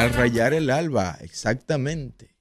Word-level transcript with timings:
Al 0.00 0.14
rayar 0.14 0.54
el 0.54 0.70
alba, 0.70 1.18
exactamente. 1.20 2.34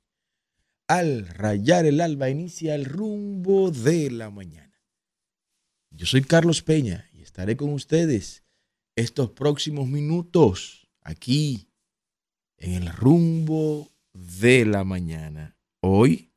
Al 0.87 1.27
rayar 1.27 1.85
el 1.85 1.99
alba 1.99 2.29
inicia 2.29 2.73
el 2.73 2.85
rumbo 2.85 3.69
de 3.69 4.09
la 4.09 4.29
mañana. 4.29 4.81
Yo 5.91 6.05
soy 6.05 6.21
Carlos 6.21 6.63
Peña 6.63 7.09
y 7.11 7.21
estaré 7.21 7.57
con 7.57 7.73
ustedes 7.73 8.45
estos 8.95 9.31
próximos 9.31 9.89
minutos 9.89 10.87
aquí 11.01 11.67
en 12.55 12.75
el 12.75 12.87
rumbo 12.93 13.91
de 14.13 14.65
la 14.65 14.85
mañana. 14.85 15.57
Hoy, 15.81 16.31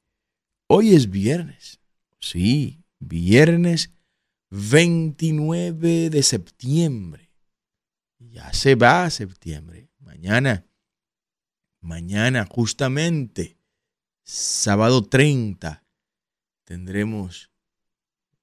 hoy 0.66 0.92
es 0.92 1.08
viernes. 1.08 1.78
Sí, 2.18 2.82
viernes 2.98 3.92
29 4.50 6.10
de 6.10 6.22
septiembre. 6.24 7.30
Ya 8.18 8.52
se 8.52 8.74
va 8.74 9.08
septiembre. 9.08 9.88
Mañana, 10.00 10.66
mañana 11.82 12.46
justamente, 12.46 13.58
sábado 14.22 15.02
30, 15.02 15.84
tendremos 16.64 17.50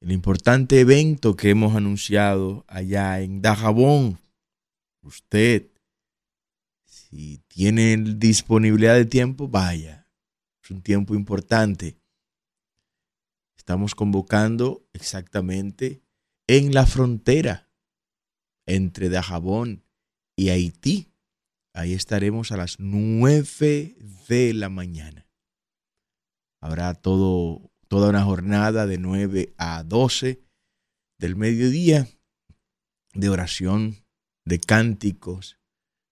el 0.01 0.11
importante 0.11 0.79
evento 0.79 1.35
que 1.35 1.49
hemos 1.49 1.75
anunciado 1.75 2.65
allá 2.67 3.21
en 3.21 3.41
Dajabón. 3.41 4.19
Usted, 5.01 5.67
si 6.85 7.39
tiene 7.47 7.97
disponibilidad 7.97 8.95
de 8.95 9.05
tiempo, 9.05 9.47
vaya. 9.47 10.07
Es 10.63 10.71
un 10.71 10.81
tiempo 10.81 11.15
importante. 11.15 11.97
Estamos 13.57 13.95
convocando 13.95 14.85
exactamente 14.93 16.01
en 16.47 16.73
la 16.73 16.85
frontera 16.85 17.69
entre 18.65 19.09
Dajabón 19.09 19.83
y 20.35 20.49
Haití. 20.49 21.11
Ahí 21.79 21.93
estaremos 21.93 22.51
a 22.51 22.57
las 22.57 22.77
9 22.77 23.95
de 24.27 24.53
la 24.53 24.67
mañana. 24.67 25.29
Habrá 26.61 26.93
todo, 26.93 27.71
toda 27.87 28.09
una 28.09 28.25
jornada 28.25 28.85
de 28.85 28.97
9 28.97 29.53
a 29.57 29.83
12 29.83 30.43
del 31.19 31.37
mediodía 31.37 32.05
de 33.13 33.29
oración, 33.29 33.95
de 34.43 34.59
cánticos, 34.59 35.57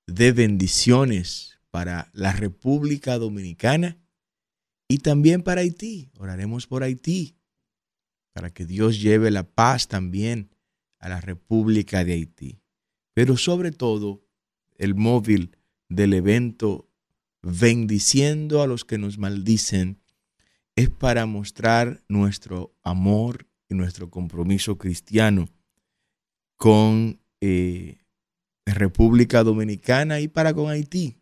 de 0.07 0.31
bendiciones 0.31 1.59
para 1.69 2.11
la 2.13 2.31
República 2.31 3.17
Dominicana 3.17 3.97
y 4.87 4.99
también 4.99 5.43
para 5.43 5.59
Haití. 5.59 6.11
Oraremos 6.17 6.65
por 6.65 6.83
Haití, 6.83 7.35
para 8.31 8.53
que 8.53 8.65
Dios 8.65 9.01
lleve 9.01 9.31
la 9.31 9.43
paz 9.43 9.89
también 9.89 10.49
a 10.97 11.09
la 11.09 11.19
República 11.19 12.05
de 12.05 12.13
Haití. 12.13 12.61
Pero 13.13 13.35
sobre 13.35 13.73
todo, 13.73 14.23
el 14.77 14.95
móvil 14.95 15.56
del 15.89 16.13
evento 16.13 16.89
bendiciendo 17.41 18.61
a 18.61 18.67
los 18.67 18.85
que 18.85 18.97
nos 18.97 19.17
maldicen 19.17 20.01
es 20.75 20.89
para 20.89 21.25
mostrar 21.25 22.03
nuestro 22.07 22.75
amor 22.83 23.47
y 23.69 23.75
nuestro 23.75 24.09
compromiso 24.09 24.77
cristiano 24.77 25.49
con 26.55 27.19
eh, 27.41 27.97
República 28.65 29.43
Dominicana 29.43 30.19
y 30.19 30.27
para 30.27 30.53
con 30.53 30.69
Haití. 30.69 31.17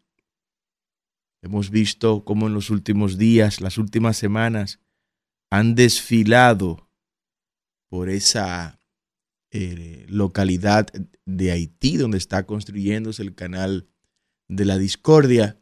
Hemos 1.42 1.70
visto 1.70 2.26
cómo 2.26 2.48
en 2.48 2.54
los 2.54 2.70
últimos 2.70 3.18
días, 3.18 3.62
las 3.62 3.78
últimas 3.78 4.18
semanas, 4.18 4.80
han 5.52 5.76
desfilado 5.76 6.90
por 7.88 8.10
esa 8.10 8.80
eh, 9.52 10.06
localidad 10.10 10.88
de 11.26 11.52
Haití, 11.52 11.98
donde 11.98 12.18
está 12.18 12.46
construyéndose 12.46 13.22
el 13.22 13.36
canal 13.36 13.88
de 14.48 14.66
la 14.66 14.78
discordia. 14.78 15.60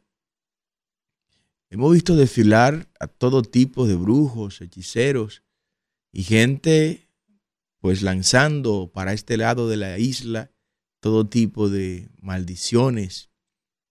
Hemos 1.70 1.94
visto 1.94 2.16
desfilar 2.16 2.90
a 3.00 3.08
todo 3.08 3.42
tipo 3.42 3.88
de 3.88 3.96
brujos, 3.96 4.62
hechiceros 4.62 5.44
y 6.12 6.24
gente 6.24 7.10
pues 7.80 8.02
lanzando 8.02 8.92
para 8.94 9.12
este 9.12 9.36
lado 9.36 9.68
de 9.68 9.76
la 9.78 10.00
isla 10.00 10.52
todo 11.02 11.28
tipo 11.28 11.68
de 11.68 12.10
maldiciones, 12.22 13.30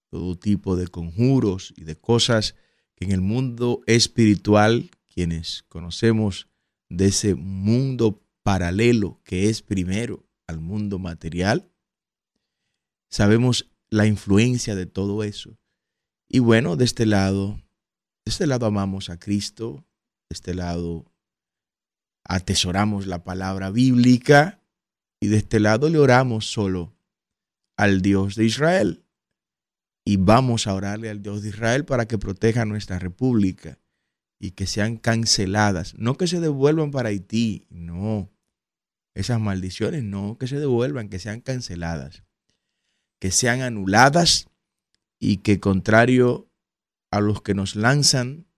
todo 0.09 0.39
tipo 0.39 0.77
de 0.77 0.89
conjuros 0.89 1.75
y 1.77 1.85
de 1.85 1.97
cosas 1.97 2.55
que 2.95 3.05
en 3.05 3.13
el 3.13 3.21
mundo 3.21 3.83
espiritual, 3.87 4.91
quienes 5.13 5.65
conocemos 5.65 6.49
de 6.89 7.09
ese 7.09 7.35
mundo 7.35 8.23
paralelo 8.43 9.21
que 9.25 9.51
es 9.51 9.61
primero 9.61 10.27
al 10.47 10.59
mundo 10.59 10.99
material, 10.99 11.71
sabemos 13.11 13.72
la 13.93 14.07
influencia 14.07 14.75
de 14.75 14.87
todo 14.87 15.23
eso. 15.23 15.59
Y 16.27 16.39
bueno, 16.39 16.77
de 16.77 16.87
este 16.87 17.05
lado, 17.05 17.63
de 18.25 18.31
este 18.31 18.47
lado 18.47 18.65
amamos 18.65 19.11
a 19.11 19.19
Cristo, 19.19 19.85
de 20.31 20.35
este 20.35 20.55
lado 20.55 21.05
atesoramos 22.25 23.07
la 23.07 23.23
palabra 23.23 23.71
bíblica 23.71 24.63
y 25.21 25.27
de 25.29 25.37
este 25.37 25.61
lado 25.61 25.91
le 25.91 25.99
oramos 25.99 26.47
solo 26.47 26.97
al 27.77 28.01
Dios 28.01 28.35
de 28.35 28.47
Israel. 28.47 29.05
Y 30.07 30.17
vamos 30.17 30.67
a 30.67 30.73
orarle 30.73 31.11
al 31.11 31.21
Dios 31.21 31.43
de 31.43 31.51
Israel 31.51 31.85
para 31.85 32.07
que 32.07 32.17
proteja 32.17 32.65
nuestra 32.65 32.99
república 32.99 33.79
y 34.41 34.53
que 34.53 34.67
sean 34.67 34.97
canceladas. 34.97 35.95
No 35.99 36.17
que 36.17 36.27
se 36.27 36.41
devuelvan 36.41 36.93
para 36.93 37.11
Haití, 37.11 37.67
no. 37.69 38.31
Esas 39.15 39.39
maldiciones 39.39 40.03
no, 40.03 40.39
que 40.39 40.49
se 40.49 40.59
devuelvan, 40.59 41.11
que 41.11 41.19
sean 41.19 41.43
canceladas, 41.43 42.25
que 43.23 43.31
sean 43.31 43.61
anuladas 43.61 44.49
y 45.21 45.37
que 45.37 45.61
contrario 45.61 46.51
a 47.13 47.21
los 47.21 47.41
que 47.41 47.55
nos 47.55 47.77
lanzan, 47.77 48.49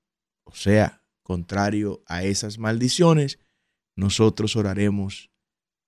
o 0.45 0.55
sea, 0.55 1.03
contrario 1.23 2.03
a 2.07 2.25
esas 2.25 2.57
maldiciones, 2.57 3.39
nosotros 3.95 4.57
oraremos 4.57 5.31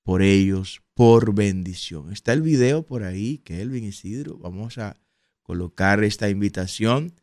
por 0.03 0.21
ellos, 0.21 0.83
por 0.93 1.35
bendición. 1.35 2.13
Está 2.13 2.35
el 2.35 2.43
video 2.43 2.83
por 2.83 3.03
ahí, 3.03 3.39
Kelvin 3.39 3.85
Isidro. 3.85 4.37
Vamos 4.37 4.77
a 4.77 5.01
colocar 5.43 6.05
esta 6.05 6.29
invitación. 6.29 7.15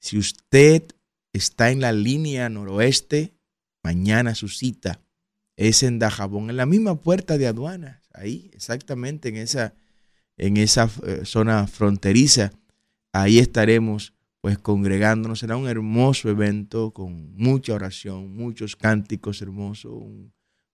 Si 0.00 0.18
usted 0.18 0.88
está 1.32 1.70
en 1.70 1.82
la 1.82 1.92
línea 1.92 2.48
noroeste, 2.48 3.36
mañana 3.84 4.34
su 4.34 4.48
cita 4.48 5.00
es 5.54 5.84
en 5.84 6.00
Dajabón, 6.00 6.50
en 6.50 6.56
la 6.56 6.66
misma 6.66 7.00
puerta 7.00 7.38
de 7.38 7.46
aduanas, 7.46 8.02
ahí 8.12 8.50
exactamente 8.54 9.28
en 9.28 9.36
esa, 9.36 9.72
en 10.36 10.56
esa 10.56 10.90
eh, 11.06 11.22
zona 11.24 11.66
fronteriza. 11.66 12.52
Ahí 13.12 13.38
estaremos 13.38 14.12
pues 14.40 14.58
congregándonos. 14.58 15.40
Será 15.40 15.56
un 15.56 15.68
hermoso 15.68 16.28
evento 16.28 16.92
con 16.92 17.34
mucha 17.34 17.74
oración, 17.74 18.34
muchos 18.36 18.76
cánticos 18.76 19.42
hermosos, 19.42 20.04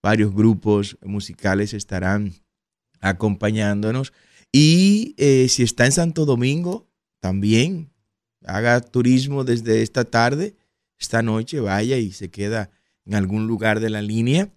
varios 0.01 0.33
grupos 0.33 0.97
musicales 1.01 1.73
estarán 1.73 2.33
acompañándonos. 2.99 4.13
Y 4.51 5.15
eh, 5.17 5.47
si 5.49 5.63
está 5.63 5.85
en 5.85 5.91
Santo 5.91 6.25
Domingo, 6.25 6.87
también 7.19 7.89
haga 8.45 8.81
turismo 8.81 9.43
desde 9.43 9.81
esta 9.81 10.05
tarde, 10.05 10.55
esta 10.99 11.21
noche, 11.23 11.59
vaya 11.59 11.97
y 11.97 12.11
se 12.11 12.29
queda 12.29 12.69
en 13.05 13.15
algún 13.15 13.47
lugar 13.47 13.79
de 13.79 13.89
la 13.89 14.01
línea. 14.01 14.53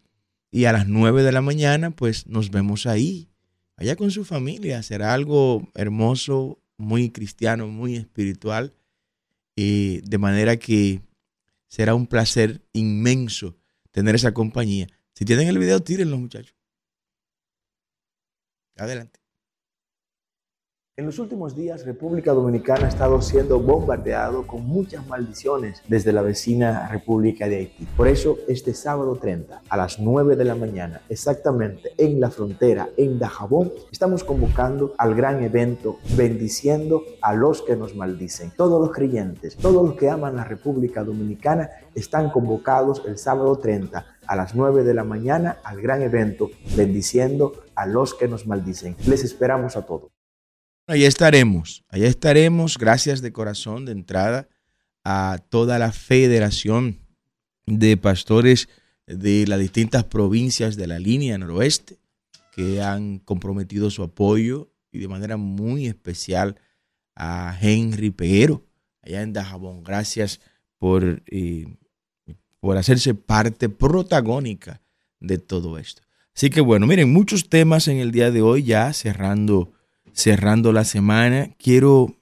Y 0.50 0.64
a 0.64 0.72
las 0.72 0.86
9 0.86 1.22
de 1.22 1.32
la 1.32 1.42
mañana, 1.42 1.90
pues 1.90 2.26
nos 2.26 2.50
vemos 2.50 2.86
ahí. 2.86 3.30
Vaya 3.76 3.96
con 3.96 4.10
su 4.10 4.24
familia. 4.24 4.82
Será 4.82 5.12
algo 5.12 5.70
hermoso, 5.74 6.58
muy 6.78 7.10
cristiano, 7.10 7.68
muy 7.68 7.96
espiritual. 7.96 8.74
Eh, 9.56 10.00
de 10.04 10.18
manera 10.18 10.56
que 10.56 11.02
será 11.68 11.94
un 11.94 12.06
placer 12.06 12.62
inmenso 12.72 13.56
tener 13.90 14.14
esa 14.14 14.32
compañía. 14.32 14.86
Si 15.14 15.24
tienen 15.24 15.48
el 15.48 15.58
video, 15.58 15.80
tírenlo, 15.80 16.18
muchachos. 16.18 16.54
Adelante. 18.76 19.20
En 20.98 21.04
los 21.04 21.18
últimos 21.18 21.54
días, 21.54 21.84
República 21.84 22.32
Dominicana 22.32 22.86
ha 22.86 22.88
estado 22.88 23.20
siendo 23.20 23.60
bombardeado 23.60 24.46
con 24.46 24.66
muchas 24.66 25.06
maldiciones 25.06 25.82
desde 25.86 26.10
la 26.10 26.22
vecina 26.22 26.88
República 26.88 27.46
de 27.46 27.56
Haití. 27.56 27.84
Por 27.98 28.08
eso, 28.08 28.38
este 28.48 28.72
sábado 28.72 29.14
30, 29.16 29.60
a 29.68 29.76
las 29.76 29.98
9 29.98 30.36
de 30.36 30.44
la 30.46 30.54
mañana, 30.54 31.02
exactamente 31.10 31.92
en 31.98 32.18
la 32.18 32.30
frontera, 32.30 32.88
en 32.96 33.18
Dajabón, 33.18 33.74
estamos 33.92 34.24
convocando 34.24 34.94
al 34.96 35.14
gran 35.14 35.42
evento 35.42 35.98
Bendiciendo 36.16 37.02
a 37.20 37.34
los 37.34 37.60
que 37.60 37.76
nos 37.76 37.94
maldicen. 37.94 38.52
Todos 38.56 38.80
los 38.80 38.96
creyentes, 38.96 39.54
todos 39.56 39.86
los 39.86 39.96
que 39.96 40.08
aman 40.08 40.36
la 40.36 40.44
República 40.44 41.04
Dominicana, 41.04 41.68
están 41.94 42.30
convocados 42.30 43.02
el 43.06 43.18
sábado 43.18 43.58
30 43.58 44.06
a 44.26 44.34
las 44.34 44.54
9 44.54 44.82
de 44.82 44.94
la 44.94 45.04
mañana 45.04 45.58
al 45.62 45.82
gran 45.82 46.00
evento 46.00 46.48
Bendiciendo 46.74 47.52
a 47.74 47.84
los 47.84 48.14
que 48.14 48.28
nos 48.28 48.46
maldicen. 48.46 48.96
Les 49.06 49.24
esperamos 49.24 49.76
a 49.76 49.84
todos. 49.84 50.15
Allá 50.88 51.08
estaremos, 51.08 51.84
allá 51.88 52.06
estaremos, 52.06 52.78
gracias 52.78 53.20
de 53.20 53.32
corazón 53.32 53.86
de 53.86 53.90
entrada 53.90 54.48
a 55.02 55.38
toda 55.48 55.80
la 55.80 55.90
federación 55.90 57.00
de 57.66 57.96
pastores 57.96 58.68
de 59.04 59.48
las 59.48 59.58
distintas 59.58 60.04
provincias 60.04 60.76
de 60.76 60.86
la 60.86 61.00
línea 61.00 61.38
noroeste 61.38 61.98
que 62.52 62.82
han 62.82 63.18
comprometido 63.18 63.90
su 63.90 64.04
apoyo 64.04 64.70
y 64.92 65.00
de 65.00 65.08
manera 65.08 65.36
muy 65.36 65.88
especial 65.88 66.60
a 67.16 67.58
Henry 67.60 68.10
Peguero, 68.10 68.64
allá 69.02 69.22
en 69.22 69.32
Dajabón. 69.32 69.82
Gracias 69.82 70.40
por, 70.78 71.24
eh, 71.26 71.66
por 72.60 72.76
hacerse 72.76 73.14
parte 73.14 73.68
protagónica 73.68 74.82
de 75.18 75.38
todo 75.38 75.78
esto. 75.78 76.02
Así 76.32 76.48
que 76.48 76.60
bueno, 76.60 76.86
miren, 76.86 77.12
muchos 77.12 77.48
temas 77.48 77.88
en 77.88 77.96
el 77.96 78.12
día 78.12 78.30
de 78.30 78.40
hoy, 78.40 78.62
ya 78.62 78.92
cerrando, 78.92 79.72
cerrando 80.16 80.72
la 80.72 80.84
semana. 80.84 81.54
Quiero, 81.58 82.16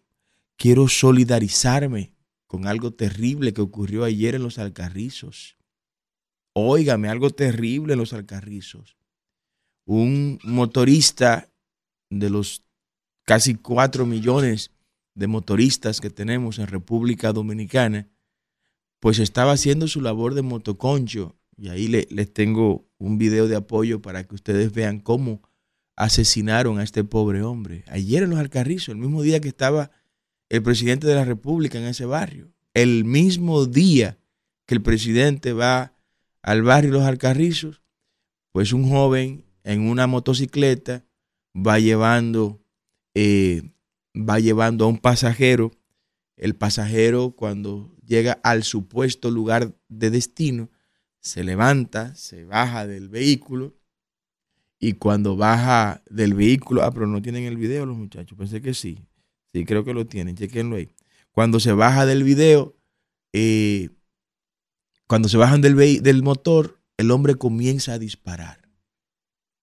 quiero 0.57 0.89
solidarizarme 0.89 2.13
con 2.47 2.67
algo 2.67 2.93
terrible 2.93 3.55
que 3.55 3.63
ocurrió 3.63 4.05
ayer 4.05 4.35
en 4.35 4.43
los 4.43 4.59
Alcarrizos. 4.59 5.57
Óigame, 6.53 7.09
algo 7.09 7.31
terrible 7.31 7.95
en 7.95 8.01
los 8.01 8.13
Alcarrizos. 8.13 8.97
Un 9.87 10.39
motorista 10.43 11.51
de 12.11 12.31
los 12.31 12.65
casi 13.25 13.55
cuatro 13.55 14.07
millones 14.07 14.73
de 15.15 15.29
motoristas 15.29 16.01
que 16.01 16.11
tenemos 16.11 16.59
en 16.59 16.67
República 16.67 17.33
Dominicana, 17.33 18.09
pues 18.99 19.21
estaba 19.21 19.53
haciendo 19.53 19.87
su 19.87 20.01
labor 20.01 20.35
de 20.35 20.43
motoconcho. 20.43 21.37
Y 21.57 21.69
ahí 21.69 21.87
les 21.87 22.33
tengo 22.33 22.89
un 22.99 23.19
video 23.19 23.47
de 23.47 23.55
apoyo 23.55 24.03
para 24.03 24.27
que 24.27 24.35
ustedes 24.35 24.73
vean 24.73 24.99
cómo 24.99 25.43
asesinaron 25.97 26.79
a 26.79 26.83
este 26.83 27.05
pobre 27.05 27.43
hombre. 27.43 27.85
Ayer 27.89 28.23
en 28.23 28.31
los 28.31 28.39
Alcarrizos, 28.39 28.89
el 28.89 28.97
mismo 28.97 29.23
día 29.23 29.41
que 29.41 29.49
estaba 29.49 29.91
el 30.49 30.63
presidente 30.63 31.07
de 31.07 31.15
la 31.15 31.25
República 31.25 31.79
en 31.79 31.85
ese 31.85 32.05
barrio. 32.05 32.53
El 32.75 33.05
mismo 33.05 33.67
día 33.67 34.19
que 34.67 34.75
el 34.75 34.83
presidente 34.83 35.53
va 35.53 35.95
al 36.43 36.63
barrio 36.63 36.93
Los 36.93 37.05
Alcarrizos, 37.05 37.83
pues 38.53 38.73
un 38.73 38.89
joven 38.89 39.45
en 39.63 39.89
una 39.89 40.07
motocicleta 40.07 41.05
va 41.55 41.79
llevando 41.79 42.61
eh, 43.15 43.63
va 44.15 44.39
llevando 44.39 44.85
a 44.85 44.89
un 44.89 44.99
pasajero. 44.99 45.73
El 46.37 46.57
pasajero 46.57 47.31
cuando 47.37 47.95
llega 48.05 48.41
al 48.43 48.65
supuesto 48.65 49.31
lugar 49.31 49.77
de 49.89 50.11
destino, 50.11 50.71
se 51.21 51.45
levanta, 51.45 52.15
se 52.17 52.45
baja 52.45 52.87
del 52.87 53.09
vehículo 53.09 53.75
y 54.87 54.93
cuando 54.93 55.35
baja 55.35 56.03
del 56.11 56.35
vehículo, 56.35 56.83
ah, 56.83 56.91
pero 56.93 57.07
no 57.07 57.23
tienen 57.23 57.45
el 57.45 57.57
video 57.57 57.87
los 57.87 57.97
muchachos, 57.97 58.37
pensé 58.37 58.61
que 58.61 58.75
sí, 58.75 58.99
sí 59.51 59.65
creo 59.65 59.83
que 59.83 59.95
lo 59.95 60.07
tienen, 60.07 60.37
chequenlo 60.37 60.77
ahí. 60.77 60.91
Cuando 61.33 61.59
se 61.59 61.73
baja 61.73 62.05
del 62.05 62.23
video, 62.23 62.77
eh, 63.33 63.89
cuando 65.07 65.31
se 65.31 65.39
bajan 65.39 65.63
del, 65.63 66.03
del 66.03 66.23
motor, 66.23 66.83
el 66.99 67.13
hombre 67.13 67.37
comienza 67.37 67.95
a 67.95 67.99
disparar. 67.99 68.69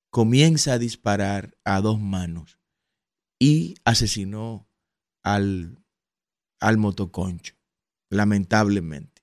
Comienza 0.09 0.73
a 0.73 0.79
disparar 0.79 1.55
a 1.65 1.81
dos 1.81 1.99
manos 1.99 2.57
y 3.37 3.75
asesinó 3.85 4.67
al, 5.21 5.77
al 6.59 6.79
motoconcho, 6.79 7.53
lamentablemente. 8.09 9.21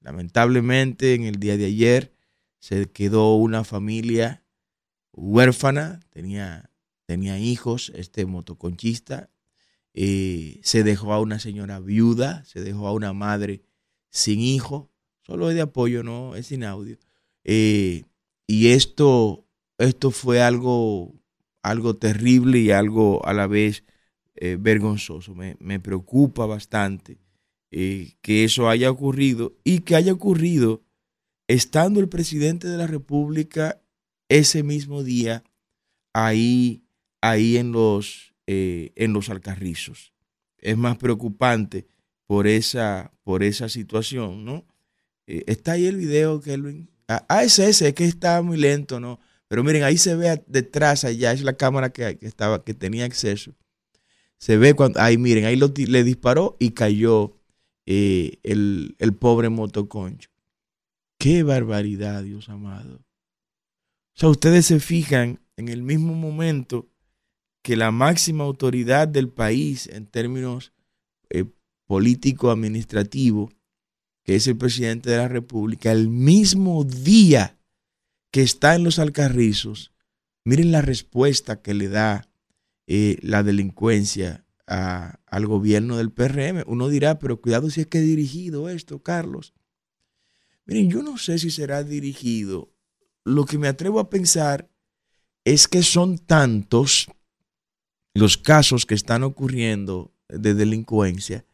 Lamentablemente 0.00 1.14
en 1.14 1.22
el 1.22 1.36
día 1.36 1.56
de 1.56 1.66
ayer 1.66 2.12
se 2.58 2.90
quedó 2.90 3.36
una 3.36 3.62
familia 3.62 4.42
huérfana, 5.18 6.00
tenía, 6.10 6.70
tenía 7.06 7.38
hijos, 7.38 7.92
este 7.94 8.24
motoconchista, 8.26 9.30
eh, 9.94 10.60
se 10.62 10.84
dejó 10.84 11.12
a 11.12 11.20
una 11.20 11.38
señora 11.38 11.80
viuda, 11.80 12.44
se 12.44 12.62
dejó 12.62 12.86
a 12.86 12.92
una 12.92 13.12
madre 13.12 13.62
sin 14.10 14.40
hijo, 14.40 14.90
solo 15.22 15.50
es 15.50 15.56
de 15.56 15.62
apoyo, 15.62 16.02
no 16.02 16.36
es 16.36 16.46
sin 16.46 16.64
audio. 16.64 16.98
Eh, 17.44 18.04
y 18.46 18.68
esto, 18.68 19.46
esto 19.78 20.10
fue 20.10 20.40
algo 20.40 21.14
algo 21.62 21.96
terrible 21.96 22.60
y 22.60 22.70
algo 22.70 23.26
a 23.26 23.34
la 23.34 23.46
vez 23.46 23.84
eh, 24.36 24.56
vergonzoso. 24.58 25.34
Me, 25.34 25.80
preocupa 25.80 26.46
bastante 26.46 27.18
que 27.70 28.44
eso 28.44 28.68
haya 28.68 28.90
ocurrido 28.90 29.54
y 29.64 29.80
que 29.80 29.96
haya 29.96 30.12
ocurrido 30.12 30.82
estando 31.48 32.00
el 32.00 32.08
presidente 32.08 32.66
de 32.68 32.78
la 32.78 32.86
República 32.86 33.82
ese 34.28 34.62
mismo 34.62 35.02
día 35.02 35.44
ahí, 36.12 36.84
ahí 37.20 37.56
en, 37.56 37.72
los, 37.72 38.34
eh, 38.46 38.92
en 38.96 39.12
los 39.12 39.30
alcarrizos. 39.30 40.12
Es 40.58 40.76
más 40.76 40.98
preocupante 40.98 41.86
por 42.26 42.46
esa, 42.46 43.12
por 43.22 43.42
esa 43.42 43.68
situación, 43.68 44.44
¿no? 44.44 44.66
está 45.26 45.72
ahí 45.72 45.84
el 45.84 45.96
video, 45.96 46.40
Kelvin. 46.40 46.88
Ah, 47.06 47.24
ah, 47.28 47.44
ese, 47.44 47.68
ese, 47.68 47.88
es 47.88 47.94
que 47.94 48.04
está 48.04 48.40
muy 48.42 48.56
lento, 48.56 48.98
¿no? 48.98 49.18
Pero 49.48 49.64
miren, 49.64 49.82
ahí 49.82 49.96
se 49.96 50.14
ve 50.14 50.42
detrás, 50.46 51.04
allá 51.04 51.32
es 51.32 51.42
la 51.42 51.54
cámara 51.54 51.90
que, 51.90 52.18
estaba, 52.20 52.64
que 52.64 52.74
tenía 52.74 53.06
acceso. 53.06 53.54
Se 54.36 54.58
ve 54.58 54.74
cuando, 54.74 55.00
ahí 55.00 55.16
miren, 55.16 55.46
ahí 55.46 55.56
le 55.56 56.04
disparó 56.04 56.56
y 56.60 56.70
cayó 56.72 57.36
eh, 57.86 58.38
el, 58.42 58.94
el 58.98 59.14
pobre 59.14 59.48
motoconcho. 59.48 60.30
Qué 61.18 61.42
barbaridad, 61.42 62.22
Dios 62.22 62.48
amado. 62.50 63.00
O 64.18 64.20
sea, 64.20 64.30
ustedes 64.30 64.66
se 64.66 64.80
fijan 64.80 65.38
en 65.56 65.68
el 65.68 65.84
mismo 65.84 66.12
momento 66.12 66.90
que 67.62 67.76
la 67.76 67.92
máxima 67.92 68.42
autoridad 68.42 69.06
del 69.06 69.28
país 69.28 69.86
en 69.86 70.08
términos 70.08 70.72
eh, 71.30 71.44
político-administrativos, 71.86 73.54
que 74.24 74.34
es 74.34 74.48
el 74.48 74.56
presidente 74.56 75.08
de 75.08 75.18
la 75.18 75.28
República, 75.28 75.92
el 75.92 76.08
mismo 76.08 76.82
día 76.82 77.60
que 78.32 78.42
está 78.42 78.74
en 78.74 78.82
los 78.82 78.98
alcarrizos, 78.98 79.92
miren 80.44 80.72
la 80.72 80.82
respuesta 80.82 81.62
que 81.62 81.74
le 81.74 81.86
da 81.86 82.28
eh, 82.88 83.18
la 83.22 83.44
delincuencia 83.44 84.44
al 84.66 85.46
gobierno 85.46 85.96
del 85.96 86.10
PRM. 86.10 86.64
Uno 86.66 86.88
dirá, 86.88 87.20
pero 87.20 87.40
cuidado 87.40 87.70
si 87.70 87.82
es 87.82 87.86
que 87.86 87.98
es 87.98 88.04
dirigido 88.04 88.68
esto, 88.68 89.00
Carlos. 89.00 89.54
Miren, 90.66 90.90
yo 90.90 91.04
no 91.04 91.18
sé 91.18 91.38
si 91.38 91.52
será 91.52 91.84
dirigido. 91.84 92.74
Lo 93.28 93.44
que 93.44 93.58
me 93.58 93.68
atrevo 93.68 94.00
a 94.00 94.08
pensar 94.08 94.70
es 95.44 95.68
que 95.68 95.82
son 95.82 96.16
tantos 96.18 97.10
los 98.14 98.38
casos 98.38 98.86
que 98.86 98.94
están 98.94 99.22
ocurriendo 99.22 100.14
de 100.28 100.54
delincuencia 100.54 101.44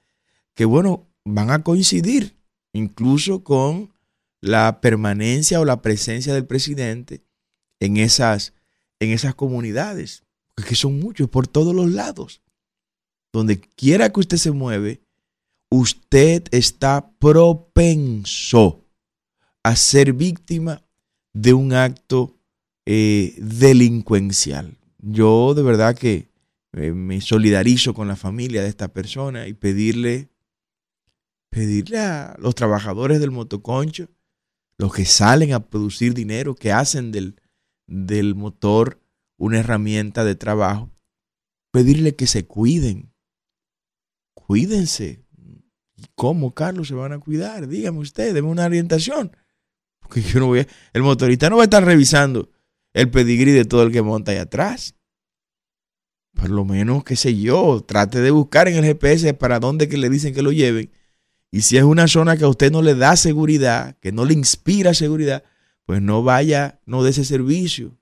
que, 0.54 0.66
bueno, 0.66 1.08
van 1.24 1.50
a 1.50 1.64
coincidir 1.64 2.36
incluso 2.72 3.42
con 3.42 3.92
la 4.40 4.80
permanencia 4.80 5.60
o 5.60 5.64
la 5.64 5.82
presencia 5.82 6.32
del 6.32 6.46
presidente 6.46 7.24
en 7.81 7.96
esas, 7.96 8.52
en 9.00 9.10
esas 9.10 9.34
comunidades, 9.34 10.22
que 10.69 10.76
son 10.76 11.00
muchos 11.00 11.28
por 11.28 11.48
todos 11.48 11.74
los 11.74 11.90
lados. 11.90 12.40
Donde 13.32 13.60
quiera 13.60 14.12
que 14.12 14.20
usted 14.20 14.36
se 14.36 14.52
mueve, 14.52 15.02
usted 15.70 16.44
está 16.52 17.10
propenso 17.19 18.84
a 19.64 19.74
ser 19.74 20.12
víctima 20.12 20.83
de 21.34 21.53
un 21.53 21.74
acto 21.74 22.38
eh, 22.86 23.34
delincuencial. 23.38 24.79
Yo 24.98 25.53
de 25.55 25.62
verdad 25.62 25.96
que 25.96 26.31
eh, 26.72 26.93
me 26.93 27.20
solidarizo 27.20 27.93
con 27.93 28.08
la 28.08 28.17
familia 28.17 28.62
de 28.62 28.69
esta 28.69 28.88
persona 28.88 29.46
y 29.46 29.53
pedirle, 29.53 30.31
pedirle 31.50 31.98
a 31.98 32.36
los 32.38 32.55
trabajadores 32.55 33.20
del 33.20 33.31
motoconcho 33.31 34.08
los 34.79 34.93
que 34.93 35.05
salen 35.05 35.53
a 35.53 35.60
producir 35.60 36.14
dinero, 36.14 36.55
que 36.55 36.72
hacen 36.72 37.12
del, 37.12 37.41
del 37.86 38.34
motor 38.34 39.00
una 39.36 39.60
herramienta 39.60 40.24
de 40.24 40.34
trabajo, 40.34 40.91
pedirle 41.70 42.17
que 42.17 42.26
se 42.26 42.46
cuiden. 42.46 43.12
Cuídense. 44.34 45.24
¿Cómo, 46.14 46.55
Carlos, 46.55 46.88
se 46.88 46.94
van 46.94 47.12
a 47.12 47.19
cuidar? 47.19 47.69
Dígame 47.69 47.98
usted, 47.98 48.34
deme 48.34 48.48
una 48.48 48.67
orientación. 48.67 49.32
No 50.34 50.54
el 50.54 51.02
motorista 51.02 51.50
no 51.50 51.56
va 51.56 51.62
a 51.62 51.64
estar 51.64 51.84
revisando 51.84 52.50
el 52.92 53.10
pedigrí 53.10 53.52
de 53.52 53.64
todo 53.64 53.82
el 53.82 53.92
que 53.92 54.02
monta 54.02 54.32
ahí 54.32 54.38
atrás. 54.38 54.94
Por 56.34 56.50
lo 56.50 56.64
menos, 56.64 57.04
qué 57.04 57.16
sé 57.16 57.38
yo, 57.38 57.84
trate 57.86 58.20
de 58.20 58.30
buscar 58.30 58.68
en 58.68 58.76
el 58.76 58.84
GPS 58.84 59.34
para 59.34 59.60
dónde 59.60 59.88
que 59.88 59.96
le 59.96 60.10
dicen 60.10 60.34
que 60.34 60.42
lo 60.42 60.52
lleven 60.52 60.90
y 61.54 61.62
si 61.62 61.76
es 61.76 61.84
una 61.84 62.08
zona 62.08 62.36
que 62.36 62.42
a 62.42 62.48
usted 62.48 62.72
no 62.72 62.82
le 62.82 62.96
da 62.96 63.14
seguridad, 63.14 63.96
que 64.00 64.10
no 64.10 64.24
le 64.24 64.34
inspira 64.34 64.92
seguridad, 64.92 65.44
pues 65.86 66.02
no 66.02 66.24
vaya, 66.24 66.80
no 66.84 67.04
dé 67.04 67.10
ese 67.10 67.24
servicio. 67.24 67.96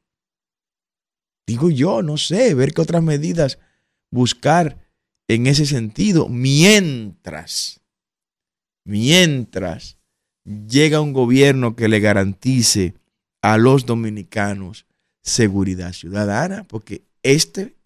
Digo 1.47 1.69
yo, 1.69 2.03
no 2.03 2.17
sé, 2.17 2.55
ver 2.55 2.73
qué 2.73 2.81
otras 2.81 3.03
medidas 3.03 3.59
buscar 4.11 4.89
en 5.29 5.47
ese 5.47 5.67
sentido, 5.67 6.31
mientras, 6.31 7.83
mientras 8.87 9.99
llega 10.45 11.01
un 11.01 11.13
gobierno 11.13 11.77
que 11.77 11.89
le 11.89 12.01
garantice 12.01 12.95
a 13.41 13.59
los 13.59 13.87
dominicanos 13.87 14.87
seguridad 15.23 15.93
ciudadana, 15.93 16.65
porque 16.65 17.05
este, 17.23 17.77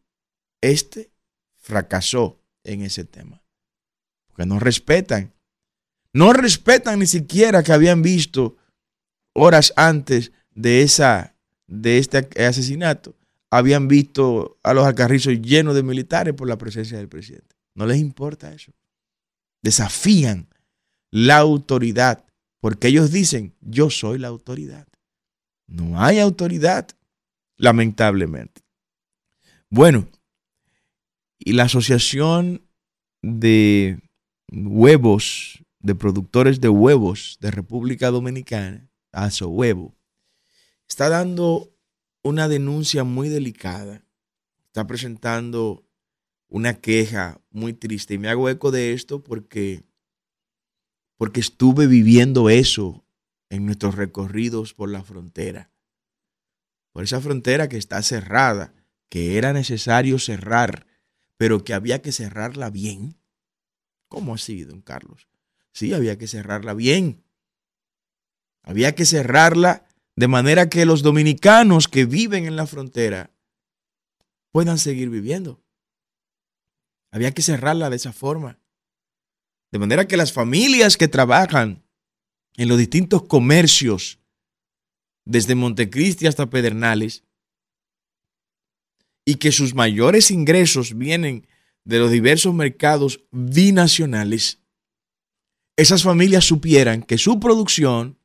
este 0.61 1.11
fracasó 1.57 2.41
en 2.65 2.83
ese 2.83 3.05
tema, 3.05 3.43
porque 4.29 4.47
no 4.47 4.59
respetan 4.59 5.33
no 6.17 6.33
respetan 6.33 6.99
ni 6.99 7.07
siquiera 7.07 7.63
que 7.63 7.75
habían 7.75 8.01
visto 8.01 8.57
horas 9.35 9.75
antes 9.77 10.33
de, 10.51 10.81
esa, 10.81 11.37
de 11.67 11.99
este 11.99 12.27
asesinato, 12.43 13.15
habían 13.51 13.87
visto 13.87 14.59
a 14.63 14.73
los 14.73 14.87
alcarrizos 14.87 15.35
llenos 15.43 15.75
de 15.75 15.83
militares 15.83 16.33
por 16.33 16.49
la 16.49 16.57
presencia 16.57 16.97
del 16.97 17.11
presidente. 17.11 17.55
No 17.75 17.85
les 17.85 17.99
importa 17.99 18.51
eso. 18.55 18.73
Desafían 19.61 20.49
la 21.11 21.37
autoridad 21.37 22.25
porque 22.67 22.89
ellos 22.89 23.13
dicen, 23.13 23.55
yo 23.61 23.91
soy 23.91 24.19
la 24.19 24.27
autoridad. 24.27 24.89
No 25.69 26.03
hay 26.03 26.19
autoridad, 26.19 26.89
lamentablemente. 27.57 28.63
Bueno, 29.71 30.09
y 31.39 31.53
la 31.53 31.63
Asociación 31.63 32.67
de 33.23 34.01
Huevos, 34.51 35.63
de 35.79 35.95
Productores 35.95 36.61
de 36.61 36.69
Huevos 36.69 37.39
de 37.41 37.53
República 37.53 38.11
Dominicana, 38.11 38.91
ASO 39.13 39.49
Huevo, 39.49 39.95
está 40.89 41.09
dando 41.09 41.73
una 42.25 42.49
denuncia 42.49 43.05
muy 43.05 43.29
delicada. 43.29 44.03
Está 44.65 44.89
presentando 44.89 45.85
una 46.49 46.75
queja 46.75 47.41
muy 47.53 47.75
triste. 47.75 48.15
Y 48.15 48.19
me 48.19 48.29
hago 48.29 48.49
eco 48.49 48.73
de 48.73 48.93
esto 48.93 49.23
porque, 49.23 49.85
porque 51.17 51.41
estuve 51.41 51.87
viviendo 51.87 52.51
eso 52.51 53.05
en 53.49 53.67
nuestros 53.67 53.95
recorridos 53.95 54.75
por 54.75 54.91
la 54.91 55.03
frontera. 55.03 55.71
Por 56.93 57.05
esa 57.05 57.21
frontera 57.21 57.69
que 57.69 57.77
está 57.77 58.03
cerrada, 58.03 58.75
que 59.09 59.39
era 59.39 59.53
necesario 59.53 60.19
cerrar, 60.19 60.87
pero 61.37 61.65
que 61.65 61.75
había 61.75 62.03
que 62.03 62.13
cerrarla 62.13 62.71
bien. 62.71 63.19
¿Cómo 64.09 64.35
así, 64.35 64.65
don 64.65 64.81
Carlos? 64.81 65.29
Sí, 65.73 65.93
había 65.93 66.19
que 66.19 66.27
cerrarla 66.27 66.75
bien. 66.75 67.25
Había 68.63 68.95
que 68.95 69.05
cerrarla 69.05 69.87
de 70.17 70.29
manera 70.29 70.69
que 70.69 70.87
los 70.87 71.03
dominicanos 71.03 71.89
que 71.89 72.07
viven 72.07 72.47
en 72.47 72.57
la 72.57 72.67
frontera 72.67 73.31
puedan 74.51 74.79
seguir 74.79 75.11
viviendo. 75.11 75.63
Había 77.11 77.33
que 77.33 77.43
cerrarla 77.43 77.91
de 77.91 77.97
esa 77.97 78.13
forma. 78.13 78.59
De 79.73 79.79
manera 79.79 80.07
que 80.07 80.17
las 80.17 80.33
familias 80.33 80.97
que 80.97 81.09
trabajan 81.09 81.85
en 82.57 82.69
los 82.69 82.79
distintos 82.79 83.25
comercios, 83.25 84.19
desde 85.25 85.55
Montecristi 85.55 86.27
hasta 86.27 86.49
Pedernales, 86.49 87.25
y 89.25 89.37
que 89.37 89.51
sus 89.51 89.75
mayores 89.75 90.31
ingresos 90.31 90.97
vienen 90.97 91.47
de 91.85 91.99
los 91.99 92.11
diversos 92.11 92.55
mercados 92.55 93.25
binacionales, 93.33 94.61
esas 95.77 96.03
familias 96.03 96.45
supieran 96.45 97.03
que 97.03 97.19
su 97.19 97.39
producción 97.39 98.19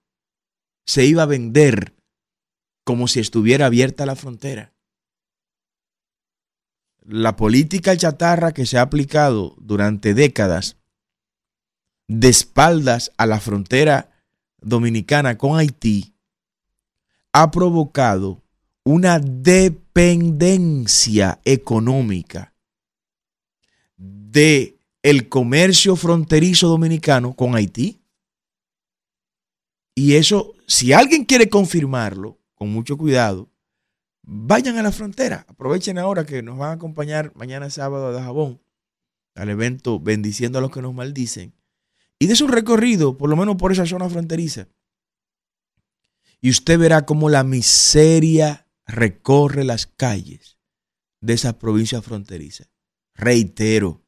se 0.86 1.06
iba 1.06 1.24
a 1.24 1.28
vender 1.28 1.96
como 2.86 3.08
si 3.08 3.20
estuviera 3.20 3.66
abierta 3.66 4.06
la 4.06 4.16
frontera. 4.16 4.74
La 7.04 7.36
política 7.36 7.98
chatarra 7.98 8.54
que 8.54 8.66
se 8.66 8.78
ha 8.78 8.82
aplicado 8.82 9.56
durante 9.60 10.14
décadas 10.14 10.78
de 12.12 12.27
espaldas 12.27 13.12
a 13.15 13.25
la 13.25 13.39
frontera 13.39 14.12
dominicana 14.60 15.38
con 15.38 15.58
Haití 15.58 16.13
ha 17.32 17.51
provocado 17.51 18.44
una 18.84 19.18
dependencia 19.20 19.80
económica 21.46 22.53
de 23.96 24.77
el 25.01 25.30
comercio 25.30 25.96
fronterizo 25.96 26.68
dominicano 26.68 27.34
con 27.34 27.56
Haití. 27.56 28.01
Y 29.96 30.15
eso, 30.15 30.53
si 30.68 30.91
alguien 30.91 31.24
quiere 31.24 31.48
confirmarlo, 31.48 32.41
con 32.56 32.74
mucho 32.74 32.98
cuidado, 32.98 33.50
vayan 34.24 34.77
a 34.77 34.84
la 34.84 34.91
frontera. 34.91 35.46
Aprovechen 35.48 35.98
ahora 35.98 36.25
que 36.25 36.44
nos 36.44 36.58
van 36.58 36.72
a 36.72 36.74
acompañar 36.74 37.32
mañana 37.36 37.70
sábado 37.70 38.12
de 38.12 38.22
Jabón 38.22 38.60
al 39.34 39.48
evento 39.50 39.98
Bendiciendo 40.01 40.58
a 40.58 40.62
los 40.62 40.72
que 40.72 40.82
nos 40.82 40.94
maldicen. 40.94 41.53
Y 42.22 42.28
de 42.28 42.36
su 42.36 42.48
recorrido, 42.48 43.18
por 43.18 43.32
lo 43.32 43.36
menos 43.36 43.56
por 43.56 43.72
esa 43.72 43.88
zona 43.88 44.08
fronteriza. 44.08 44.68
Y 46.40 46.51
usted 46.51 46.78
verá 46.78 47.04
cómo 47.04 47.30
la 47.30 47.44
miseria 47.44 48.68
recorre 48.86 49.63
las 49.63 49.88
calles 49.88 50.60
de 51.20 51.34
esa 51.34 51.58
provincia 51.58 52.00
fronteriza. 52.04 52.66
Reitero, 53.16 54.06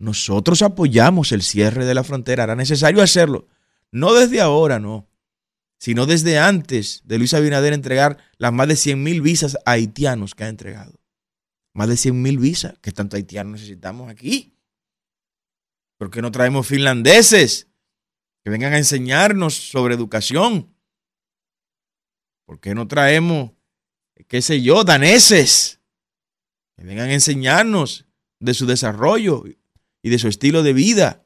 nosotros 0.00 0.60
apoyamos 0.62 1.30
el 1.30 1.42
cierre 1.42 1.84
de 1.84 1.94
la 1.94 2.02
frontera. 2.02 2.42
Era 2.42 2.56
necesario 2.56 3.00
hacerlo. 3.00 3.46
No 3.92 4.12
desde 4.12 4.40
ahora, 4.40 4.80
no. 4.80 5.08
Sino 5.78 6.04
desde 6.04 6.40
antes 6.40 7.02
de 7.04 7.18
Luis 7.18 7.32
Abinader 7.32 7.74
entregar 7.74 8.18
las 8.38 8.52
más 8.52 8.66
de 8.66 8.74
100 8.74 9.00
mil 9.00 9.20
visas 9.20 9.56
a 9.66 9.70
haitianos 9.70 10.34
que 10.34 10.42
ha 10.42 10.48
entregado. 10.48 10.98
Más 11.74 11.88
de 11.88 11.96
100 11.96 12.20
mil 12.20 12.40
visas. 12.40 12.76
que 12.80 12.90
tanto 12.90 13.14
haitianos 13.14 13.52
necesitamos 13.52 14.10
aquí? 14.10 14.58
¿Por 16.02 16.10
qué 16.10 16.20
no 16.20 16.32
traemos 16.32 16.66
finlandeses 16.66 17.68
que 18.42 18.50
vengan 18.50 18.72
a 18.72 18.78
enseñarnos 18.78 19.54
sobre 19.54 19.94
educación? 19.94 20.74
¿Por 22.44 22.58
qué 22.58 22.74
no 22.74 22.88
traemos, 22.88 23.52
qué 24.26 24.42
sé 24.42 24.62
yo, 24.62 24.82
daneses? 24.82 25.80
Que 26.76 26.82
vengan 26.82 27.08
a 27.08 27.14
enseñarnos 27.14 28.04
de 28.40 28.52
su 28.52 28.66
desarrollo 28.66 29.44
y 30.02 30.10
de 30.10 30.18
su 30.18 30.26
estilo 30.26 30.64
de 30.64 30.72
vida. 30.72 31.24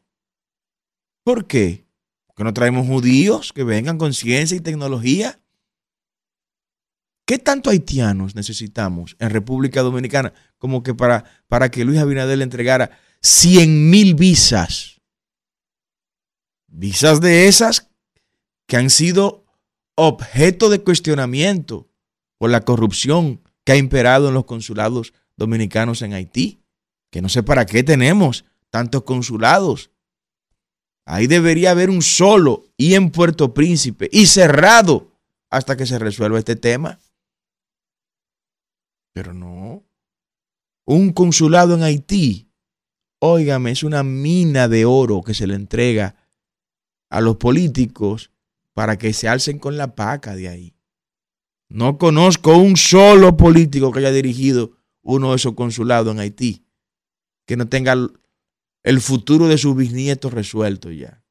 ¿Por 1.25 1.47
qué? 1.47 1.87
¿Por 2.27 2.37
qué 2.37 2.45
no 2.45 2.53
traemos 2.53 2.87
judíos 2.87 3.55
que 3.55 3.65
vengan 3.65 3.97
con 3.97 4.13
ciencia 4.13 4.59
y 4.59 4.61
tecnología? 4.61 5.41
¿Qué 7.25 7.39
tanto 7.39 7.71
haitianos 7.71 8.35
necesitamos 8.35 9.17
en 9.21 9.31
República 9.31 9.81
Dominicana 9.81 10.35
como 10.59 10.83
que 10.83 10.95
para, 10.95 11.25
para 11.49 11.71
que 11.71 11.87
Luis 11.87 11.99
Abinader 11.99 12.37
le 12.37 12.45
entregara 12.45 13.06
100 13.23 13.91
mil 13.91 14.15
visas? 14.15 15.01
Visas 16.67 17.21
de 17.21 17.49
esas 17.49 17.91
que 18.67 18.77
han 18.77 18.91
sido 18.91 19.45
objeto 19.97 20.69
de 20.69 20.83
cuestionamiento 20.83 21.91
por 22.39 22.51
la 22.51 22.63
corrupción 22.63 23.43
que 23.65 23.73
ha 23.73 23.77
imperado 23.77 24.29
en 24.29 24.35
los 24.35 24.45
consulados 24.45 25.13
dominicanos 25.37 26.03
en 26.03 26.13
Haití. 26.13 26.63
Que 27.11 27.23
no 27.23 27.29
sé 27.29 27.43
para 27.43 27.67
qué 27.67 27.83
tenemos 27.83 28.45
tantos 28.71 29.05
consulados. 29.05 29.91
Ahí 31.07 31.27
debería 31.27 31.71
haber 31.71 31.89
un 31.89 32.03
solo 32.03 32.65
y 32.77 32.95
en 32.95 33.11
Puerto 33.11 33.55
Príncipe 33.55 34.09
y 34.13 34.27
cerrado 34.27 35.13
hasta 35.51 35.77
que 35.77 35.87
se 35.87 35.99
resuelva 35.99 36.39
este 36.39 36.57
tema. 36.57 36.99
Pero 39.15 39.33
no. 39.33 39.85
Un 40.85 41.13
consulado 41.13 41.75
en 41.75 41.85
Haití, 41.85 42.53
óigame, 43.27 43.71
es 43.71 43.83
una 43.83 44.03
mina 44.03 44.69
de 44.69 44.85
oro 44.85 45.23
que 45.23 45.35
se 45.35 45.47
le 45.47 45.55
entrega 45.55 46.17
a 47.11 47.21
los 47.21 47.37
políticos 47.37 48.31
para 48.75 48.99
que 48.99 49.13
se 49.13 49.29
alcen 49.29 49.59
con 49.59 49.77
la 49.77 49.95
paca 49.95 50.35
de 50.35 50.49
ahí. 50.49 50.77
No 51.69 51.99
conozco 51.99 52.57
un 52.57 52.77
solo 52.77 53.37
político 53.37 53.91
que 53.91 54.01
haya 54.01 54.13
dirigido 54.13 54.79
uno 55.03 55.31
de 55.31 55.37
esos 55.37 55.55
consulados 55.55 56.13
en 56.13 56.21
Haití 56.21 56.67
que 57.47 57.57
no 57.57 57.69
tenga 57.69 57.95
el 58.83 59.01
futuro 59.01 59.49
de 59.49 59.57
sus 59.57 59.75
bisnietos 59.75 60.33
resuelto 60.33 60.91
ya. 60.91 61.23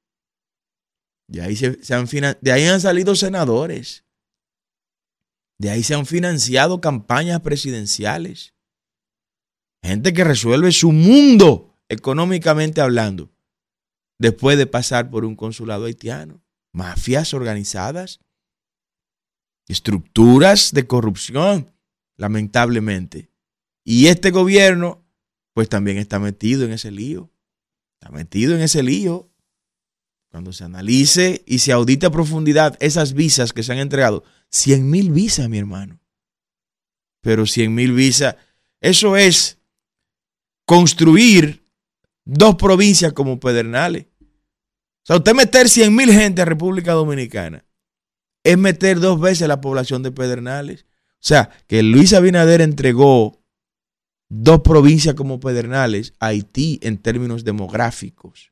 De 1.28 1.42
ahí, 1.42 1.56
se, 1.56 1.94
han, 1.94 2.08
de 2.42 2.52
ahí 2.52 2.64
han 2.66 2.82
salido 2.82 3.16
senadores. 3.16 4.06
De 5.60 5.70
ahí 5.70 5.84
se 5.84 5.94
han 5.94 6.06
financiado 6.06 6.82
campañas 6.82 7.42
presidenciales. 7.42 8.54
Gente 9.84 10.14
que 10.14 10.24
resuelve 10.24 10.72
su 10.72 10.92
mundo 10.92 11.75
económicamente 11.90 12.82
hablando 12.82 13.32
después 14.18 14.58
de 14.58 14.68
pasar 14.68 15.10
por 15.10 15.26
un 15.26 15.36
consulado 15.36 15.86
haitiano 15.86 16.46
mafias 16.76 17.34
organizadas, 17.34 18.20
estructuras 19.68 20.74
de 20.74 20.86
corrupción, 20.86 21.74
lamentablemente. 22.18 23.32
Y 23.86 24.08
este 24.08 24.30
gobierno, 24.30 25.04
pues 25.54 25.70
también 25.70 25.98
está 25.98 26.20
metido 26.20 26.66
en 26.66 26.74
ese 26.74 26.92
lío. 26.92 27.32
Está 27.94 28.12
metido 28.12 28.56
en 28.56 28.62
ese 28.62 28.84
lío. 28.84 29.32
Cuando 30.30 30.52
se 30.52 30.66
analice 30.66 31.44
y 31.48 31.60
se 31.60 31.72
audite 31.72 32.08
a 32.08 32.12
profundidad 32.12 32.76
esas 32.82 33.14
visas 33.14 33.54
que 33.54 33.64
se 33.64 33.72
han 33.72 33.78
entregado, 33.80 34.26
100 34.50 34.90
mil 34.90 35.12
visas, 35.12 35.48
mi 35.48 35.58
hermano. 35.58 36.02
Pero 37.22 37.46
100 37.46 37.74
mil 37.74 37.94
visas, 37.94 38.36
eso 38.82 39.16
es 39.16 39.60
construir 40.66 41.65
dos 42.26 42.56
provincias 42.56 43.14
como 43.14 43.40
Pedernales. 43.40 44.08
O 44.20 45.06
sea, 45.06 45.18
usted 45.18 45.34
meter 45.34 45.70
100 45.70 45.96
mil 45.96 46.12
gente 46.12 46.42
a 46.42 46.46
República 46.46 46.94
Dominicana 46.94 47.66
es 48.44 48.58
meter 48.58 49.00
dos 49.00 49.20
veces 49.20 49.48
la 49.48 49.62
población 49.62 50.04
de 50.04 50.12
Pedernales. 50.12 50.86
O 51.14 51.28
sea, 51.28 51.50
que 51.68 51.82
Luis 51.82 52.14
Abinader 52.14 52.62
entregó 52.62 53.44
dos 54.30 54.62
provincias 54.62 55.16
como 55.16 55.40
Pedernales 55.40 56.14
a 56.20 56.28
Haití 56.28 56.80
en 56.84 56.98
términos 56.98 57.44
demográficos. 57.44 58.52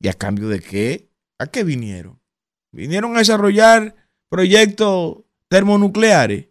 ¿Y 0.00 0.08
a 0.08 0.12
cambio 0.12 0.48
de 0.48 0.60
qué? 0.60 1.10
¿A 1.38 1.46
qué 1.46 1.64
vinieron? 1.64 2.20
Vinieron 2.72 3.16
a 3.16 3.20
desarrollar 3.20 3.94
proyectos 4.28 5.24
termonucleares. 5.48 6.48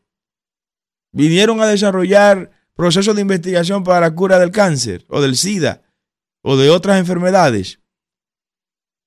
Vinieron 1.11 1.61
a 1.61 1.67
desarrollar 1.67 2.51
procesos 2.75 3.15
de 3.15 3.21
investigación 3.21 3.83
para 3.83 4.01
la 4.01 4.15
cura 4.15 4.39
del 4.39 4.51
cáncer 4.51 5.05
o 5.09 5.21
del 5.21 5.37
SIDA 5.37 5.83
o 6.41 6.57
de 6.57 6.69
otras 6.69 6.99
enfermedades. 6.99 7.79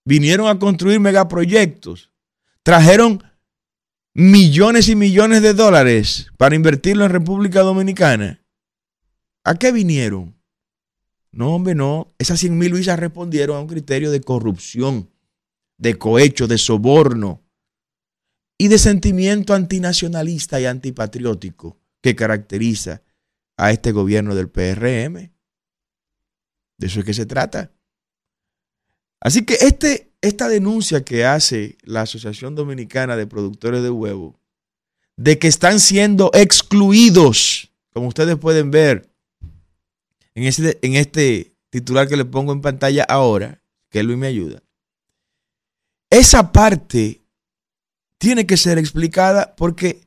Vinieron 0.04 0.48
a 0.48 0.58
construir 0.58 1.00
megaproyectos. 1.00 2.12
Trajeron 2.62 3.22
millones 4.14 4.88
y 4.88 4.96
millones 4.96 5.42
de 5.42 5.52
dólares 5.52 6.28
para 6.36 6.54
invertirlo 6.54 7.04
en 7.04 7.12
República 7.12 7.60
Dominicana. 7.60 8.42
¿A 9.44 9.56
qué 9.56 9.72
vinieron? 9.72 10.36
No, 11.32 11.54
hombre, 11.54 11.74
no. 11.74 12.14
Esas 12.18 12.40
100 12.40 12.56
mil 12.56 12.72
visas 12.72 12.98
respondieron 12.98 13.56
a 13.56 13.60
un 13.60 13.66
criterio 13.66 14.10
de 14.10 14.20
corrupción, 14.20 15.10
de 15.76 15.98
cohecho, 15.98 16.46
de 16.46 16.56
soborno 16.56 17.42
y 18.58 18.68
de 18.68 18.78
sentimiento 18.78 19.52
antinacionalista 19.54 20.60
y 20.60 20.66
antipatriótico 20.66 21.78
que 22.00 22.16
caracteriza 22.16 23.02
a 23.56 23.70
este 23.70 23.92
gobierno 23.92 24.34
del 24.34 24.48
PRM. 24.48 25.32
De 26.78 26.86
eso 26.86 27.00
es 27.00 27.06
que 27.06 27.14
se 27.14 27.26
trata. 27.26 27.72
Así 29.20 29.44
que 29.44 29.54
este, 29.54 30.12
esta 30.20 30.48
denuncia 30.48 31.04
que 31.04 31.24
hace 31.24 31.78
la 31.82 32.02
Asociación 32.02 32.54
Dominicana 32.54 33.16
de 33.16 33.26
Productores 33.26 33.82
de 33.82 33.90
Huevo, 33.90 34.38
de 35.16 35.38
que 35.38 35.48
están 35.48 35.80
siendo 35.80 36.30
excluidos, 36.34 37.72
como 37.92 38.08
ustedes 38.08 38.36
pueden 38.36 38.70
ver 38.70 39.10
en 40.34 40.44
este, 40.44 40.78
en 40.82 40.96
este 40.96 41.56
titular 41.70 42.08
que 42.08 42.16
le 42.16 42.26
pongo 42.26 42.52
en 42.52 42.60
pantalla 42.60 43.04
ahora, 43.04 43.62
que 43.90 44.02
Luis 44.02 44.18
me 44.18 44.26
ayuda, 44.26 44.62
esa 46.10 46.52
parte 46.52 47.22
tiene 48.18 48.46
que 48.46 48.56
ser 48.56 48.78
explicada 48.78 49.54
porque 49.56 50.05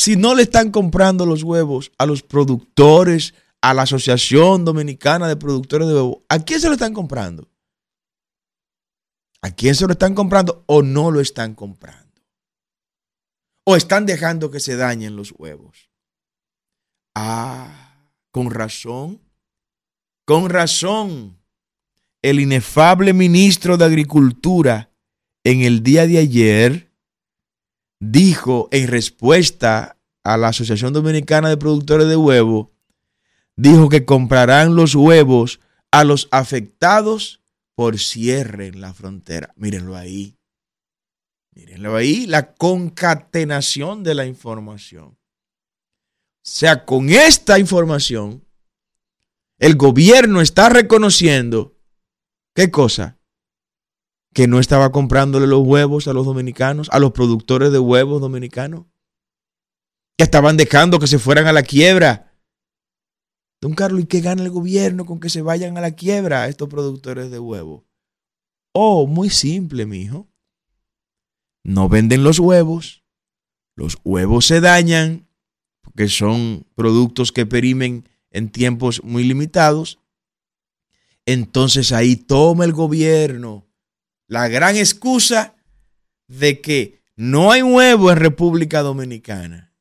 si 0.00 0.16
no 0.16 0.34
le 0.34 0.44
están 0.44 0.70
comprando 0.70 1.26
los 1.26 1.42
huevos 1.42 1.92
a 1.98 2.06
los 2.06 2.22
productores, 2.22 3.34
a 3.60 3.74
la 3.74 3.82
Asociación 3.82 4.64
Dominicana 4.64 5.28
de 5.28 5.36
Productores 5.36 5.88
de 5.88 5.92
Huevos, 5.92 6.22
¿a 6.30 6.38
quién 6.38 6.58
se 6.58 6.68
lo 6.68 6.72
están 6.72 6.94
comprando? 6.94 7.50
¿A 9.42 9.50
quién 9.50 9.74
se 9.74 9.84
lo 9.86 9.92
están 9.92 10.14
comprando 10.14 10.64
o 10.66 10.80
no 10.80 11.10
lo 11.10 11.20
están 11.20 11.54
comprando? 11.54 12.22
¿O 13.64 13.76
están 13.76 14.06
dejando 14.06 14.50
que 14.50 14.58
se 14.58 14.74
dañen 14.74 15.16
los 15.16 15.34
huevos? 15.36 15.90
Ah, 17.14 18.06
con 18.30 18.50
razón, 18.50 19.20
con 20.24 20.48
razón. 20.48 21.36
El 22.22 22.40
inefable 22.40 23.12
ministro 23.12 23.76
de 23.76 23.84
Agricultura 23.84 24.94
en 25.44 25.60
el 25.60 25.82
día 25.82 26.06
de 26.06 26.16
ayer 26.16 26.89
dijo 28.00 28.68
en 28.72 28.88
respuesta 28.88 29.98
a 30.24 30.36
la 30.36 30.48
Asociación 30.48 30.92
Dominicana 30.92 31.48
de 31.48 31.56
Productores 31.56 32.08
de 32.08 32.16
Huevos, 32.16 32.68
dijo 33.56 33.88
que 33.88 34.04
comprarán 34.04 34.74
los 34.74 34.94
huevos 34.94 35.60
a 35.92 36.04
los 36.04 36.28
afectados 36.30 37.42
por 37.74 37.98
cierre 37.98 38.68
en 38.68 38.80
la 38.80 38.92
frontera. 38.92 39.52
Mírenlo 39.56 39.96
ahí. 39.96 40.36
Mírenlo 41.52 41.96
ahí, 41.96 42.26
la 42.26 42.54
concatenación 42.54 44.02
de 44.02 44.14
la 44.14 44.26
información. 44.26 45.08
O 45.08 45.16
sea, 46.42 46.84
con 46.84 47.10
esta 47.10 47.58
información, 47.58 48.44
el 49.58 49.76
gobierno 49.76 50.40
está 50.40 50.70
reconociendo, 50.70 51.76
¿qué 52.54 52.70
cosa? 52.70 53.19
Que 54.32 54.46
no 54.46 54.60
estaba 54.60 54.92
comprándole 54.92 55.46
los 55.46 55.66
huevos 55.66 56.06
a 56.08 56.12
los 56.12 56.24
dominicanos, 56.24 56.88
a 56.92 56.98
los 56.98 57.12
productores 57.12 57.72
de 57.72 57.78
huevos 57.78 58.20
dominicanos, 58.20 58.86
que 60.16 60.24
estaban 60.24 60.56
dejando 60.56 60.98
que 60.98 61.06
se 61.06 61.18
fueran 61.18 61.46
a 61.46 61.52
la 61.52 61.62
quiebra 61.62 62.30
Don 63.60 63.74
Carlos, 63.74 64.00
¿y 64.00 64.06
qué 64.06 64.20
gana 64.20 64.42
el 64.42 64.50
gobierno 64.50 65.04
con 65.04 65.20
que 65.20 65.28
se 65.28 65.42
vayan 65.42 65.76
a 65.76 65.82
la 65.82 65.90
quiebra 65.90 66.48
estos 66.48 66.68
productores 66.68 67.30
de 67.30 67.38
huevos? 67.38 67.84
Oh, 68.72 69.06
muy 69.06 69.28
simple, 69.28 69.84
mijo. 69.84 70.28
No 71.62 71.88
venden 71.90 72.24
los 72.24 72.38
huevos, 72.38 73.04
los 73.76 73.98
huevos 74.02 74.46
se 74.46 74.60
dañan, 74.60 75.28
porque 75.82 76.08
son 76.08 76.66
productos 76.74 77.32
que 77.32 77.44
perimen 77.44 78.08
en 78.30 78.50
tiempos 78.50 79.04
muy 79.04 79.24
limitados. 79.24 79.98
Entonces 81.26 81.92
ahí 81.92 82.16
toma 82.16 82.64
el 82.64 82.72
gobierno 82.72 83.66
la 84.30 84.46
gran 84.46 84.76
excusa 84.76 85.56
de 86.28 86.60
que 86.60 87.02
no 87.16 87.50
hay 87.50 87.62
huevo 87.62 88.12
en 88.12 88.16
República 88.16 88.80
Dominicana. 88.80 89.74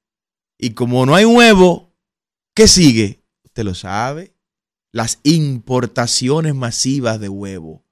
Y 0.57 0.71
como 0.71 1.05
no 1.05 1.13
hay 1.13 1.23
huevo, 1.23 1.93
¿qué 2.53 2.67
sigue? 2.67 3.19
lo 3.63 3.75
sabe, 3.75 4.33
las 4.91 5.19
importaciones 5.23 6.55
masivas 6.55 7.19
de 7.19 7.29
huevo. 7.29 7.83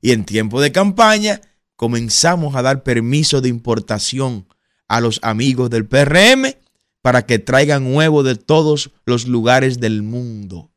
Y 0.00 0.12
en 0.12 0.24
tiempo 0.24 0.60
de 0.60 0.72
campaña 0.72 1.42
comenzamos 1.76 2.54
a 2.54 2.62
dar 2.62 2.82
permiso 2.82 3.42
de 3.42 3.50
importación 3.50 4.46
a 4.88 5.00
los 5.00 5.20
amigos 5.22 5.70
del 5.70 5.86
PRM 5.86 6.54
para 7.02 7.26
que 7.26 7.38
traigan 7.38 7.94
huevo 7.94 8.22
de 8.22 8.36
todos 8.36 8.92
los 9.04 9.26
lugares 9.26 9.78
del 9.78 10.02
mundo. 10.02 10.72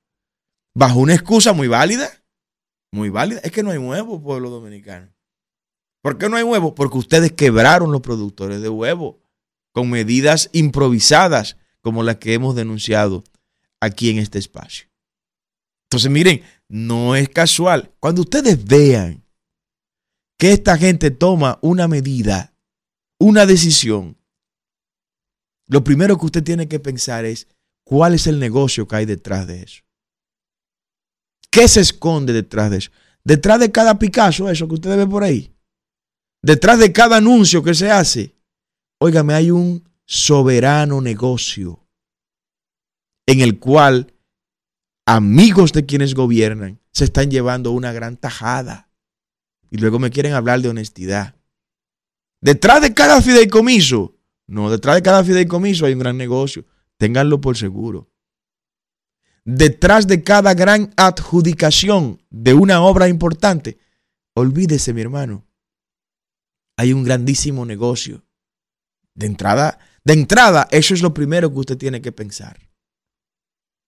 Bajo 0.76 1.00
una 1.00 1.14
excusa 1.14 1.54
muy 1.54 1.70
válida, 1.70 2.10
muy 2.92 3.10
válida, 3.10 3.40
es 3.46 3.52
que 3.52 3.64
no 3.64 3.72
hay 3.72 3.78
huevo, 3.78 4.22
pueblo 4.22 4.50
dominicano. 4.50 5.14
¿Por 6.04 6.18
qué 6.18 6.28
no 6.28 6.36
hay 6.36 6.44
huevo? 6.44 6.76
Porque 6.76 6.98
ustedes 6.98 7.32
quebraron 7.32 7.94
los 7.94 8.02
productores 8.02 8.62
de 8.62 8.68
huevo 8.68 9.22
con 9.72 9.90
medidas 9.90 10.50
improvisadas 10.52 11.56
como 11.82 12.04
las 12.04 12.18
que 12.18 12.34
hemos 12.34 12.56
denunciado 12.56 13.24
aquí 13.80 14.10
en 14.10 14.18
este 14.18 14.38
espacio. 14.38 14.90
Entonces, 15.86 16.12
miren, 16.12 16.42
no 16.68 17.16
es 17.16 17.30
casual. 17.30 17.94
Cuando 18.02 18.22
ustedes 18.22 18.66
vean 18.66 19.24
que 20.38 20.52
esta 20.52 20.78
gente 20.78 21.10
toma 21.10 21.58
una 21.62 21.88
medida, 21.88 22.54
una 23.18 23.46
decisión, 23.46 24.18
lo 25.68 25.86
primero 25.86 26.18
que 26.18 26.26
usted 26.26 26.44
tiene 26.44 26.68
que 26.68 26.82
pensar 26.82 27.24
es 27.24 27.48
cuál 27.86 28.14
es 28.14 28.28
el 28.28 28.40
negocio 28.40 28.90
que 28.90 28.98
hay 28.98 29.06
detrás 29.06 29.48
de 29.48 29.64
eso. 29.64 29.84
¿Qué 31.50 31.70
se 31.70 31.80
esconde 31.80 32.34
detrás 32.34 32.72
de 32.72 32.78
eso? 32.80 32.92
Detrás 33.24 33.62
de 33.62 33.72
cada 33.72 33.98
Picasso, 33.98 34.50
eso 34.50 34.68
que 34.68 34.74
ustedes 34.74 34.98
ven 34.98 35.10
por 35.10 35.24
ahí. 35.24 35.53
Detrás 36.44 36.78
de 36.78 36.92
cada 36.92 37.18
anuncio 37.18 37.64
que 37.64 37.74
se 37.74 37.90
hace. 37.90 38.36
Óigame, 39.00 39.34
hay 39.34 39.50
un 39.50 39.90
soberano 40.06 41.00
negocio 41.00 41.88
en 43.26 43.40
el 43.40 43.60
cual 43.60 44.14
amigos 45.06 45.72
de 45.72 45.86
quienes 45.86 46.14
gobiernan 46.14 46.82
se 46.92 47.06
están 47.06 47.32
llevando 47.32 47.72
una 47.72 47.94
gran 47.94 48.18
tajada. 48.18 48.90
Y 49.70 49.78
luego 49.78 50.00
me 50.00 50.10
quieren 50.10 50.34
hablar 50.34 50.60
de 50.60 50.68
honestidad. 50.68 51.36
Detrás 52.42 52.82
de 52.82 52.94
cada 52.94 53.22
fideicomiso, 53.22 54.18
no, 54.46 54.70
detrás 54.70 54.98
de 54.98 55.02
cada 55.02 55.24
fideicomiso 55.24 55.86
hay 55.86 55.94
un 55.94 56.00
gran 56.00 56.18
negocio. 56.18 56.66
Ténganlo 56.98 57.40
por 57.40 57.56
seguro. 57.56 58.12
Detrás 59.46 60.08
de 60.08 60.24
cada 60.24 60.54
gran 60.54 60.94
adjudicación 60.98 62.22
de 62.30 62.54
una 62.54 62.82
obra 62.82 63.08
importante, 63.08 63.78
olvídese, 64.36 64.94
mi 64.94 65.02
hermano, 65.02 65.46
hay 66.78 66.94
un 66.94 67.04
grandísimo 67.04 67.66
negocio. 67.66 68.24
De 69.16 69.28
entrada, 69.28 69.80
de 70.04 70.14
entrada, 70.14 70.68
eso 70.72 70.94
es 70.94 71.02
lo 71.02 71.14
primero 71.14 71.52
que 71.52 71.60
usted 71.60 71.78
tiene 71.78 72.02
que 72.02 72.12
pensar. 72.12 72.72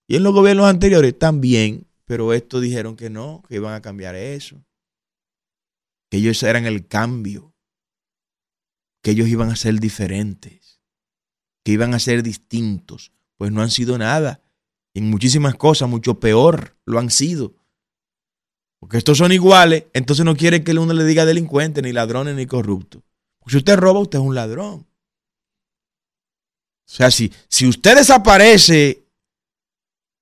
Y 0.07 0.15
en 0.15 0.23
los 0.23 0.33
gobiernos 0.33 0.67
anteriores 0.67 1.17
también, 1.17 1.87
pero 2.05 2.33
estos 2.33 2.61
dijeron 2.61 2.95
que 2.95 3.09
no, 3.09 3.43
que 3.47 3.55
iban 3.55 3.73
a 3.73 3.81
cambiar 3.81 4.15
eso. 4.15 4.63
Que 6.11 6.17
ellos 6.17 6.41
eran 6.43 6.65
el 6.65 6.87
cambio. 6.87 7.55
Que 9.01 9.11
ellos 9.11 9.27
iban 9.27 9.49
a 9.49 9.55
ser 9.55 9.79
diferentes. 9.79 10.79
Que 11.63 11.71
iban 11.71 11.95
a 11.95 11.99
ser 11.99 12.21
distintos. 12.21 13.11
Pues 13.37 13.51
no 13.51 13.61
han 13.61 13.71
sido 13.71 13.97
nada. 13.97 14.43
En 14.93 15.09
muchísimas 15.09 15.55
cosas, 15.55 15.89
mucho 15.89 16.19
peor 16.19 16.77
lo 16.85 16.99
han 16.99 17.09
sido. 17.09 17.55
Porque 18.85 18.99
estos 18.99 19.17
son 19.17 19.31
iguales, 19.31 19.85
entonces 19.93 20.23
no 20.23 20.35
quiere 20.35 20.63
que 20.63 20.77
uno 20.77 20.93
le 20.93 21.05
diga 21.05 21.25
delincuente, 21.25 21.81
ni 21.81 21.91
ladrones, 21.91 22.35
ni 22.35 22.45
corrupto. 22.45 23.01
Porque 23.39 23.53
si 23.53 23.57
usted 23.57 23.77
roba, 23.77 23.99
usted 23.99 24.19
es 24.19 24.23
un 24.23 24.35
ladrón. 24.35 24.81
O 24.81 24.87
sea, 26.85 27.09
si, 27.09 27.33
si 27.49 27.65
usted 27.65 27.95
desaparece 27.95 29.07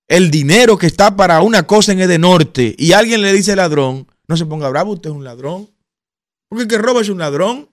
el 0.08 0.32
dinero 0.32 0.78
que 0.78 0.88
está 0.88 1.14
para 1.14 1.42
una 1.42 1.68
cosa 1.68 1.92
en 1.92 2.00
el 2.00 2.22
norte 2.22 2.74
y 2.78 2.94
alguien 2.94 3.22
le 3.22 3.34
dice 3.34 3.54
ladrón, 3.54 4.08
no 4.30 4.38
se 4.38 4.46
ponga 4.46 4.70
bravo, 4.70 4.94
usted 4.94 5.10
es 5.10 5.16
un 5.18 5.26
ladrón. 5.26 5.70
Porque 6.48 6.64
el 6.64 6.70
que 6.70 6.78
roba 6.78 7.02
es 7.02 7.10
un 7.10 7.20
ladrón. 7.20 7.70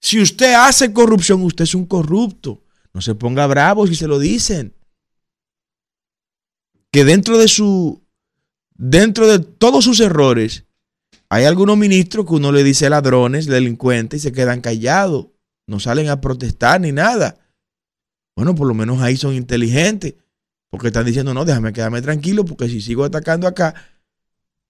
Si 0.00 0.18
usted 0.18 0.54
hace 0.54 0.94
corrupción, 0.94 1.42
usted 1.42 1.64
es 1.64 1.74
un 1.74 1.84
corrupto. 1.84 2.64
No 2.94 3.02
se 3.02 3.14
ponga 3.14 3.46
bravo 3.46 3.86
si 3.86 3.94
se 3.94 4.08
lo 4.08 4.18
dicen. 4.18 4.74
Que 6.90 7.04
dentro 7.04 7.36
de 7.36 7.48
su, 7.48 8.07
dentro 8.78 9.28
de 9.28 9.40
todos 9.40 9.84
sus 9.84 10.00
errores, 10.00 10.64
hay 11.28 11.44
algunos 11.44 11.76
ministros 11.76 12.24
que 12.24 12.34
uno 12.34 12.52
le 12.52 12.64
dice 12.64 12.88
ladrones, 12.88 13.46
delincuentes 13.46 14.20
y 14.20 14.22
se 14.22 14.32
quedan 14.32 14.62
callados. 14.62 15.26
No 15.66 15.78
salen 15.78 16.08
a 16.08 16.22
protestar 16.22 16.80
ni 16.80 16.92
nada. 16.92 17.36
Bueno, 18.34 18.54
por 18.54 18.66
lo 18.66 18.72
menos 18.72 19.02
ahí 19.02 19.16
son 19.16 19.34
inteligentes, 19.34 20.14
porque 20.70 20.86
están 20.86 21.04
diciendo, 21.04 21.34
no, 21.34 21.44
déjame 21.44 21.72
quedarme 21.72 22.00
tranquilo, 22.00 22.44
porque 22.44 22.68
si 22.68 22.80
sigo 22.80 23.04
atacando 23.04 23.46
acá, 23.46 23.74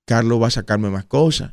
Carlos 0.04 0.42
va 0.42 0.48
a 0.48 0.50
sacarme 0.50 0.90
más 0.90 1.04
cosas. 1.04 1.52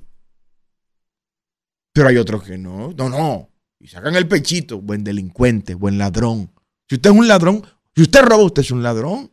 Pero 1.93 2.07
hay 2.07 2.17
otros 2.17 2.43
que 2.43 2.57
no, 2.57 2.93
no, 2.97 3.09
no. 3.09 3.49
Y 3.79 3.87
sacan 3.87 4.15
el 4.15 4.27
pechito, 4.27 4.81
buen 4.81 5.03
delincuente, 5.03 5.75
buen 5.75 5.97
ladrón. 5.97 6.51
Si 6.89 6.95
usted 6.95 7.11
es 7.11 7.15
un 7.15 7.27
ladrón, 7.27 7.63
si 7.95 8.01
usted 8.01 8.21
roba, 8.23 8.43
usted 8.43 8.63
es 8.63 8.71
un 8.71 8.81
ladrón. 8.81 9.31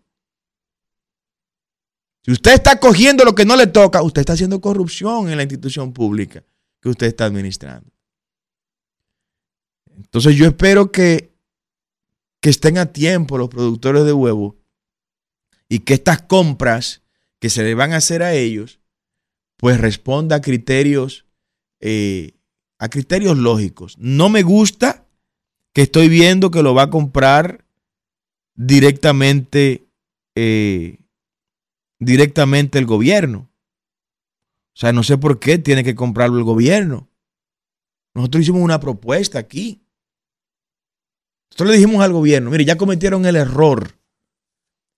Si 2.24 2.30
usted 2.30 2.54
está 2.54 2.78
cogiendo 2.78 3.24
lo 3.24 3.34
que 3.34 3.44
no 3.44 3.56
le 3.56 3.66
toca, 3.66 4.02
usted 4.02 4.20
está 4.20 4.34
haciendo 4.34 4.60
corrupción 4.60 5.28
en 5.28 5.36
la 5.36 5.42
institución 5.42 5.92
pública 5.92 6.44
que 6.80 6.88
usted 6.88 7.08
está 7.08 7.24
administrando. 7.24 7.90
Entonces 9.96 10.36
yo 10.36 10.46
espero 10.46 10.92
que, 10.92 11.34
que 12.40 12.50
estén 12.50 12.78
a 12.78 12.86
tiempo 12.86 13.38
los 13.38 13.48
productores 13.48 14.04
de 14.04 14.12
huevo 14.12 14.56
y 15.68 15.80
que 15.80 15.94
estas 15.94 16.22
compras 16.22 17.02
que 17.40 17.50
se 17.50 17.62
le 17.64 17.74
van 17.74 17.92
a 17.92 17.96
hacer 17.96 18.22
a 18.22 18.34
ellos, 18.34 18.78
pues 19.56 19.80
responda 19.80 20.36
a 20.36 20.40
criterios, 20.40 21.26
eh, 21.80 22.34
a 22.78 22.88
criterios 22.88 23.36
lógicos. 23.36 23.96
No 23.98 24.28
me 24.28 24.42
gusta 24.42 25.06
que 25.72 25.82
estoy 25.82 26.08
viendo 26.08 26.50
que 26.50 26.62
lo 26.62 26.74
va 26.74 26.82
a 26.82 26.90
comprar 26.90 27.64
directamente 28.54 29.86
eh, 30.34 30.98
directamente 32.04 32.78
el 32.78 32.86
gobierno. 32.86 33.50
O 34.74 34.76
sea, 34.76 34.92
no 34.92 35.02
sé 35.02 35.18
por 35.18 35.38
qué 35.38 35.58
tiene 35.58 35.84
que 35.84 35.94
comprarlo 35.94 36.38
el 36.38 36.44
gobierno. 36.44 37.08
Nosotros 38.14 38.42
hicimos 38.42 38.62
una 38.62 38.80
propuesta 38.80 39.38
aquí. 39.38 39.86
Nosotros 41.50 41.70
le 41.70 41.76
dijimos 41.76 42.02
al 42.02 42.12
gobierno, 42.12 42.50
mire, 42.50 42.64
ya 42.64 42.76
cometieron 42.76 43.26
el 43.26 43.36
error 43.36 43.98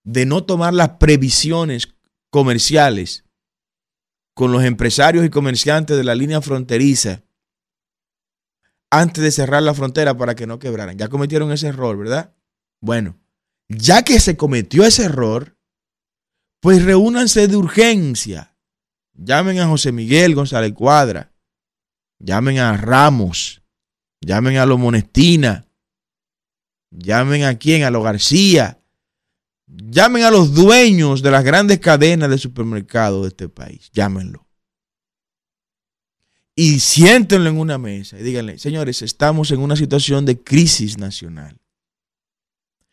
de 0.05 0.27
no 0.27 0.45
tomar 0.45 0.73
las 0.73 0.90
previsiones 0.90 1.95
comerciales 2.31 3.25
con 4.35 4.53
los 4.53 4.64
empresarios 4.64 5.25
y 5.25 5.31
comerciantes 5.31 5.97
de 5.97 6.05
la 6.05 6.14
línea 6.14 6.40
fronteriza 6.40 7.23
antes 8.90 9.23
de 9.23 9.31
cerrar 9.31 9.62
la 9.62 9.75
frontera 9.75 10.17
para 10.17 10.35
que 10.35 10.47
no 10.47 10.59
quebraran. 10.59 10.97
Ya 10.97 11.09
cometieron 11.09 11.51
ese 11.51 11.69
error, 11.69 11.97
¿verdad? 11.97 12.35
Bueno, 12.81 13.19
ya 13.69 14.03
que 14.03 14.21
se 14.21 14.37
cometió 14.37 14.85
ese 14.85 15.05
error, 15.05 15.54
pues 16.64 16.83
reúnanse 16.83 17.46
de 17.46 17.57
urgencia. 17.57 18.57
Llamen 19.12 19.59
a 19.59 19.66
José 19.66 19.92
Miguel 19.92 20.35
González 20.35 20.72
Cuadra. 20.72 21.31
Llamen 22.18 22.59
a 22.59 22.74
Ramos. 22.74 23.61
Llamen 24.22 24.57
a 24.57 24.64
los 24.64 24.79
Monestina. 24.79 25.68
Llamen 26.90 27.44
a 27.44 27.59
quién, 27.59 27.85
a 27.85 27.90
los 27.90 28.03
García. 28.03 28.81
Llamen 29.66 30.22
a 30.22 30.31
los 30.31 30.55
dueños 30.55 31.20
de 31.20 31.33
las 31.33 31.44
grandes 31.44 31.81
cadenas 31.81 32.31
de 32.31 32.38
supermercados 32.38 33.24
de 33.24 33.29
este 33.29 33.50
país. 33.50 33.90
Llámenlo. 33.92 34.46
Y 36.57 36.81
siéntenlo 36.81 37.50
en 37.50 37.59
una 37.59 37.77
mesa 37.77 38.18
y 38.18 38.22
díganle, 38.22 38.59
señores, 38.59 39.03
estamos 39.03 39.50
en 39.50 39.61
una 39.61 39.77
situación 39.77 40.24
de 40.24 40.42
crisis 40.42 40.96
nacional. 40.96 41.61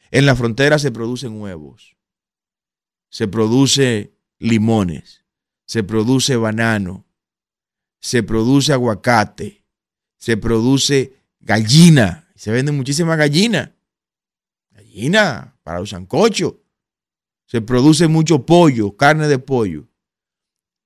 En 0.09 0.25
la 0.25 0.35
frontera 0.35 0.77
se 0.77 0.91
producen 0.91 1.39
huevos 1.39 1.95
se 3.11 3.27
produce 3.27 4.15
limones, 4.39 5.25
se 5.65 5.83
produce 5.83 6.37
banano, 6.37 7.05
se 7.99 8.23
produce 8.23 8.71
aguacate, 8.71 9.65
se 10.17 10.37
produce 10.37 11.13
gallina, 11.41 12.31
se 12.35 12.51
vende 12.51 12.71
muchísima 12.71 13.17
gallina, 13.17 13.75
gallina 14.71 15.57
para 15.61 15.79
los 15.79 15.89
sancochos, 15.89 16.55
se 17.45 17.61
produce 17.61 18.07
mucho 18.07 18.45
pollo, 18.45 18.95
carne 18.95 19.27
de 19.27 19.39
pollo. 19.39 19.89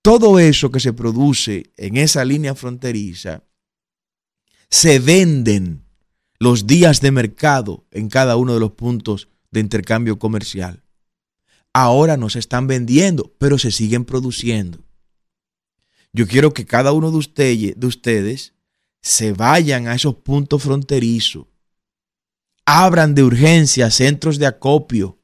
Todo 0.01 0.39
eso 0.39 0.71
que 0.71 0.79
se 0.79 0.93
produce 0.93 1.71
en 1.77 1.97
esa 1.97 2.25
línea 2.25 2.55
fronteriza 2.55 3.43
se 4.69 4.97
venden 4.97 5.85
los 6.39 6.65
días 6.65 7.01
de 7.01 7.11
mercado 7.11 7.85
en 7.91 8.09
cada 8.09 8.35
uno 8.35 8.55
de 8.55 8.59
los 8.59 8.71
puntos 8.71 9.29
de 9.51 9.59
intercambio 9.59 10.17
comercial 10.17 10.84
ahora 11.75 12.15
no 12.15 12.29
se 12.29 12.39
están 12.39 12.67
vendiendo, 12.67 13.35
pero 13.37 13.57
se 13.57 13.69
siguen 13.69 14.05
produciendo. 14.05 14.79
Yo 16.13 16.25
quiero 16.25 16.53
que 16.53 16.65
cada 16.65 16.93
uno 16.93 17.11
de 17.11 17.17
ustedes, 17.17 17.77
de 17.77 17.85
ustedes 17.85 18.53
se 19.01 19.33
vayan 19.33 19.89
a 19.89 19.93
esos 19.93 20.15
puntos 20.15 20.63
fronterizos, 20.63 21.47
abran 22.65 23.13
de 23.13 23.23
urgencia 23.23 23.91
centros 23.91 24.39
de 24.39 24.45
acopio 24.45 25.19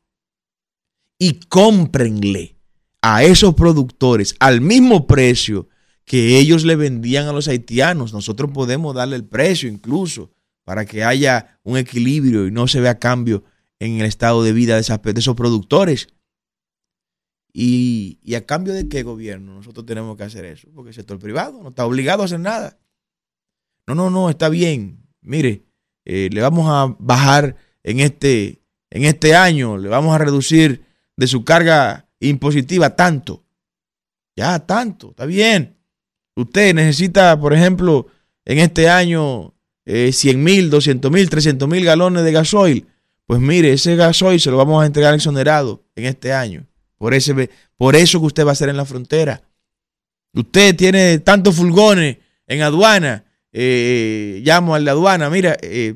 y 1.18 1.40
cómprenle 1.40 2.58
a 3.02 3.24
esos 3.24 3.56
productores 3.56 4.36
al 4.40 4.60
mismo 4.60 5.08
precio 5.08 5.70
que 6.04 6.38
ellos 6.38 6.66
le 6.66 6.76
vendían 6.76 7.28
a 7.28 7.32
los 7.32 7.48
haitianos. 7.48 8.12
Nosotros 8.12 8.52
podemos 8.54 8.94
darle 8.94 9.16
el 9.16 9.24
precio 9.24 9.70
incluso 9.70 10.34
para 10.66 10.86
que 10.86 11.06
haya 11.06 11.62
un 11.64 11.78
equilibrio 11.78 12.46
y 12.46 12.52
no 12.52 12.68
se 12.68 12.82
vea 12.82 13.00
cambio 13.00 13.46
en 13.80 14.02
el 14.02 14.06
estado 14.06 14.44
de 14.44 14.52
vida 14.52 14.76
de, 14.76 14.82
esos 14.82 15.36
productores. 15.38 16.10
Y, 17.54 18.20
a 18.36 18.46
cambio 18.46 18.74
de 18.74 18.88
qué 18.88 19.04
gobierno 19.04 19.54
nosotros 19.56 19.86
tenemos 19.86 20.16
que 20.16 20.24
hacer 20.24 20.46
eso, 20.46 20.70
porque 20.74 20.90
el 20.90 20.96
sector 20.96 21.20
privado 21.20 21.62
no 21.62 21.70
está 21.70 21.86
obligado 21.86 22.22
a 22.22 22.26
hacer 22.26 22.40
nada. 22.40 22.80
No, 23.88 23.96
no, 23.96 24.10
no, 24.10 24.30
está 24.30 24.48
bien. 24.50 25.06
Mire, 25.22 25.66
eh, 26.06 26.30
le 26.32 26.42
vamos 26.42 26.68
a 26.70 26.96
bajar 27.00 27.56
en 27.84 28.00
este, 28.00 28.62
en 28.90 29.04
este 29.04 29.36
año, 29.36 29.78
le 29.78 29.90
vamos 29.90 30.16
a 30.16 30.18
reducir 30.18 30.86
de 31.18 31.28
su 31.28 31.44
carga 31.44 32.08
impositiva 32.20 32.96
tanto. 32.96 33.44
Ya, 34.36 34.60
tanto, 34.60 35.10
está 35.10 35.26
bien. 35.26 35.78
Usted 36.36 36.74
necesita, 36.74 37.38
por 37.40 37.54
ejemplo, 37.54 38.08
en 38.46 38.60
este 38.60 38.90
año 38.90 39.54
100 39.86 40.42
mil, 40.42 40.70
200 40.70 41.12
mil, 41.12 41.30
300 41.30 41.68
mil 41.68 41.84
galones 41.84 42.24
de 42.24 42.32
gasoil. 42.32 42.88
Pues 43.26 43.40
mire, 43.40 43.74
ese 43.74 43.96
gasoil 43.96 44.40
se 44.40 44.52
lo 44.52 44.58
vamos 44.58 44.82
a 44.82 44.86
entregar 44.86 45.14
exonerado 45.14 45.84
en 45.96 46.06
este 46.06 46.34
año. 46.34 46.66
Por, 47.02 47.16
ese, 47.16 47.50
por 47.78 47.96
eso 47.96 48.20
que 48.20 48.28
usted 48.28 48.46
va 48.46 48.50
a 48.50 48.52
hacer 48.52 48.70
en 48.70 48.78
la 48.78 48.86
frontera. 48.86 49.42
Usted 50.36 50.76
tiene 50.76 51.18
tantos 51.18 51.56
fulgones 51.56 52.20
en 52.46 52.62
aduana. 52.62 53.26
Eh, 53.52 54.40
llamo 54.46 54.76
al 54.76 54.86
de 54.86 54.92
aduana, 54.92 55.28
mira, 55.32 55.58
eh, 55.64 55.96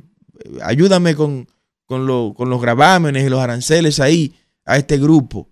ayúdame 0.64 1.14
con, 1.14 1.48
con, 1.86 2.08
los 2.08 2.60
gravámenes 2.60 3.24
y 3.24 3.30
los 3.30 3.40
aranceles 3.40 4.00
ahí 4.00 4.36
a 4.66 4.78
este 4.78 4.98
grupo. 4.98 5.48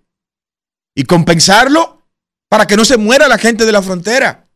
Y 0.92 1.04
compensarlo 1.04 2.02
para 2.48 2.66
que 2.66 2.76
no 2.76 2.84
se 2.84 2.96
muera 2.96 3.28
la 3.28 3.38
gente 3.38 3.64
de 3.64 3.70
la 3.70 3.82
frontera. 3.82 4.50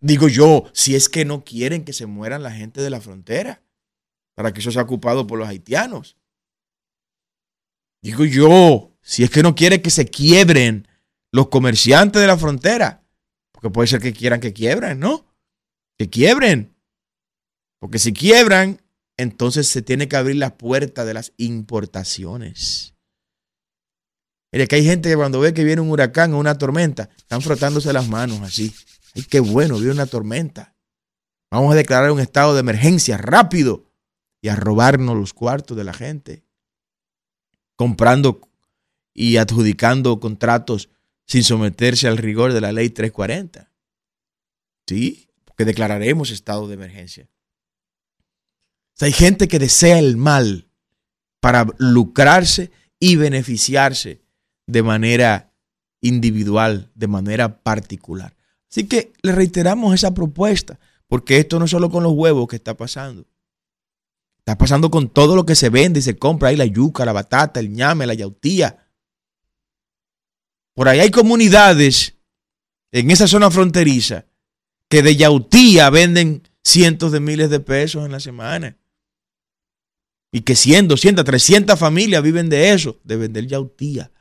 Digo 0.00 0.28
yo, 0.28 0.70
si 0.72 0.94
es 0.94 1.08
que 1.08 1.24
no 1.24 1.42
quieren 1.42 1.84
que 1.84 1.92
se 1.92 2.06
mueran 2.06 2.44
la 2.44 2.52
gente 2.52 2.80
de 2.80 2.90
la 2.90 3.00
frontera, 3.00 3.60
para 4.36 4.52
que 4.52 4.60
eso 4.60 4.70
sea 4.70 4.82
ocupado 4.82 5.26
por 5.26 5.36
los 5.36 5.48
haitianos. 5.48 6.16
Digo 8.00 8.24
yo, 8.24 8.95
si 9.06 9.22
es 9.22 9.30
que 9.30 9.44
no 9.44 9.54
quiere 9.54 9.80
que 9.80 9.90
se 9.90 10.06
quiebren 10.06 10.88
los 11.30 11.48
comerciantes 11.48 12.20
de 12.20 12.26
la 12.26 12.36
frontera, 12.36 13.04
porque 13.52 13.70
puede 13.70 13.86
ser 13.86 14.00
que 14.00 14.12
quieran 14.12 14.40
que 14.40 14.52
quiebren, 14.52 14.98
¿no? 14.98 15.24
Que 15.96 16.10
quiebren. 16.10 16.74
Porque 17.78 18.00
si 18.00 18.12
quiebran, 18.12 18.82
entonces 19.16 19.68
se 19.68 19.80
tiene 19.80 20.08
que 20.08 20.16
abrir 20.16 20.34
la 20.36 20.58
puerta 20.58 21.04
de 21.04 21.14
las 21.14 21.32
importaciones. 21.36 22.94
Mire 24.50 24.66
que 24.66 24.74
hay 24.74 24.84
gente 24.84 25.08
que 25.08 25.16
cuando 25.16 25.38
ve 25.38 25.54
que 25.54 25.62
viene 25.62 25.82
un 25.82 25.90
huracán 25.90 26.34
o 26.34 26.38
una 26.40 26.58
tormenta, 26.58 27.08
están 27.16 27.42
frotándose 27.42 27.92
las 27.92 28.08
manos 28.08 28.40
así. 28.40 28.74
Ay, 29.14 29.22
qué 29.22 29.38
bueno, 29.38 29.76
viene 29.76 29.92
una 29.92 30.06
tormenta. 30.06 30.74
Vamos 31.52 31.72
a 31.72 31.76
declarar 31.76 32.10
un 32.10 32.18
estado 32.18 32.54
de 32.54 32.60
emergencia 32.60 33.18
rápido 33.18 33.84
y 34.42 34.48
a 34.48 34.56
robarnos 34.56 35.16
los 35.16 35.32
cuartos 35.32 35.76
de 35.76 35.84
la 35.84 35.94
gente. 35.94 36.42
Comprando 37.76 38.45
y 39.16 39.38
adjudicando 39.38 40.20
contratos 40.20 40.90
sin 41.26 41.42
someterse 41.42 42.06
al 42.06 42.18
rigor 42.18 42.52
de 42.52 42.60
la 42.60 42.70
ley 42.70 42.90
340. 42.90 43.72
¿Sí? 44.86 45.28
Porque 45.44 45.64
declararemos 45.64 46.30
estado 46.30 46.68
de 46.68 46.74
emergencia. 46.74 47.28
hay 49.00 49.12
gente 49.12 49.48
que 49.48 49.58
desea 49.58 49.98
el 49.98 50.16
mal 50.16 50.68
para 51.40 51.66
lucrarse 51.78 52.70
y 53.00 53.16
beneficiarse 53.16 54.22
de 54.66 54.82
manera 54.82 55.52
individual, 56.02 56.90
de 56.94 57.06
manera 57.06 57.62
particular. 57.62 58.36
Así 58.70 58.86
que 58.86 59.12
le 59.22 59.32
reiteramos 59.32 59.94
esa 59.94 60.12
propuesta, 60.12 60.78
porque 61.08 61.38
esto 61.38 61.58
no 61.58 61.64
es 61.64 61.70
solo 61.70 61.90
con 61.90 62.02
los 62.02 62.12
huevos 62.12 62.48
que 62.48 62.56
está 62.56 62.76
pasando. 62.76 63.26
Está 64.38 64.58
pasando 64.58 64.90
con 64.90 65.08
todo 65.08 65.34
lo 65.34 65.46
que 65.46 65.54
se 65.54 65.70
vende 65.70 66.00
y 66.00 66.02
se 66.02 66.18
compra 66.18 66.50
ahí, 66.50 66.56
la 66.56 66.66
yuca, 66.66 67.04
la 67.04 67.12
batata, 67.12 67.58
el 67.58 67.72
ñame, 67.72 68.06
la 68.06 68.14
yautía, 68.14 68.85
por 70.76 70.88
ahí 70.88 71.00
hay 71.00 71.10
comunidades 71.10 72.16
en 72.92 73.10
esa 73.10 73.26
zona 73.26 73.50
fronteriza 73.50 74.26
que 74.90 75.02
de 75.02 75.16
yautía 75.16 75.88
venden 75.88 76.42
cientos 76.62 77.12
de 77.12 77.20
miles 77.20 77.48
de 77.48 77.60
pesos 77.60 78.04
en 78.04 78.12
la 78.12 78.20
semana. 78.20 78.78
y 80.32 80.42
que 80.42 80.54
100, 80.54 80.88
200, 80.88 81.24
300 81.24 81.78
familias 81.78 82.22
viven 82.22 82.50
de 82.50 82.72
eso, 82.72 83.00
de 83.04 83.16
vender 83.16 83.46
yautía. 83.46 84.12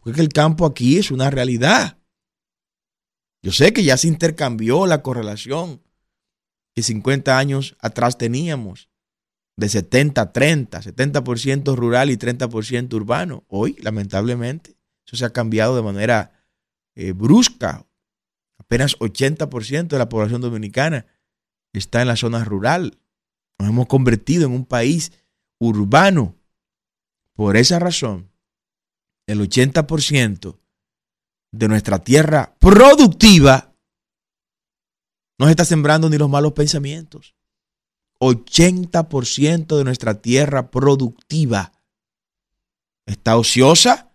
Porque 0.00 0.20
el 0.20 0.28
campo 0.28 0.66
aquí 0.66 0.98
es 0.98 1.10
una 1.10 1.30
realidad. 1.30 1.98
Yo 3.42 3.52
sé 3.52 3.72
que 3.72 3.84
ya 3.84 3.96
se 3.96 4.08
intercambió 4.08 4.86
la 4.86 5.00
correlación 5.00 5.82
que 6.74 6.82
50 6.82 7.38
años 7.38 7.74
atrás 7.80 8.18
teníamos, 8.18 8.90
de 9.56 9.70
70 9.70 10.20
a 10.20 10.32
30, 10.32 10.82
70% 10.82 11.74
rural 11.74 12.10
y 12.10 12.18
30% 12.18 12.92
urbano. 12.92 13.44
Hoy, 13.48 13.76
lamentablemente, 13.80 14.76
eso 15.12 15.18
se 15.18 15.24
ha 15.26 15.32
cambiado 15.32 15.76
de 15.76 15.82
manera 15.82 16.32
eh, 16.94 17.12
brusca. 17.12 17.86
Apenas 18.58 18.98
80% 18.98 19.88
de 19.88 19.98
la 19.98 20.08
población 20.08 20.40
dominicana 20.40 21.06
está 21.74 22.00
en 22.00 22.08
la 22.08 22.16
zona 22.16 22.44
rural. 22.44 22.98
Nos 23.58 23.68
hemos 23.68 23.86
convertido 23.88 24.46
en 24.46 24.52
un 24.52 24.64
país 24.64 25.12
urbano. 25.58 26.34
Por 27.34 27.58
esa 27.58 27.78
razón, 27.78 28.30
el 29.26 29.40
80% 29.40 30.58
de 31.52 31.68
nuestra 31.68 31.98
tierra 31.98 32.56
productiva 32.58 33.74
no 35.38 35.46
se 35.46 35.50
está 35.50 35.66
sembrando 35.66 36.08
ni 36.08 36.16
los 36.16 36.30
malos 36.30 36.52
pensamientos. 36.52 37.34
80% 38.20 39.76
de 39.76 39.84
nuestra 39.84 40.22
tierra 40.22 40.70
productiva 40.70 41.72
está 43.06 43.36
ociosa. 43.36 44.11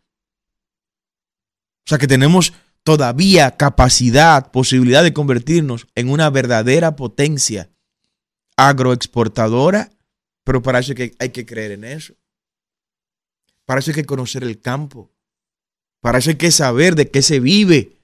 O 1.88 1.90
sea 1.90 1.98
que 1.98 2.08
tenemos 2.08 2.52
todavía 2.84 3.56
capacidad, 3.56 4.52
posibilidad 4.52 5.04
de 5.04 5.14
convertirnos 5.14 5.88
en 5.96 6.10
una 6.10 6.30
verdadera 6.30 6.98
potencia 6.98 7.70
agroexportadora, 8.58 9.90
pero 10.44 10.62
para 10.62 10.80
eso 10.80 10.92
hay 10.92 10.96
que, 10.98 11.16
hay 11.18 11.30
que 11.30 11.46
creer 11.46 11.72
en 11.72 11.86
eso. 11.86 12.14
Para 13.64 13.80
eso 13.80 13.92
hay 13.92 13.96
que 13.96 14.06
conocer 14.06 14.44
el 14.44 14.60
campo. 14.60 15.14
Para 16.02 16.18
eso 16.18 16.30
hay 16.30 16.36
que 16.36 16.52
saber 16.52 16.96
de 16.96 17.10
qué 17.10 17.22
se 17.22 17.40
vive 17.40 18.02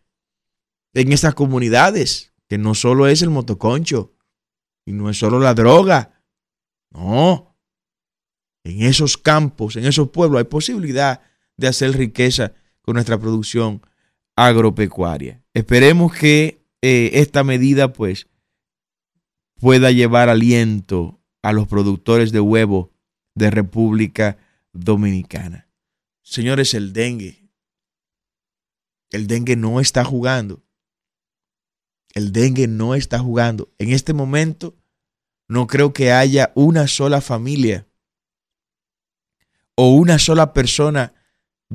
en 0.94 1.12
estas 1.12 1.36
comunidades, 1.36 2.32
que 2.48 2.58
no 2.58 2.76
solo 2.76 3.08
es 3.08 3.22
el 3.22 3.32
motoconcho 3.32 4.14
y 4.86 4.94
no 4.94 5.10
es 5.10 5.18
solo 5.18 5.40
la 5.40 5.54
droga. 5.56 6.24
No. 6.90 7.58
En 8.64 8.84
esos 8.84 9.18
campos, 9.18 9.76
en 9.76 9.86
esos 9.86 10.10
pueblos 10.10 10.40
hay 10.40 10.46
posibilidad 10.46 11.20
de 11.58 11.68
hacer 11.68 11.92
riqueza 11.98 12.54
con 12.84 12.94
nuestra 12.96 13.18
producción 13.18 13.82
agropecuaria. 14.36 15.42
Esperemos 15.54 16.14
que 16.14 16.64
eh, 16.82 17.12
esta 17.14 17.44
medida 17.44 17.94
pues 17.94 18.28
pueda 19.60 19.92
llevar 19.92 20.30
aliento 20.30 21.20
a 21.42 21.54
los 21.54 21.68
productores 21.68 22.32
de 22.32 22.40
huevo 22.40 22.92
de 23.34 23.50
República 23.50 24.38
Dominicana. 24.74 25.70
Señores, 26.22 26.74
el 26.74 26.94
dengue. 26.94 27.50
El 29.12 29.28
dengue 29.28 29.56
no 29.56 29.80
está 29.80 30.04
jugando. 30.04 30.64
El 32.14 32.32
dengue 32.32 32.68
no 32.68 32.96
está 32.96 33.20
jugando. 33.20 33.72
En 33.78 33.92
este 33.92 34.14
momento 34.14 34.76
no 35.48 35.68
creo 35.68 35.94
que 35.94 36.12
haya 36.12 36.52
una 36.56 36.88
sola 36.88 37.22
familia 37.22 37.88
o 39.76 39.94
una 39.94 40.20
sola 40.20 40.54
persona 40.54 41.14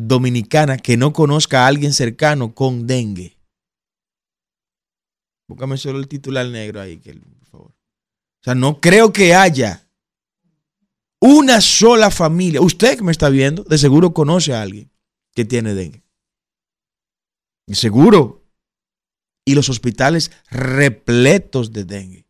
dominicana 0.06 0.76
que 0.76 0.96
no 0.96 1.12
conozca 1.12 1.64
a 1.64 1.66
alguien 1.66 1.92
cercano 1.92 2.54
con 2.54 2.86
dengue. 2.86 3.36
Búscame 5.48 5.76
solo 5.76 5.98
el 5.98 6.06
titular 6.06 6.46
negro 6.46 6.80
ahí, 6.80 6.98
por 6.98 7.46
favor. 7.46 7.70
O 7.70 8.44
sea, 8.44 8.54
no 8.54 8.80
creo 8.80 9.12
que 9.12 9.34
haya 9.34 9.88
una 11.20 11.60
sola 11.60 12.10
familia. 12.10 12.60
Usted 12.60 12.96
que 12.96 13.02
me 13.02 13.12
está 13.12 13.28
viendo, 13.28 13.64
de 13.64 13.78
seguro 13.78 14.14
conoce 14.14 14.54
a 14.54 14.62
alguien 14.62 14.90
que 15.34 15.44
tiene 15.44 15.74
dengue. 15.74 16.04
Seguro. 17.66 18.44
Y 19.44 19.54
los 19.54 19.70
hospitales 19.70 20.30
repletos 20.50 21.72
de 21.72 21.84
dengue. 21.84 22.28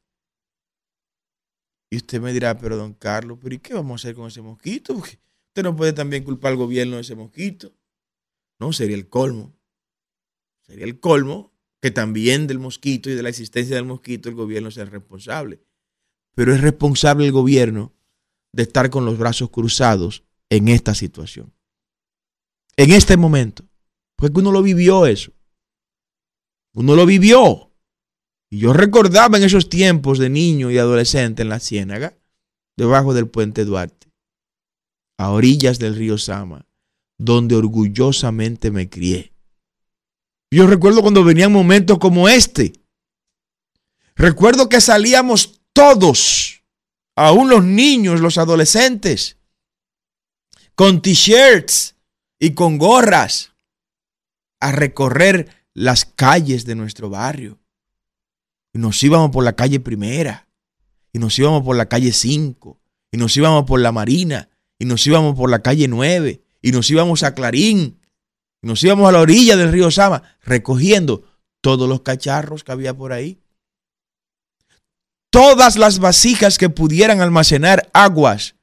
Y 1.90 1.96
usted 1.96 2.20
me 2.20 2.32
dirá, 2.32 2.56
pero 2.56 2.76
don 2.76 2.94
Carlos, 2.94 3.38
¿pero 3.42 3.54
y 3.54 3.58
qué 3.58 3.74
vamos 3.74 3.92
a 3.92 3.96
hacer 3.96 4.14
con 4.14 4.28
ese 4.28 4.40
mosquito? 4.40 5.02
No 5.62 5.76
puede 5.76 5.92
también 5.92 6.24
culpar 6.24 6.52
al 6.52 6.58
gobierno 6.58 6.96
de 6.96 7.02
ese 7.02 7.14
mosquito. 7.14 7.72
No, 8.60 8.72
sería 8.72 8.96
el 8.96 9.08
colmo. 9.08 9.56
Sería 10.66 10.84
el 10.84 11.00
colmo 11.00 11.52
que 11.80 11.90
también 11.90 12.46
del 12.46 12.58
mosquito 12.58 13.08
y 13.08 13.14
de 13.14 13.22
la 13.22 13.28
existencia 13.28 13.76
del 13.76 13.84
mosquito 13.84 14.28
el 14.28 14.34
gobierno 14.34 14.70
sea 14.70 14.84
responsable. 14.84 15.60
Pero 16.34 16.54
es 16.54 16.60
responsable 16.60 17.26
el 17.26 17.32
gobierno 17.32 17.94
de 18.52 18.64
estar 18.64 18.90
con 18.90 19.04
los 19.04 19.18
brazos 19.18 19.50
cruzados 19.50 20.24
en 20.50 20.68
esta 20.68 20.94
situación. 20.94 21.52
En 22.76 22.92
este 22.92 23.16
momento. 23.16 23.64
Porque 24.16 24.40
uno 24.40 24.50
lo 24.50 24.62
vivió 24.62 25.06
eso. 25.06 25.32
Uno 26.74 26.96
lo 26.96 27.06
vivió. 27.06 27.72
Y 28.50 28.58
yo 28.60 28.72
recordaba 28.72 29.38
en 29.38 29.44
esos 29.44 29.68
tiempos 29.68 30.18
de 30.18 30.30
niño 30.30 30.70
y 30.70 30.78
adolescente 30.78 31.42
en 31.42 31.48
la 31.48 31.60
ciénaga, 31.60 32.16
debajo 32.76 33.14
del 33.14 33.28
puente 33.28 33.64
Duarte, 33.64 34.07
a 35.18 35.30
orillas 35.30 35.78
del 35.78 35.96
río 35.96 36.16
Sama, 36.16 36.66
donde 37.18 37.56
orgullosamente 37.56 38.70
me 38.70 38.88
crié. 38.88 39.34
Yo 40.50 40.66
recuerdo 40.66 41.02
cuando 41.02 41.24
venían 41.24 41.52
momentos 41.52 41.98
como 41.98 42.28
este. 42.28 42.72
Recuerdo 44.14 44.68
que 44.68 44.80
salíamos 44.80 45.60
todos 45.72 46.62
aún 47.14 47.50
los 47.50 47.64
niños, 47.64 48.20
los 48.20 48.38
adolescentes, 48.38 49.36
con 50.74 51.02
t-shirts 51.02 51.96
y 52.38 52.54
con 52.54 52.78
gorras, 52.78 53.52
a 54.60 54.72
recorrer 54.72 55.66
las 55.74 56.04
calles 56.04 56.64
de 56.64 56.76
nuestro 56.76 57.10
barrio. 57.10 57.58
Y 58.72 58.78
nos 58.78 59.02
íbamos 59.02 59.30
por 59.30 59.44
la 59.44 59.54
calle 59.54 59.80
primera, 59.80 60.48
y 61.12 61.18
nos 61.18 61.36
íbamos 61.38 61.64
por 61.64 61.76
la 61.76 61.88
calle 61.88 62.12
5, 62.12 62.80
y 63.10 63.16
nos 63.16 63.36
íbamos 63.36 63.64
por 63.64 63.80
la 63.80 63.90
Marina, 63.90 64.48
y 64.78 64.84
nos 64.84 65.06
íbamos 65.06 65.36
por 65.36 65.50
la 65.50 65.60
calle 65.60 65.88
9, 65.88 66.42
y 66.62 66.72
nos 66.72 66.90
íbamos 66.90 67.22
a 67.22 67.34
Clarín, 67.34 68.00
y 68.62 68.66
nos 68.66 68.82
íbamos 68.82 69.08
a 69.08 69.12
la 69.12 69.20
orilla 69.20 69.56
del 69.56 69.72
río 69.72 69.90
Sama, 69.90 70.22
recogiendo 70.42 71.24
todos 71.60 71.88
los 71.88 72.02
cacharros 72.02 72.64
que 72.64 72.72
había 72.72 72.96
por 72.96 73.12
ahí 73.12 73.40
todas 75.30 75.76
las 75.76 75.98
vasijas 75.98 76.58
que 76.58 76.70
pudieran 76.70 77.20
almacenar 77.20 77.88
aguas 77.92 78.56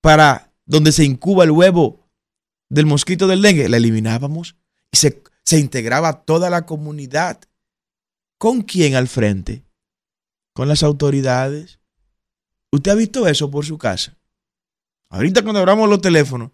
para 0.00 0.52
donde 0.64 0.92
se 0.92 1.04
incuba 1.04 1.44
el 1.44 1.50
huevo 1.50 2.06
del 2.68 2.86
mosquito 2.86 3.26
del 3.26 3.42
dengue, 3.42 3.68
la 3.68 3.76
eliminábamos 3.76 4.56
y 4.90 4.96
se, 4.96 5.22
se 5.44 5.58
integraba 5.58 6.24
toda 6.24 6.50
la 6.50 6.66
comunidad. 6.66 7.40
¿Con 8.38 8.62
quién 8.62 8.94
al 8.94 9.08
frente? 9.08 9.64
Con 10.52 10.68
las 10.68 10.82
autoridades. 10.82 11.80
¿Usted 12.72 12.90
ha 12.90 12.94
visto 12.94 13.26
eso 13.26 13.50
por 13.50 13.64
su 13.64 13.78
casa? 13.78 14.18
Ahorita 15.16 15.42
cuando 15.42 15.60
abramos 15.60 15.88
los 15.88 16.00
teléfonos, 16.00 16.50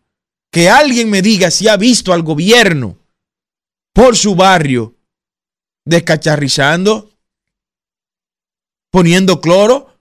que 0.53 0.71
alguien 0.71 1.11
me 1.11 1.21
diga 1.21 1.51
si 1.51 1.67
ha 1.67 1.77
visto 1.77 2.13
al 2.13 2.23
gobierno 2.23 2.97
por 3.93 4.17
su 4.17 4.35
barrio 4.35 4.95
descacharrizando 5.85 7.11
poniendo 8.93 9.41
cloro. 9.41 9.99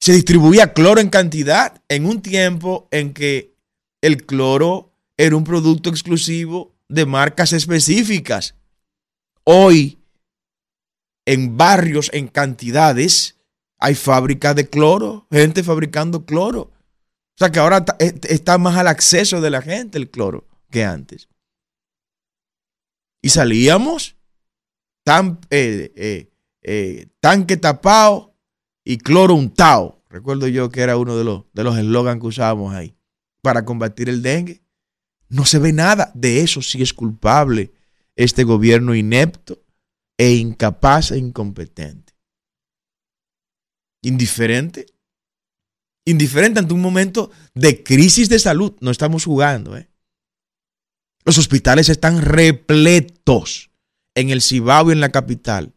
Se 0.00 0.12
distribuía 0.12 0.72
cloro 0.72 1.00
en 1.00 1.08
cantidad 1.10 1.82
en 1.88 2.06
un 2.06 2.20
tiempo 2.20 2.88
en 2.90 3.14
que 3.14 3.54
el 4.00 4.26
cloro 4.26 4.92
era 5.16 5.36
un 5.36 5.44
producto 5.44 5.90
exclusivo 5.90 6.74
de 6.88 7.06
marcas 7.06 7.52
específicas. 7.52 8.54
Hoy, 9.44 9.98
en 11.26 11.56
barrios, 11.56 12.10
en 12.12 12.28
cantidades, 12.28 13.36
hay 13.78 13.94
fábricas 13.94 14.56
de 14.56 14.68
cloro, 14.68 15.26
gente 15.30 15.62
fabricando 15.62 16.24
cloro. 16.24 16.72
O 17.38 17.44
sea 17.44 17.52
que 17.52 17.60
ahora 17.60 17.84
está 18.00 18.58
más 18.58 18.76
al 18.76 18.88
acceso 18.88 19.40
de 19.40 19.50
la 19.50 19.62
gente 19.62 19.96
el 19.96 20.10
cloro 20.10 20.48
que 20.70 20.84
antes. 20.84 21.28
Y 23.22 23.28
salíamos 23.28 24.16
tan, 25.04 25.38
eh, 25.50 25.92
eh, 25.94 26.32
eh, 26.62 27.06
tanque 27.20 27.56
tapado 27.56 28.34
y 28.82 28.98
cloro 28.98 29.36
untado. 29.36 30.02
Recuerdo 30.08 30.48
yo 30.48 30.68
que 30.70 30.80
era 30.80 30.96
uno 30.96 31.16
de 31.16 31.22
los 31.22 31.44
de 31.52 31.62
los 31.62 31.78
eslogans 31.78 32.20
que 32.20 32.26
usábamos 32.26 32.74
ahí 32.74 32.96
para 33.40 33.64
combatir 33.64 34.08
el 34.08 34.20
dengue. 34.20 34.64
No 35.28 35.44
se 35.44 35.60
ve 35.60 35.72
nada. 35.72 36.10
De 36.16 36.40
eso 36.40 36.60
sí 36.60 36.82
es 36.82 36.92
culpable 36.92 37.70
este 38.16 38.42
gobierno 38.42 38.96
inepto 38.96 39.62
e 40.16 40.32
incapaz 40.32 41.12
e 41.12 41.18
incompetente. 41.18 42.14
Indiferente. 44.02 44.86
Indiferente 46.08 46.58
ante 46.58 46.72
un 46.72 46.80
momento 46.80 47.30
de 47.54 47.82
crisis 47.82 48.30
de 48.30 48.38
salud. 48.38 48.74
No 48.80 48.90
estamos 48.90 49.26
jugando. 49.26 49.76
¿eh? 49.76 49.90
Los 51.26 51.36
hospitales 51.36 51.90
están 51.90 52.22
repletos 52.22 53.70
en 54.14 54.30
el 54.30 54.40
Cibao 54.40 54.88
y 54.88 54.92
en 54.92 55.00
la 55.00 55.10
capital 55.10 55.74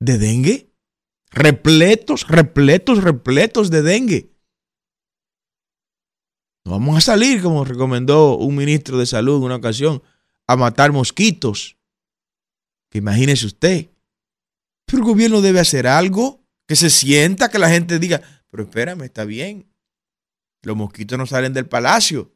de 0.00 0.18
dengue. 0.18 0.72
Repletos, 1.30 2.26
repletos, 2.26 3.04
repletos 3.04 3.70
de 3.70 3.82
dengue. 3.82 4.32
No 6.64 6.72
vamos 6.72 6.96
a 6.96 7.00
salir, 7.00 7.40
como 7.40 7.64
recomendó 7.64 8.36
un 8.38 8.56
ministro 8.56 8.98
de 8.98 9.06
salud 9.06 9.36
en 9.36 9.44
una 9.44 9.56
ocasión, 9.56 10.02
a 10.48 10.56
matar 10.56 10.90
mosquitos. 10.90 11.78
Que 12.90 12.98
imagínese 12.98 13.46
usted. 13.46 13.90
Pero 14.86 14.98
el 14.98 15.04
gobierno 15.04 15.40
debe 15.40 15.60
hacer 15.60 15.86
algo, 15.86 16.44
que 16.66 16.74
se 16.74 16.90
sienta, 16.90 17.48
que 17.48 17.60
la 17.60 17.70
gente 17.70 18.00
diga, 18.00 18.35
pero 18.50 18.64
espérame, 18.64 19.02
está 19.02 19.24
bien. 19.24 19.70
Los 20.62 20.76
mosquitos 20.76 21.18
no 21.18 21.26
salen 21.26 21.52
del 21.52 21.66
palacio, 21.66 22.32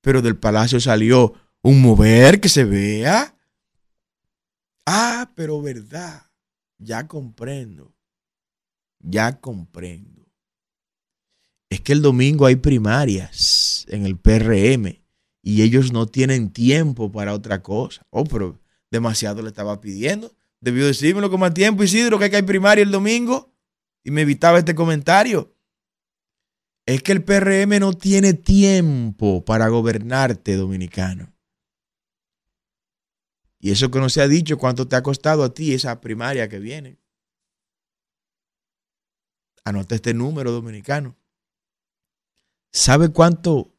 pero 0.00 0.22
del 0.22 0.36
palacio 0.36 0.80
salió 0.80 1.34
un 1.62 1.80
mover 1.80 2.40
que 2.40 2.48
se 2.48 2.64
vea. 2.64 3.36
Ah, 4.86 5.30
pero 5.34 5.60
verdad, 5.60 6.30
ya 6.78 7.06
comprendo, 7.06 7.94
ya 8.98 9.38
comprendo. 9.40 10.26
Es 11.70 11.80
que 11.80 11.92
el 11.92 12.00
domingo 12.00 12.46
hay 12.46 12.56
primarias 12.56 13.84
en 13.88 14.06
el 14.06 14.16
PRM 14.16 14.98
y 15.42 15.62
ellos 15.62 15.92
no 15.92 16.06
tienen 16.06 16.50
tiempo 16.50 17.12
para 17.12 17.34
otra 17.34 17.62
cosa. 17.62 18.06
Oh, 18.10 18.24
pero 18.24 18.58
demasiado 18.90 19.42
le 19.42 19.48
estaba 19.48 19.80
pidiendo. 19.80 20.34
Debió 20.60 20.86
decírmelo 20.86 21.30
con 21.30 21.40
más 21.40 21.54
tiempo, 21.54 21.84
Isidro, 21.84 22.18
que 22.18 22.24
hay 22.24 22.42
primaria 22.42 22.82
el 22.82 22.90
domingo. 22.90 23.52
Y 24.04 24.10
me 24.10 24.22
evitaba 24.22 24.58
este 24.58 24.74
comentario. 24.74 25.54
Es 26.86 27.02
que 27.02 27.12
el 27.12 27.22
PRM 27.22 27.78
no 27.80 27.92
tiene 27.92 28.32
tiempo 28.32 29.44
para 29.44 29.68
gobernarte, 29.68 30.56
dominicano. 30.56 31.34
Y 33.60 33.72
eso 33.72 33.90
que 33.90 33.98
no 33.98 34.08
se 34.08 34.22
ha 34.22 34.28
dicho, 34.28 34.56
¿cuánto 34.56 34.86
te 34.86 34.96
ha 34.96 35.02
costado 35.02 35.42
a 35.42 35.52
ti 35.52 35.74
esa 35.74 36.00
primaria 36.00 36.48
que 36.48 36.58
viene? 36.60 36.98
Anota 39.64 39.96
este 39.96 40.14
número, 40.14 40.52
dominicano. 40.52 41.16
¿Sabe 42.72 43.10
cuánto 43.10 43.74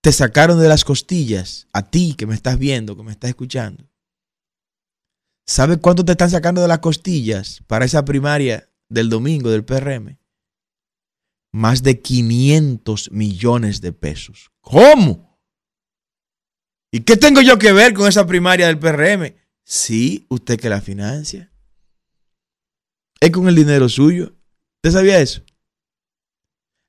te 0.00 0.12
sacaron 0.12 0.60
de 0.60 0.68
las 0.68 0.84
costillas 0.84 1.68
a 1.72 1.88
ti 1.90 2.14
que 2.14 2.26
me 2.26 2.34
estás 2.34 2.58
viendo, 2.58 2.96
que 2.96 3.02
me 3.04 3.12
estás 3.12 3.30
escuchando? 3.30 3.88
¿Sabe 5.46 5.78
cuánto 5.78 6.04
te 6.04 6.12
están 6.12 6.30
sacando 6.30 6.60
de 6.60 6.68
las 6.68 6.80
costillas 6.80 7.62
para 7.66 7.84
esa 7.84 8.04
primaria 8.04 8.68
del 8.92 9.08
domingo 9.08 9.50
del 9.50 9.64
PRM? 9.64 10.18
Más 11.52 11.82
de 11.82 12.00
500 12.00 13.10
millones 13.10 13.80
de 13.80 13.92
pesos. 13.92 14.50
¿Cómo? 14.60 15.38
¿Y 16.90 17.00
qué 17.00 17.16
tengo 17.16 17.40
yo 17.40 17.58
que 17.58 17.72
ver 17.72 17.94
con 17.94 18.08
esa 18.08 18.26
primaria 18.26 18.66
del 18.66 18.78
PRM? 18.78 19.34
Sí, 19.64 20.26
usted 20.28 20.60
que 20.60 20.68
la 20.68 20.80
financia. 20.80 21.50
Es 23.20 23.30
con 23.30 23.48
el 23.48 23.54
dinero 23.54 23.88
suyo. 23.88 24.34
¿Usted 24.76 24.98
sabía 24.98 25.20
eso? 25.20 25.42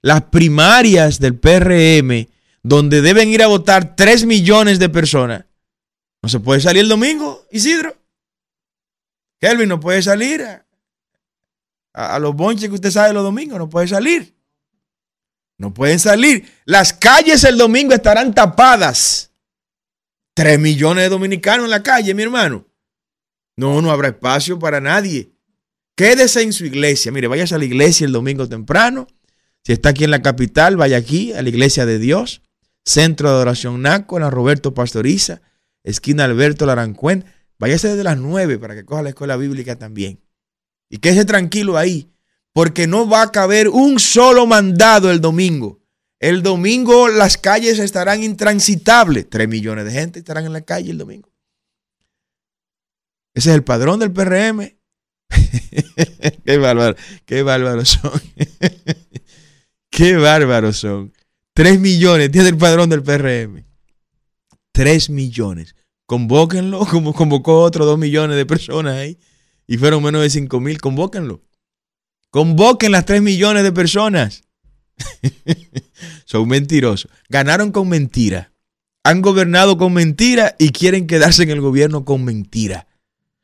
Las 0.02 0.24
primarias 0.24 1.20
del 1.20 1.38
PRM, 1.38 2.28
donde 2.62 3.02
deben 3.02 3.30
ir 3.30 3.44
a 3.44 3.48
votar 3.48 3.96
3 3.96 4.26
millones 4.26 4.80
de 4.80 4.90
personas, 4.90 5.46
no 6.22 6.30
se 6.30 6.40
puede 6.40 6.60
salir 6.60 6.84
el 6.84 6.90
domingo, 6.90 7.46
Isidro. 7.52 7.96
Kelvin 9.40 9.70
no 9.70 9.80
puede 9.80 10.02
salir 10.02 10.42
los 12.20 12.36
bonches 12.36 12.70
que 12.70 12.76
usted 12.76 12.92
sabe 12.92 13.14
los 13.14 13.24
domingos, 13.24 13.58
no 13.58 13.70
puede 13.70 13.88
salir. 13.88 14.34
No 15.58 15.74
pueden 15.74 16.00
salir. 16.00 16.52
Las 16.66 16.94
calles 16.94 17.44
el 17.44 17.58
domingo 17.58 17.94
estarán 17.94 18.34
tapadas. 18.34 19.32
Tres 20.34 20.60
millones 20.60 21.04
de 21.04 21.10
dominicanos 21.10 21.66
en 21.66 21.70
la 21.70 21.84
calle, 21.84 22.14
mi 22.14 22.24
hermano. 22.24 22.66
No, 23.56 23.82
no 23.82 23.92
habrá 23.92 24.10
espacio 24.10 24.58
para 24.58 24.82
nadie. 24.82 25.32
Quédese 25.96 26.42
en 26.42 26.54
su 26.54 26.66
iglesia. 26.66 27.12
Mire, 27.12 27.28
váyase 27.28 27.54
a 27.54 27.60
la 27.60 27.66
iglesia 27.66 28.06
el 28.06 28.12
domingo 28.12 28.50
temprano. 28.50 29.08
Si 29.64 29.74
está 29.74 29.90
aquí 29.90 30.04
en 30.04 30.12
la 30.12 30.24
capital, 30.24 30.76
vaya 30.76 30.98
aquí 30.98 31.34
a 31.34 31.42
la 31.42 31.50
iglesia 31.50 31.86
de 31.86 32.00
Dios. 32.00 32.42
Centro 32.84 33.30
de 33.30 33.36
Adoración 33.36 33.82
Naco, 33.82 34.18
en 34.18 34.24
la 34.24 34.30
Roberto 34.30 34.74
Pastoriza, 34.74 35.42
esquina 35.84 36.26
Alberto 36.26 36.66
Larancuén. 36.66 37.26
Váyase 37.60 37.90
desde 37.90 38.04
las 38.04 38.18
9 38.18 38.58
para 38.58 38.76
que 38.76 38.84
coja 38.84 39.04
la 39.04 39.10
escuela 39.10 39.38
bíblica 39.38 39.78
también. 39.78 40.20
Y 40.94 41.00
quédese 41.00 41.26
tranquilo 41.26 41.76
ahí, 41.76 42.14
porque 42.54 42.86
no 42.86 43.10
va 43.10 43.24
a 43.24 43.32
caber 43.32 43.68
un 43.68 44.00
solo 44.00 44.46
mandado 44.46 45.10
el 45.10 45.22
domingo. 45.22 45.82
El 46.20 46.44
domingo 46.44 47.08
las 47.08 47.36
calles 47.36 47.80
estarán 47.80 48.22
intransitables. 48.22 49.28
Tres 49.28 49.50
millones 49.50 49.86
de 49.86 49.92
gente 49.92 50.20
estarán 50.20 50.46
en 50.46 50.54
la 50.54 50.62
calle 50.62 50.92
el 50.92 51.00
domingo. 51.00 51.32
Ese 53.34 53.50
es 53.50 53.56
el 53.56 53.64
padrón 53.64 54.02
del 54.02 54.12
PRM. 54.12 54.78
qué 56.46 56.58
bárbaro, 56.60 56.96
qué 57.26 57.42
bárbaros 57.42 57.90
son. 57.90 58.22
qué 59.90 60.16
bárbaros 60.16 60.78
son. 60.78 61.12
Tres 61.56 61.80
millones 61.80 62.30
tiene 62.30 62.50
el 62.50 62.58
padrón 62.58 62.92
del 62.92 63.02
PRM. 63.02 63.66
Tres 64.72 65.10
millones. 65.10 65.76
Convóquenlo, 66.06 66.86
como 66.86 67.14
convocó 67.14 67.62
otros 67.62 67.88
dos 67.88 67.98
millones 67.98 68.38
de 68.38 68.46
personas 68.46 68.94
ahí, 68.94 69.18
y 69.68 69.78
fueron 69.78 70.04
menos 70.04 70.22
de 70.22 70.30
cinco 70.30 70.60
mil, 70.60 70.80
convóquenlo. 70.80 71.42
Convoquen 72.30 72.92
las 72.92 73.06
tres 73.06 73.22
millones 73.22 73.64
de 73.64 73.72
personas. 73.72 74.44
Son 76.26 76.48
mentirosos. 76.48 77.12
Ganaron 77.30 77.72
con 77.72 77.88
mentira. 77.90 78.52
Han 79.04 79.22
gobernado 79.22 79.78
con 79.78 79.94
mentira 79.94 80.56
y 80.58 80.70
quieren 80.70 81.08
quedarse 81.08 81.44
en 81.44 81.52
el 81.52 81.62
gobierno 81.62 82.06
con 82.06 82.24
mentira. 82.24 82.88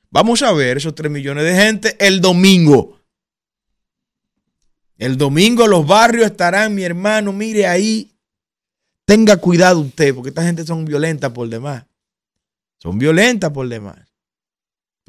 Vamos 0.09 0.41
a 0.41 0.51
ver 0.53 0.77
esos 0.77 0.95
tres 0.95 1.11
millones 1.11 1.43
de 1.43 1.55
gente 1.55 1.95
el 1.99 2.21
domingo. 2.21 2.99
El 4.97 5.17
domingo 5.17 5.67
los 5.67 5.85
barrios 5.85 6.25
estarán, 6.25 6.75
mi 6.75 6.83
hermano, 6.83 7.31
mire 7.31 7.67
ahí. 7.67 8.11
Tenga 9.05 9.37
cuidado 9.37 9.79
usted, 9.79 10.13
porque 10.13 10.29
esta 10.29 10.43
gente 10.43 10.65
son 10.65 10.85
violentas 10.85 11.31
por 11.31 11.47
demás. 11.47 11.85
Son 12.77 12.97
violentas 12.97 13.51
por 13.51 13.67
demás. 13.67 14.08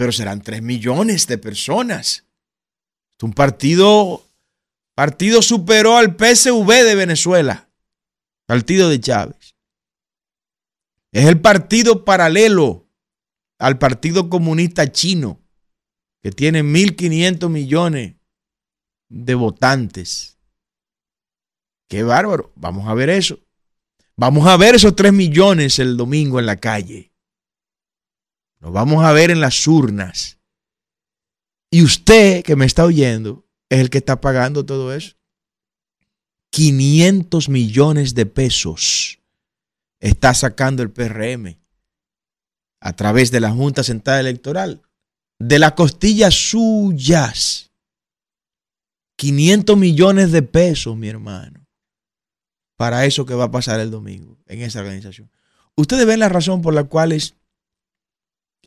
Pero 0.00 0.12
serán 0.12 0.40
tres 0.40 0.62
millones 0.62 1.26
de 1.26 1.36
personas. 1.36 2.24
Un 3.20 3.34
partido, 3.34 4.26
partido 4.94 5.42
superó 5.42 5.98
al 5.98 6.16
PSV 6.16 6.66
de 6.86 6.94
Venezuela, 6.94 7.68
partido 8.46 8.88
de 8.88 8.98
Chávez. 8.98 9.54
Es 11.12 11.26
el 11.26 11.38
partido 11.42 12.06
paralelo 12.06 12.88
al 13.58 13.76
Partido 13.76 14.30
Comunista 14.30 14.90
Chino, 14.90 15.38
que 16.22 16.30
tiene 16.30 16.62
1.500 16.62 17.50
millones 17.50 18.14
de 19.10 19.34
votantes. 19.34 20.38
Qué 21.88 22.04
bárbaro. 22.04 22.54
Vamos 22.56 22.88
a 22.88 22.94
ver 22.94 23.10
eso. 23.10 23.38
Vamos 24.16 24.46
a 24.46 24.56
ver 24.56 24.76
esos 24.76 24.96
3 24.96 25.12
millones 25.12 25.78
el 25.78 25.98
domingo 25.98 26.40
en 26.40 26.46
la 26.46 26.56
calle. 26.56 27.09
Nos 28.60 28.72
vamos 28.72 29.04
a 29.04 29.12
ver 29.12 29.30
en 29.30 29.40
las 29.40 29.66
urnas. 29.66 30.38
Y 31.70 31.82
usted 31.82 32.42
que 32.42 32.56
me 32.56 32.66
está 32.66 32.84
oyendo 32.84 33.46
es 33.68 33.80
el 33.80 33.90
que 33.90 33.98
está 33.98 34.20
pagando 34.20 34.66
todo 34.66 34.94
eso. 34.94 35.16
500 36.52 37.48
millones 37.48 38.14
de 38.14 38.26
pesos 38.26 39.20
está 40.00 40.34
sacando 40.34 40.82
el 40.82 40.90
PRM 40.90 41.58
a 42.80 42.92
través 42.94 43.30
de 43.30 43.40
la 43.40 43.50
Junta 43.50 43.82
Central 43.82 44.20
Electoral. 44.20 44.82
De 45.38 45.58
las 45.58 45.72
costillas 45.72 46.34
suyas. 46.34 47.70
500 49.16 49.76
millones 49.76 50.32
de 50.32 50.42
pesos, 50.42 50.96
mi 50.96 51.08
hermano. 51.08 51.66
Para 52.76 53.04
eso 53.06 53.24
que 53.24 53.34
va 53.34 53.44
a 53.44 53.50
pasar 53.50 53.80
el 53.80 53.90
domingo 53.90 54.38
en 54.46 54.62
esa 54.62 54.80
organización. 54.80 55.30
Ustedes 55.76 56.06
ven 56.06 56.20
la 56.20 56.28
razón 56.28 56.62
por 56.62 56.74
la 56.74 56.84
cual 56.84 57.12
es 57.12 57.36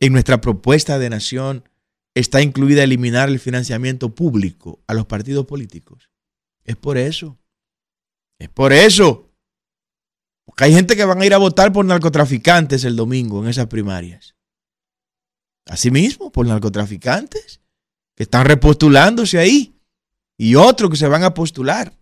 en 0.00 0.12
nuestra 0.12 0.40
propuesta 0.40 0.98
de 0.98 1.10
nación 1.10 1.68
está 2.14 2.42
incluida 2.42 2.82
eliminar 2.82 3.28
el 3.28 3.40
financiamiento 3.40 4.14
público 4.14 4.82
a 4.86 4.94
los 4.94 5.06
partidos 5.06 5.46
políticos. 5.46 6.10
Es 6.64 6.76
por 6.76 6.96
eso. 6.96 7.38
Es 8.38 8.48
por 8.48 8.72
eso. 8.72 9.30
Porque 10.44 10.64
hay 10.64 10.72
gente 10.72 10.96
que 10.96 11.04
van 11.04 11.20
a 11.20 11.26
ir 11.26 11.34
a 11.34 11.38
votar 11.38 11.72
por 11.72 11.84
narcotraficantes 11.84 12.84
el 12.84 12.96
domingo 12.96 13.42
en 13.42 13.48
esas 13.48 13.66
primarias. 13.66 14.36
Asimismo, 15.66 16.30
por 16.30 16.46
narcotraficantes 16.46 17.60
que 18.14 18.24
están 18.24 18.46
repostulándose 18.46 19.38
ahí. 19.38 19.80
Y 20.36 20.56
otros 20.56 20.90
que 20.90 20.96
se 20.96 21.08
van 21.08 21.22
a 21.22 21.32
postular. 21.32 21.96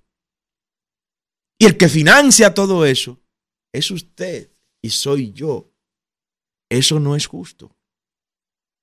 Y 1.59 1.67
el 1.67 1.77
que 1.77 1.89
financia 1.89 2.55
todo 2.55 2.87
eso 2.87 3.21
es 3.73 3.91
usted 3.91 4.51
y 4.81 4.91
soy 4.91 5.33
yo. 5.33 5.71
Eso 6.71 6.99
no 6.99 7.15
es 7.15 7.27
justo. 7.27 7.77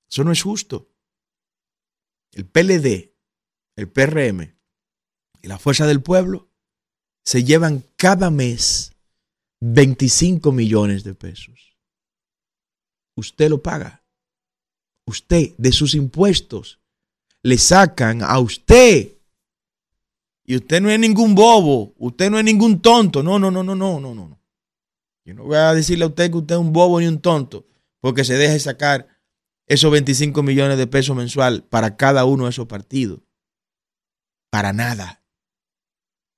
Eso 0.10 0.24
no 0.24 0.32
es 0.32 0.42
justo. 0.42 0.90
El 2.32 2.46
PLD, 2.46 3.14
el 3.76 3.90
PRM 3.90 4.56
y 5.42 5.48
la 5.48 5.58
Fuerza 5.58 5.88
del 5.88 6.02
Pueblo 6.02 6.50
se 7.24 7.44
llevan 7.44 7.84
cada 7.96 8.30
mes 8.30 8.94
25 9.62 10.52
millones 10.52 11.04
de 11.04 11.14
pesos. 11.14 11.76
Usted 13.16 13.50
lo 13.50 13.62
paga. 13.62 14.04
Usted 15.06 15.56
de 15.58 15.72
sus 15.72 15.96
impuestos 15.96 16.80
le 17.42 17.58
sacan 17.58 18.22
a 18.22 18.40
usted 18.40 19.16
Y 20.46 20.56
usted 20.56 20.82
no 20.82 20.90
es 20.90 21.00
ningún 21.00 21.36
bobo, 21.36 21.94
usted 22.00 22.32
no 22.32 22.40
es 22.40 22.44
ningún 22.44 22.82
tonto. 22.82 23.22
No, 23.22 23.38
no, 23.38 23.52
no, 23.52 23.64
no, 23.64 23.76
no, 23.76 24.00
no, 24.00 24.16
no. 24.16 24.42
Yo 25.24 25.36
no 25.36 25.44
voy 25.44 25.58
a 25.58 25.76
decirle 25.76 26.06
a 26.06 26.08
usted 26.08 26.32
que 26.32 26.38
usted 26.38 26.56
es 26.56 26.62
un 26.62 26.74
bobo 26.74 27.00
ni 27.00 27.06
un 27.06 27.22
tonto, 27.22 27.68
porque 28.00 28.24
se 28.24 28.36
deje 28.36 28.60
sacar 28.60 29.08
esos 29.70 29.92
25 29.92 30.42
millones 30.44 30.78
de 30.78 30.88
pesos 30.88 31.16
mensual 31.16 31.64
para 31.64 31.96
cada 31.96 32.26
uno 32.26 32.46
de 32.46 32.50
esos 32.50 32.66
partidos. 32.66 33.20
Para 34.50 34.74
nada. 34.74 35.22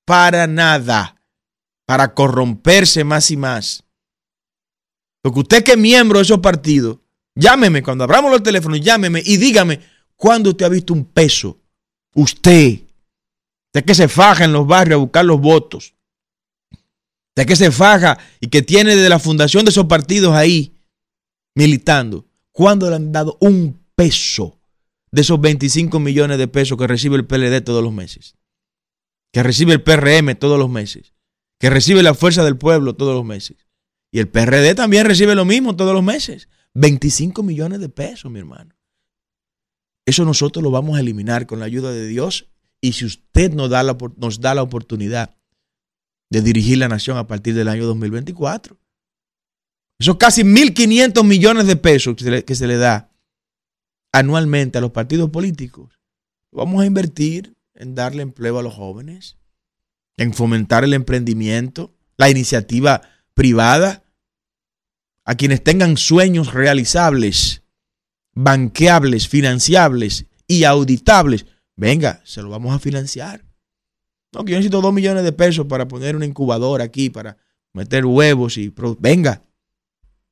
Para 0.05 0.47
nada. 0.47 1.23
Para 1.87 2.13
corromperse 2.13 3.05
más 3.05 3.31
y 3.31 3.37
más. 3.37 3.85
Porque 5.23 5.39
usted 5.39 5.63
que 5.63 5.71
es 5.71 5.77
miembro 5.77 6.19
de 6.19 6.23
esos 6.23 6.39
partidos, 6.39 6.99
llámeme 7.33 7.81
cuando 7.81 8.03
abramos 8.03 8.31
los 8.31 8.43
teléfonos, 8.43 8.81
llámeme 8.81 9.23
y 9.25 9.37
dígame 9.37 9.79
cuándo 10.17 10.49
usted 10.49 10.65
ha 10.65 10.69
visto 10.69 10.93
un 10.93 11.05
peso. 11.05 11.57
Usted. 12.13 12.81
Usted 13.67 13.85
que 13.85 13.95
se 13.95 14.09
faja 14.09 14.43
en 14.43 14.51
los 14.51 14.67
barrios 14.67 14.97
a 14.97 15.01
buscar 15.01 15.23
los 15.23 15.39
votos. 15.39 15.95
Usted 17.29 17.47
que 17.47 17.55
se 17.55 17.71
faja 17.71 18.19
y 18.41 18.47
que 18.47 18.61
tiene 18.61 18.97
de 18.97 19.07
la 19.07 19.19
fundación 19.19 19.63
de 19.63 19.71
esos 19.71 19.85
partidos 19.85 20.35
ahí 20.35 20.75
militando. 21.55 22.25
¿Cuándo 22.51 22.89
le 22.89 22.95
han 22.95 23.11
dado 23.11 23.37
un 23.39 23.85
peso 23.95 24.59
de 25.11 25.21
esos 25.21 25.39
25 25.39 25.99
millones 25.99 26.37
de 26.37 26.47
pesos 26.47 26.77
que 26.77 26.87
recibe 26.87 27.15
el 27.15 27.25
PLD 27.25 27.61
todos 27.63 27.83
los 27.83 27.93
meses? 27.93 28.35
Que 29.31 29.43
recibe 29.43 29.73
el 29.73 29.83
PRM 29.83 30.35
todos 30.35 30.59
los 30.59 30.69
meses. 30.69 31.13
Que 31.59 31.69
recibe 31.69 32.03
la 32.03 32.13
Fuerza 32.13 32.43
del 32.43 32.57
Pueblo 32.57 32.95
todos 32.95 33.15
los 33.15 33.25
meses. 33.25 33.57
Y 34.11 34.19
el 34.19 34.27
PRD 34.27 34.75
también 34.75 35.05
recibe 35.05 35.35
lo 35.35 35.45
mismo 35.45 35.75
todos 35.75 35.93
los 35.93 36.03
meses. 36.03 36.49
25 36.73 37.43
millones 37.43 37.79
de 37.79 37.89
pesos, 37.89 38.31
mi 38.31 38.39
hermano. 38.39 38.75
Eso 40.05 40.25
nosotros 40.25 40.63
lo 40.63 40.71
vamos 40.71 40.97
a 40.97 40.99
eliminar 40.99 41.45
con 41.45 41.59
la 41.59 41.65
ayuda 41.65 41.91
de 41.91 42.07
Dios. 42.07 42.49
Y 42.81 42.93
si 42.93 43.05
usted 43.05 43.53
nos 43.53 43.69
da 43.69 43.83
la, 43.83 43.97
nos 44.17 44.41
da 44.41 44.55
la 44.55 44.63
oportunidad 44.63 45.37
de 46.29 46.41
dirigir 46.41 46.77
la 46.77 46.87
nación 46.87 47.17
a 47.17 47.27
partir 47.27 47.53
del 47.53 47.67
año 47.67 47.85
2024. 47.85 48.80
Esos 50.01 50.17
casi 50.17 50.41
1.500 50.41 51.23
millones 51.23 51.67
de 51.67 51.75
pesos 51.75 52.15
que 52.15 52.55
se, 52.55 52.65
le, 52.65 52.77
da 52.77 53.11
anualmente 54.11 54.79
a 54.79 54.81
los 54.81 54.89
partidos 54.89 55.29
políticos, 55.29 55.99
vamos 56.51 56.81
a 56.81 56.87
invertir 56.87 57.55
en 57.75 57.93
darle 57.93 58.23
empleo 58.23 58.57
a 58.57 58.63
los 58.63 58.73
jóvenes, 58.73 59.37
en 60.17 60.33
fomentar 60.33 60.83
el 60.83 60.95
emprendimiento, 60.95 61.93
la 62.17 62.31
iniciativa 62.31 63.03
privada, 63.35 64.03
a 65.23 65.35
quienes 65.35 65.63
tengan 65.63 65.97
sueños 65.97 66.51
realizables, 66.51 67.61
banqueables, 68.33 69.27
financiables 69.27 70.25
y 70.47 70.63
auditables. 70.63 71.45
Venga, 71.75 72.21
se 72.25 72.41
lo 72.41 72.49
vamos 72.49 72.73
a 72.73 72.79
financiar. 72.79 73.45
No, 74.33 74.45
que 74.45 74.53
yo 74.53 74.57
necesito 74.57 74.81
dos 74.81 74.93
millones 74.95 75.23
de 75.23 75.31
pesos 75.31 75.67
para 75.67 75.87
poner 75.87 76.15
una 76.15 76.25
incubadora 76.25 76.85
aquí, 76.85 77.11
para 77.11 77.37
meter 77.71 78.03
huevos 78.03 78.57
y... 78.57 78.73
Venga, 78.97 79.43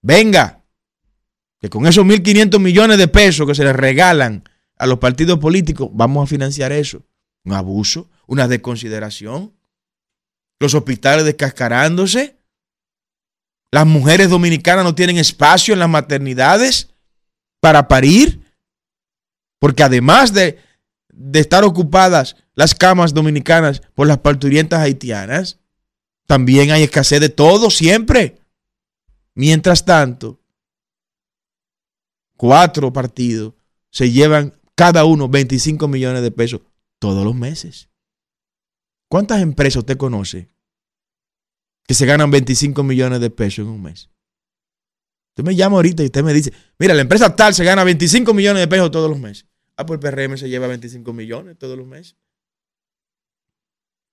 Venga, 0.02 0.64
que 1.60 1.70
con 1.70 1.86
esos 1.86 2.06
1.500 2.06 2.60
millones 2.60 2.98
de 2.98 3.08
pesos 3.08 3.46
que 3.46 3.56
se 3.56 3.64
les 3.64 3.76
regalan 3.76 4.44
a 4.78 4.88
los 4.88 5.00
partidos 5.00 5.40
políticos, 5.40 5.90
vamos 5.92 6.24
a 6.24 6.28
financiar 6.28 6.72
eso. 6.72 7.04
Un 7.44 7.54
abuso, 7.54 8.10
una 8.28 8.48
desconsideración. 8.48 9.54
Los 10.60 10.74
hospitales 10.74 11.26
descascarándose. 11.26 12.38
Las 13.72 13.86
mujeres 13.86 14.30
dominicanas 14.30 14.84
no 14.84 14.96
tienen 14.96 15.18
espacio 15.18 15.74
en 15.74 15.80
las 15.80 15.90
maternidades 15.90 16.94
para 17.60 17.88
parir. 17.88 18.42
Porque 19.60 19.84
además 19.84 20.34
de, 20.34 20.60
de 21.10 21.40
estar 21.40 21.66
ocupadas 21.66 22.38
las 22.56 22.74
camas 22.74 23.14
dominicanas 23.14 23.82
por 23.94 24.08
las 24.08 24.20
parturientas 24.20 24.80
haitianas, 24.80 25.60
también 26.26 26.72
hay 26.72 26.84
escasez 26.84 27.20
de 27.20 27.30
todo 27.30 27.70
siempre. 27.70 28.39
Mientras 29.40 29.86
tanto, 29.86 30.38
cuatro 32.36 32.92
partidos 32.92 33.54
se 33.90 34.12
llevan 34.12 34.60
cada 34.76 35.06
uno 35.06 35.30
25 35.30 35.88
millones 35.88 36.24
de 36.24 36.32
pesos 36.32 36.60
todos 37.00 37.24
los 37.24 37.34
meses. 37.34 37.88
¿Cuántas 39.08 39.42
empresas 39.42 39.78
usted 39.78 39.96
conoce 39.96 40.50
que 41.88 41.94
se 41.94 42.06
ganan 42.06 42.30
25 42.30 42.84
millones 42.84 43.22
de 43.22 43.30
pesos 43.30 43.60
en 43.60 43.68
un 43.72 43.82
mes? 43.82 44.10
Usted 45.30 45.46
me 45.46 45.56
llama 45.56 45.78
ahorita 45.78 46.04
y 46.04 46.08
usted 46.08 46.22
me 46.22 46.34
dice, 46.34 46.52
mira, 46.78 46.94
la 46.94 47.04
empresa 47.04 47.34
tal 47.34 47.54
se 47.54 47.64
gana 47.64 47.86
25 47.86 48.34
millones 48.34 48.60
de 48.60 48.68
pesos 48.68 48.92
todos 48.92 49.10
los 49.10 49.20
meses. 49.20 49.46
Ah, 49.78 49.86
pues 49.86 50.02
el 50.04 50.12
PRM 50.12 50.38
se 50.38 50.50
lleva 50.50 50.68
25 50.68 51.14
millones 51.14 51.58
todos 51.58 51.78
los 51.78 51.88
meses. 51.88 52.18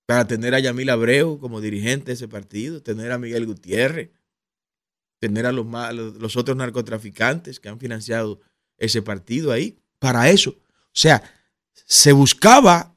Para 0.05 0.25
tener 0.25 0.55
a 0.55 0.61
Yamil 0.61 0.89
Abreu 0.89 1.37
como 1.37 1.59
dirigente 1.59 2.05
de 2.05 2.13
ese 2.13 2.29
partido, 2.29 2.81
tener 2.81 3.11
a 3.11 3.17
Miguel 3.17 3.45
Gutiérrez, 3.45 4.11
tener 5.19 5.45
a 5.45 5.51
los, 5.51 6.35
otros 6.35 6.57
narcotraficantes 6.57 7.59
que 7.59 7.69
han 7.69 7.79
financiado 7.79 8.39
ese 8.77 9.01
partido 9.01 9.51
ahí, 9.51 9.79
para 9.99 10.29
eso. 10.29 10.51
O 10.51 10.99
sea, 10.99 11.23
se 11.73 12.11
buscaba 12.11 12.95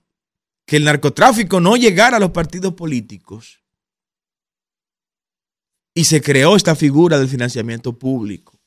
que 0.66 0.76
el 0.76 0.84
narcotráfico 0.84 1.60
no 1.60 1.76
llegara 1.76 2.18
a 2.18 2.20
los 2.20 2.30
partidos 2.30 2.74
políticos. 2.74 3.62
Y 5.94 6.04
se 6.04 6.20
creó 6.22 6.54
esta 6.54 6.76
figura 6.76 7.18
del 7.18 7.28
financiamiento 7.28 7.98
público. 7.98 8.60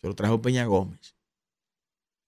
Se 0.00 0.06
lo 0.06 0.14
trajo 0.14 0.42
Peña 0.42 0.64
Gómez. 0.64 1.14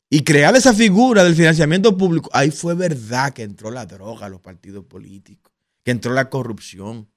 Y 0.09 0.23
creada 0.23 0.59
esa 0.59 0.75
figura 0.75 1.25
del 1.25 1.37
financiamiento 1.37 1.97
público, 1.97 2.31
ahí 2.33 2.51
fue 2.51 2.75
verdad 2.75 3.33
que 3.33 3.43
entró 3.43 3.71
la 3.71 3.87
droga 3.87 4.27
a 4.27 4.29
los 4.29 4.41
partidos 4.41 4.85
políticos, 4.85 5.53
que 5.85 5.93
entró 5.93 6.13
la 6.13 6.29
corrupción, 6.29 7.09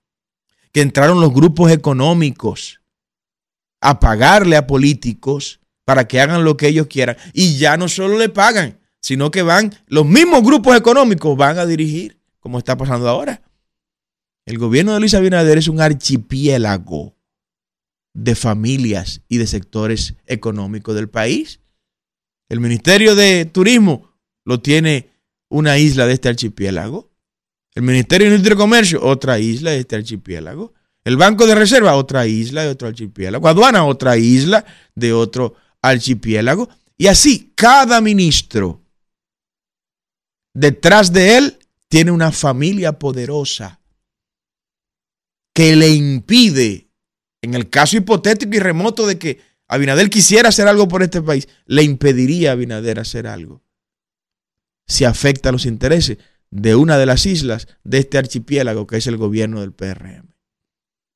que 0.71 0.81
entraron 0.81 1.19
los 1.19 1.33
grupos 1.33 1.71
económicos 1.71 2.82
a 3.83 3.99
pagarle 3.99 4.55
a 4.55 4.65
políticos 4.65 5.59
para 5.85 6.07
que 6.07 6.21
hagan 6.21 6.43
lo 6.43 6.57
que 6.57 6.67
ellos 6.67 6.87
quieran. 6.87 7.17
Y 7.33 7.57
ya 7.57 7.77
no 7.77 7.89
solo 7.89 8.17
le 8.17 8.29
pagan, 8.29 8.79
sino 9.01 9.29
que 9.29 9.41
van, 9.41 9.73
los 9.87 10.05
mismos 10.05 10.41
grupos 10.41 10.77
económicos 10.77 11.37
van 11.37 11.59
a 11.59 11.65
dirigir, 11.65 12.17
como 12.39 12.57
está 12.57 12.77
pasando 12.77 13.09
ahora. 13.09 13.41
El 14.45 14.57
gobierno 14.57 14.93
de 14.93 15.01
Luis 15.01 15.13
Abinader 15.13 15.57
es 15.57 15.67
un 15.67 15.81
archipiélago 15.81 17.15
de 18.13 18.35
familias 18.35 19.21
y 19.27 19.37
de 19.37 19.47
sectores 19.47 20.15
económicos 20.25 20.95
del 20.95 21.09
país. 21.09 21.59
El 22.49 22.61
Ministerio 22.61 23.15
de 23.15 23.45
Turismo 23.45 24.13
lo 24.45 24.61
tiene 24.61 25.09
una 25.49 25.77
isla 25.77 26.05
de 26.05 26.13
este 26.13 26.29
archipiélago. 26.29 27.11
El 27.75 27.83
Ministerio 27.83 28.27
de 28.27 28.35
Industria 28.35 28.55
y 28.55 28.57
Comercio, 28.57 29.03
otra 29.03 29.39
isla 29.39 29.71
de 29.71 29.79
este 29.79 29.95
archipiélago. 29.95 30.73
El 31.03 31.17
Banco 31.17 31.45
de 31.45 31.55
Reserva, 31.55 31.95
otra 31.95 32.27
isla 32.27 32.63
de 32.63 32.69
otro 32.69 32.87
archipiélago. 32.87 33.47
Aduana, 33.47 33.85
otra 33.85 34.17
isla 34.17 34.65
de 34.95 35.11
otro 35.13 35.55
archipiélago. 35.81 36.69
Y 36.97 37.07
así, 37.07 37.51
cada 37.55 37.99
ministro 37.99 38.81
detrás 40.53 41.11
de 41.11 41.37
él 41.37 41.59
tiene 41.89 42.11
una 42.11 42.31
familia 42.31 42.99
poderosa 42.99 43.81
que 45.53 45.75
le 45.75 45.89
impide, 45.89 46.89
en 47.41 47.53
el 47.53 47.69
caso 47.69 47.97
hipotético 47.97 48.55
y 48.55 48.59
remoto 48.59 49.05
de 49.05 49.19
que 49.19 49.41
Abinader 49.67 50.09
quisiera 50.09 50.49
hacer 50.49 50.67
algo 50.67 50.87
por 50.87 51.03
este 51.03 51.21
país, 51.21 51.47
le 51.65 51.83
impediría 51.83 52.49
a 52.49 52.53
Abinader 52.53 52.99
hacer 52.99 53.27
algo. 53.27 53.63
Si 54.87 55.05
afecta 55.05 55.51
los 55.51 55.65
intereses 55.65 56.17
de 56.49 56.75
una 56.75 56.97
de 56.97 57.05
las 57.05 57.25
islas 57.25 57.67
de 57.83 57.99
este 57.99 58.17
archipiélago 58.17 58.85
que 58.87 58.97
es 58.97 59.07
el 59.07 59.17
gobierno 59.17 59.61
del 59.61 59.73
PRM. 59.73 60.32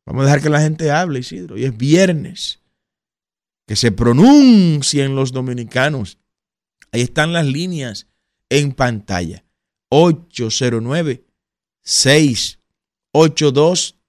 Vamos 0.07 0.23
a 0.23 0.25
dejar 0.27 0.41
que 0.41 0.49
la 0.49 0.61
gente 0.61 0.89
hable, 0.89 1.19
Isidro. 1.19 1.57
Y 1.57 1.65
es 1.65 1.75
viernes. 1.75 2.63
Que 3.67 3.75
se 3.75 3.91
pronuncien 3.91 5.15
los 5.15 5.33
dominicanos. 5.33 6.17
Ahí 6.93 7.01
están 7.01 7.33
las 7.33 7.45
líneas 7.45 8.07
en 8.49 8.71
pantalla. 8.71 9.43
809 9.89 11.25
682 11.83 13.99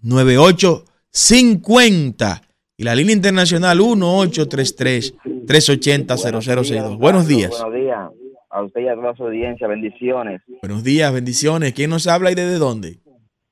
9850 0.00 2.42
y 2.78 2.84
la 2.84 2.94
línea 2.94 3.14
internacional 3.14 3.76
1833 3.76 5.14
380 5.46 6.16
0062. 6.16 6.98
Buenos 6.98 7.28
días. 7.28 7.50
Buenos 7.50 7.74
días 7.74 8.08
a 8.48 8.62
usted 8.62 8.80
y 8.80 8.88
a 8.88 8.94
toda 8.94 9.14
su 9.14 9.24
audiencia. 9.24 9.68
Bendiciones. 9.68 10.40
Buenos 10.62 10.82
días, 10.82 11.12
bendiciones. 11.12 11.74
¿Quién 11.74 11.90
nos 11.90 12.06
habla 12.06 12.32
y 12.32 12.34
desde 12.34 12.56
dónde? 12.56 13.00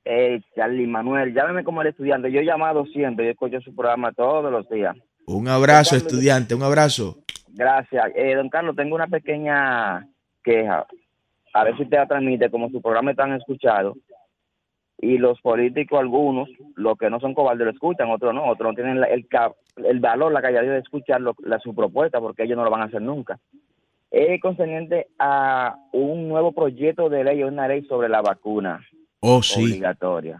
Eh, 0.07 0.39
Charlie 0.55 0.85
Manuel, 0.85 1.33
llámeme 1.33 1.63
como 1.63 1.81
el 1.81 1.87
estudiante. 1.87 2.31
Yo 2.31 2.39
he 2.39 2.45
llamado 2.45 2.85
siempre, 2.85 3.25
yo 3.25 3.31
escucho 3.31 3.59
su 3.61 3.75
programa 3.75 4.11
todos 4.13 4.51
los 4.51 4.69
días. 4.69 4.95
Un 5.25 5.47
abrazo, 5.47 5.95
estudiante, 5.95 6.53
un 6.53 6.61
abrazo. 6.61 7.17
Gracias. 7.49 8.11
Eh, 8.15 8.35
don 8.35 8.49
Carlos, 8.49 8.75
tengo 8.75 8.93
una 8.93 9.07
pequeña 9.07 10.07
queja. 10.43 10.85
A 11.53 11.63
ver 11.63 11.75
si 11.75 11.83
usted 11.83 11.97
la 11.97 12.07
transmite, 12.07 12.51
como 12.51 12.69
su 12.69 12.81
programa 12.81 13.11
es 13.11 13.17
tan 13.17 13.33
escuchado. 13.33 13.95
Y 14.99 15.17
los 15.17 15.41
políticos, 15.41 15.99
algunos, 15.99 16.49
los 16.75 16.97
que 16.97 17.09
no 17.09 17.19
son 17.19 17.33
cobardes, 17.33 17.65
lo 17.65 17.71
escuchan, 17.71 18.11
otros 18.11 18.33
no. 18.35 18.45
Otros 18.45 18.69
no 18.69 18.75
tienen 18.75 19.03
el, 19.03 19.27
el 19.83 19.99
valor, 19.99 20.31
la 20.31 20.41
calidad 20.41 20.61
de 20.61 20.77
escuchar 20.77 21.21
la, 21.21 21.59
su 21.59 21.73
propuesta, 21.73 22.19
porque 22.19 22.43
ellos 22.43 22.57
no 22.57 22.63
lo 22.63 22.69
van 22.69 22.81
a 22.81 22.85
hacer 22.85 23.01
nunca. 23.01 23.39
Es 24.11 24.39
concerniente 24.39 25.07
a 25.17 25.75
un 25.91 26.29
nuevo 26.29 26.51
proyecto 26.51 27.09
de 27.09 27.23
ley, 27.23 27.43
una 27.43 27.67
ley 27.67 27.83
sobre 27.85 28.07
la 28.07 28.21
vacuna 28.21 28.85
Oh, 29.27 29.41
sí. 29.41 29.63
obligatoria. 29.63 30.39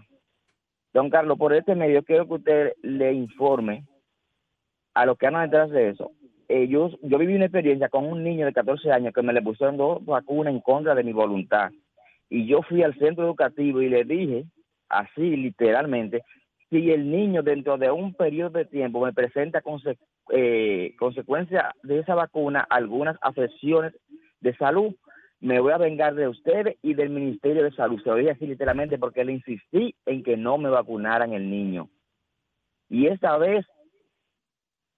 Don 0.94 1.10
Carlos, 1.10 1.40
por 1.40 1.54
este 1.54 1.74
medio 1.74 2.04
quiero 2.04 2.28
que 2.28 2.34
usted 2.36 2.74
le 2.84 3.14
informe 3.14 3.84
a 4.94 5.08
los 5.08 5.18
que 5.18 5.26
andan 5.26 5.50
detrás 5.50 5.72
de 5.72 5.90
eso. 5.90 6.12
Ellos, 6.48 6.96
yo 7.02 7.18
viví 7.18 7.36
una 7.36 7.46
experiencia 7.46 7.90
con 7.90 8.06
un 8.06 8.24
niño 8.24 8.46
de 8.46 8.54
14 8.54 8.92
años 8.92 9.12
que 9.12 9.24
me 9.24 9.34
le 9.34 9.42
pusieron 9.42 9.76
dos 9.76 10.06
vacunas 10.06 10.54
en 10.54 10.62
contra 10.62 10.94
de 10.94 11.04
mi 11.04 11.14
voluntad. 11.14 11.72
Y 12.30 12.46
yo 12.46 12.62
fui 12.62 12.84
al 12.84 12.96
centro 13.00 13.26
educativo 13.26 13.82
y 13.82 13.90
le 13.90 14.04
dije, 14.04 14.46
así 14.88 15.36
literalmente, 15.36 16.22
si 16.70 16.92
el 16.92 17.10
niño 17.10 17.42
dentro 17.42 17.80
de 17.80 17.90
un 17.90 18.14
periodo 18.14 18.52
de 18.52 18.66
tiempo 18.66 19.04
me 19.04 19.14
presenta 19.14 19.62
conse 19.62 19.98
eh, 20.32 20.94
consecuencia 21.00 21.74
de 21.82 22.00
esa 22.00 22.14
vacuna 22.14 22.66
algunas 22.70 23.18
afecciones 23.22 23.94
de 24.42 24.56
salud, 24.58 24.94
me 25.46 25.60
voy 25.60 25.74
a 25.74 25.78
vengar 25.78 26.16
de 26.16 26.28
ustedes 26.28 26.76
y 26.82 26.96
del 26.96 27.12
Ministerio 27.12 27.64
de 27.64 27.72
Salud. 27.74 28.02
Se 28.02 28.10
lo 28.10 28.16
dije 28.16 28.32
así 28.32 28.48
literalmente 28.48 28.98
porque 28.98 29.24
le 29.24 29.34
insistí 29.34 29.94
en 30.08 30.24
que 30.24 30.38
no 30.38 30.58
me 30.58 30.70
vacunaran 30.70 31.34
el 31.34 31.52
niño. 31.52 31.88
Y 32.90 33.06
esta 33.06 33.38
vez 33.38 33.64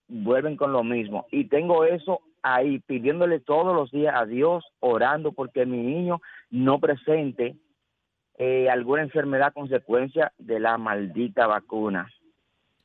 vuelven 0.08 0.56
con 0.56 0.72
lo 0.72 0.86
mismo. 0.86 1.26
Y 1.32 1.50
tengo 1.50 1.84
eso 1.84 2.22
ahí 2.44 2.80
pidiéndole 2.80 3.42
todos 3.42 3.76
los 3.76 3.92
días 3.92 4.16
a 4.16 4.26
Dios, 4.26 4.64
orando 4.80 5.34
porque 5.34 5.66
mi 5.66 5.80
niño 5.80 6.22
no 6.50 6.80
presente 6.80 7.58
eh, 8.38 8.70
alguna 8.70 9.02
enfermedad 9.02 9.52
consecuencia 9.52 10.32
de 10.38 10.62
la 10.62 10.78
maldita 10.78 11.46
vacuna. 11.46 12.10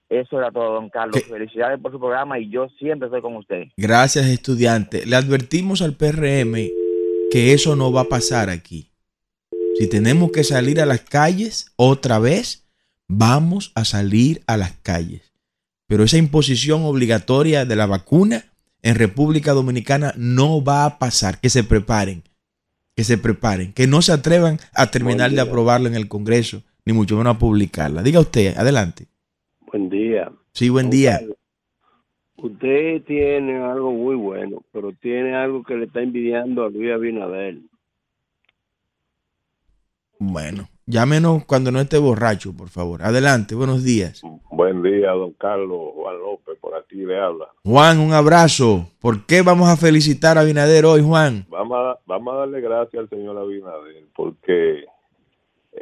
Eso 0.09 0.37
era 0.37 0.51
todo, 0.51 0.75
don 0.75 0.91
Carlos. 0.91 1.23
¿Qué? 1.23 1.31
Felicidades 1.31 1.79
por 1.79 1.93
su 1.93 2.01
programa 2.01 2.41
y 2.41 2.51
yo 2.51 2.69
siempre 2.81 3.07
estoy 3.07 3.23
con 3.23 3.37
usted. 3.37 3.69
Gracias, 3.77 4.27
estudiante. 4.27 5.07
Le 5.07 5.15
advertimos 5.15 5.81
al 5.81 5.95
PRM 5.95 6.82
que 7.33 7.55
eso 7.55 7.77
no 7.77 7.91
va 7.91 8.03
a 8.03 8.09
pasar 8.11 8.51
aquí. 8.51 8.91
Si 9.79 9.87
tenemos 9.87 10.31
que 10.33 10.45
salir 10.45 10.83
a 10.83 10.87
las 10.87 11.01
calles 11.01 11.73
otra 11.77 12.19
vez, 12.19 12.67
vamos 13.09 13.73
a 13.75 13.87
salir 13.87 14.43
a 14.47 14.59
las 14.59 14.73
calles. 14.83 15.33
Pero 15.87 16.05
esa 16.05 16.19
imposición 16.19 16.83
obligatoria 16.83 17.65
de 17.65 17.75
la 17.75 17.87
vacuna 17.87 18.45
en 18.83 18.97
República 18.97 19.55
Dominicana 19.55 20.13
no 20.19 20.63
va 20.63 20.85
a 20.85 20.99
pasar. 20.99 21.41
Que 21.41 21.49
se 21.49 21.65
preparen, 21.65 22.23
que 22.95 23.03
se 23.03 23.17
preparen, 23.17 23.73
que 23.73 23.87
no 23.87 24.03
se 24.03 24.13
atrevan 24.13 24.61
a 24.75 24.91
terminar 24.91 25.31
de 25.31 25.41
aprobarla 25.41 25.89
en 25.89 25.95
el 25.95 26.09
Congreso, 26.09 26.63
ni 26.85 26.93
mucho 26.93 27.17
menos 27.17 27.37
a 27.37 27.39
publicarla. 27.39 28.03
Diga 28.03 28.21
usted, 28.21 28.59
adelante. 28.59 29.07
Buen 29.73 29.89
día. 29.89 30.31
Sí, 30.53 30.69
buen 30.69 30.91
día. 30.91 31.21
Carlos, 31.21 31.37
Usted 32.43 33.05
tiene 33.05 33.63
algo 33.63 33.93
muy 33.93 34.17
bueno, 34.17 34.65
pero 34.73 34.91
tiene 35.01 35.33
algo 35.37 35.63
que 35.63 35.77
le 35.77 35.85
está 35.85 36.03
envidiando 36.03 36.65
a 36.65 36.71
Luis 36.71 36.91
Abinader. 36.91 37.59
Bueno, 40.19 40.69
llámenos 40.85 41.45
cuando 41.45 41.71
no 41.71 41.81
esté 41.81 41.99
borracho, 41.99 42.53
por 42.53 42.69
favor. 42.69 43.05
Adelante, 43.05 43.55
buenos 43.55 43.85
días. 43.85 44.23
Buen 44.51 44.83
día, 44.83 45.13
don 45.13 45.33
Carlos 45.35 45.93
Juan 45.95 46.19
López, 46.19 46.59
por 46.61 46.75
aquí 46.75 46.97
le 46.97 47.17
habla. 47.17 47.47
Juan, 47.63 48.01
un 48.01 48.13
abrazo. 48.13 48.89
¿Por 49.01 49.25
qué 49.25 49.43
vamos 49.43 49.69
a 49.69 49.77
felicitar 49.77 50.37
a 50.37 50.43
Binader 50.43 50.85
hoy, 50.85 51.01
Juan? 51.01 51.47
Vamos 51.49 51.79
a, 51.79 52.01
vamos 52.07 52.35
a 52.35 52.39
darle 52.39 52.61
gracias 52.61 53.03
al 53.03 53.09
señor 53.09 53.39
Abinader, 53.39 54.05
porque 54.17 54.85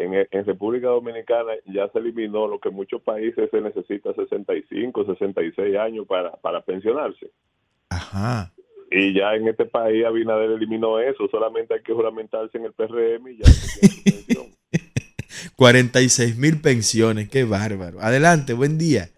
en, 0.02 0.26
en 0.30 0.44
República 0.44 0.88
Dominicana 0.88 1.52
ya 1.66 1.88
se 1.88 1.98
eliminó 1.98 2.48
lo 2.48 2.58
que 2.58 2.68
en 2.68 2.74
muchos 2.74 3.02
países 3.02 3.50
se 3.50 3.60
necesita 3.60 4.14
65, 4.14 5.04
66 5.04 5.76
años 5.76 6.06
para, 6.06 6.32
para 6.32 6.60
pensionarse. 6.62 7.30
Ajá. 7.90 8.52
Y 8.90 9.14
ya 9.14 9.34
en 9.34 9.46
este 9.46 9.66
país 9.66 10.04
Abinader 10.04 10.50
eliminó 10.50 10.98
eso, 10.98 11.28
solamente 11.30 11.74
hay 11.74 11.82
que 11.82 11.92
juramentarse 11.92 12.58
en 12.58 12.64
el 12.64 12.72
PRM 12.72 13.28
y 13.28 13.36
ya 13.38 13.44
se 13.44 13.80
tiene 13.80 13.94
su 13.94 14.04
pensión. 14.04 14.46
46 15.56 16.36
mil 16.36 16.60
pensiones, 16.60 17.28
qué 17.28 17.44
bárbaro. 17.44 18.00
Adelante, 18.00 18.52
buen 18.52 18.78
día. 18.78 19.08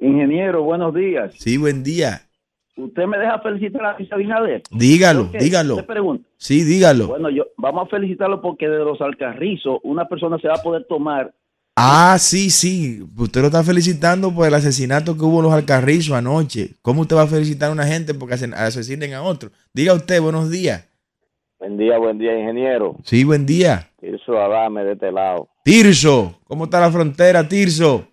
Ingeniero, 0.00 0.62
buenos 0.62 0.94
días. 0.94 1.34
Sí, 1.38 1.56
buen 1.56 1.82
día. 1.82 2.29
¿Usted 2.84 3.06
me 3.06 3.18
deja 3.18 3.38
felicitar 3.40 3.84
a 3.84 3.98
Luis 3.98 4.12
Abinader? 4.12 4.62
Dígalo, 4.70 5.24
dígalo. 5.38 5.74
Usted 5.74 5.86
pregunta. 5.86 6.28
Sí, 6.36 6.64
dígalo. 6.64 7.08
Bueno, 7.08 7.30
yo 7.30 7.44
vamos 7.56 7.86
a 7.86 7.90
felicitarlo 7.90 8.40
porque 8.40 8.68
de 8.68 8.78
los 8.78 9.00
alcarrizos 9.00 9.78
una 9.82 10.08
persona 10.08 10.38
se 10.38 10.48
va 10.48 10.54
a 10.54 10.62
poder 10.62 10.86
tomar. 10.88 11.32
Ah, 11.76 12.16
sí, 12.18 12.50
sí. 12.50 13.02
Usted 13.16 13.40
lo 13.40 13.46
está 13.46 13.62
felicitando 13.62 14.34
por 14.34 14.46
el 14.46 14.54
asesinato 14.54 15.16
que 15.16 15.24
hubo 15.24 15.38
en 15.38 15.44
los 15.44 15.52
Alcarrizos 15.54 16.14
anoche. 16.14 16.74
¿Cómo 16.82 17.02
usted 17.02 17.16
va 17.16 17.22
a 17.22 17.26
felicitar 17.26 17.70
a 17.70 17.72
una 17.72 17.86
gente 17.86 18.12
porque 18.12 18.34
asesinen 18.34 19.14
a 19.14 19.22
otro? 19.22 19.50
Diga 19.72 19.94
usted, 19.94 20.20
buenos 20.20 20.50
días. 20.50 20.86
Buen 21.58 21.78
día, 21.78 21.98
buen 21.98 22.18
día, 22.18 22.38
ingeniero. 22.38 22.96
Sí, 23.04 23.24
buen 23.24 23.46
día. 23.46 23.88
Tirso 24.00 24.38
Adame 24.38 24.84
de 24.84 24.92
este 24.92 25.12
lado. 25.12 25.48
Tirso, 25.64 26.38
¿cómo 26.44 26.64
está 26.64 26.80
la 26.80 26.90
frontera, 26.90 27.48
Tirso? 27.48 28.06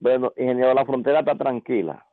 Bueno, 0.00 0.32
ingeniero, 0.36 0.74
la 0.74 0.84
frontera 0.84 1.20
está 1.20 1.36
tranquila. 1.36 2.04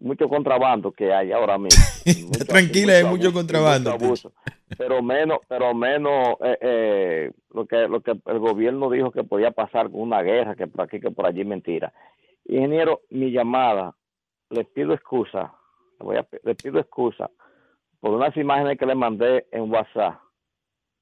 Mucho 0.00 0.28
contrabando 0.28 0.92
que 0.92 1.12
hay 1.12 1.30
ahora 1.30 1.58
mismo. 1.58 1.84
Tranquila, 2.48 2.94
hay 2.94 3.04
mucho 3.04 3.28
abuso, 3.28 3.32
contrabando, 3.32 3.92
mucho 3.92 4.04
abuso. 4.04 4.32
Pero 4.76 5.02
menos, 5.02 5.38
pero 5.46 5.74
menos 5.74 6.36
eh, 6.42 6.58
eh, 6.60 7.32
lo 7.52 7.66
que 7.66 7.86
lo 7.86 8.00
que 8.00 8.12
el 8.12 8.38
gobierno 8.38 8.90
dijo 8.90 9.10
que 9.10 9.24
podía 9.24 9.50
pasar 9.50 9.90
con 9.90 10.00
una 10.00 10.22
guerra, 10.22 10.56
que 10.56 10.66
por 10.66 10.82
aquí, 10.82 11.00
que 11.00 11.10
por 11.10 11.26
allí, 11.26 11.44
mentira. 11.44 11.92
Ingeniero, 12.46 13.02
mi 13.10 13.30
llamada, 13.30 13.94
les 14.48 14.66
pido 14.68 14.94
excusa, 14.94 15.52
le 15.98 16.06
voy 16.06 16.16
a, 16.16 16.26
les 16.44 16.56
pido 16.56 16.80
excusa 16.80 17.30
por 18.00 18.12
unas 18.12 18.34
imágenes 18.36 18.78
que 18.78 18.86
le 18.86 18.94
mandé 18.94 19.46
en 19.52 19.70
WhatsApp. 19.70 20.18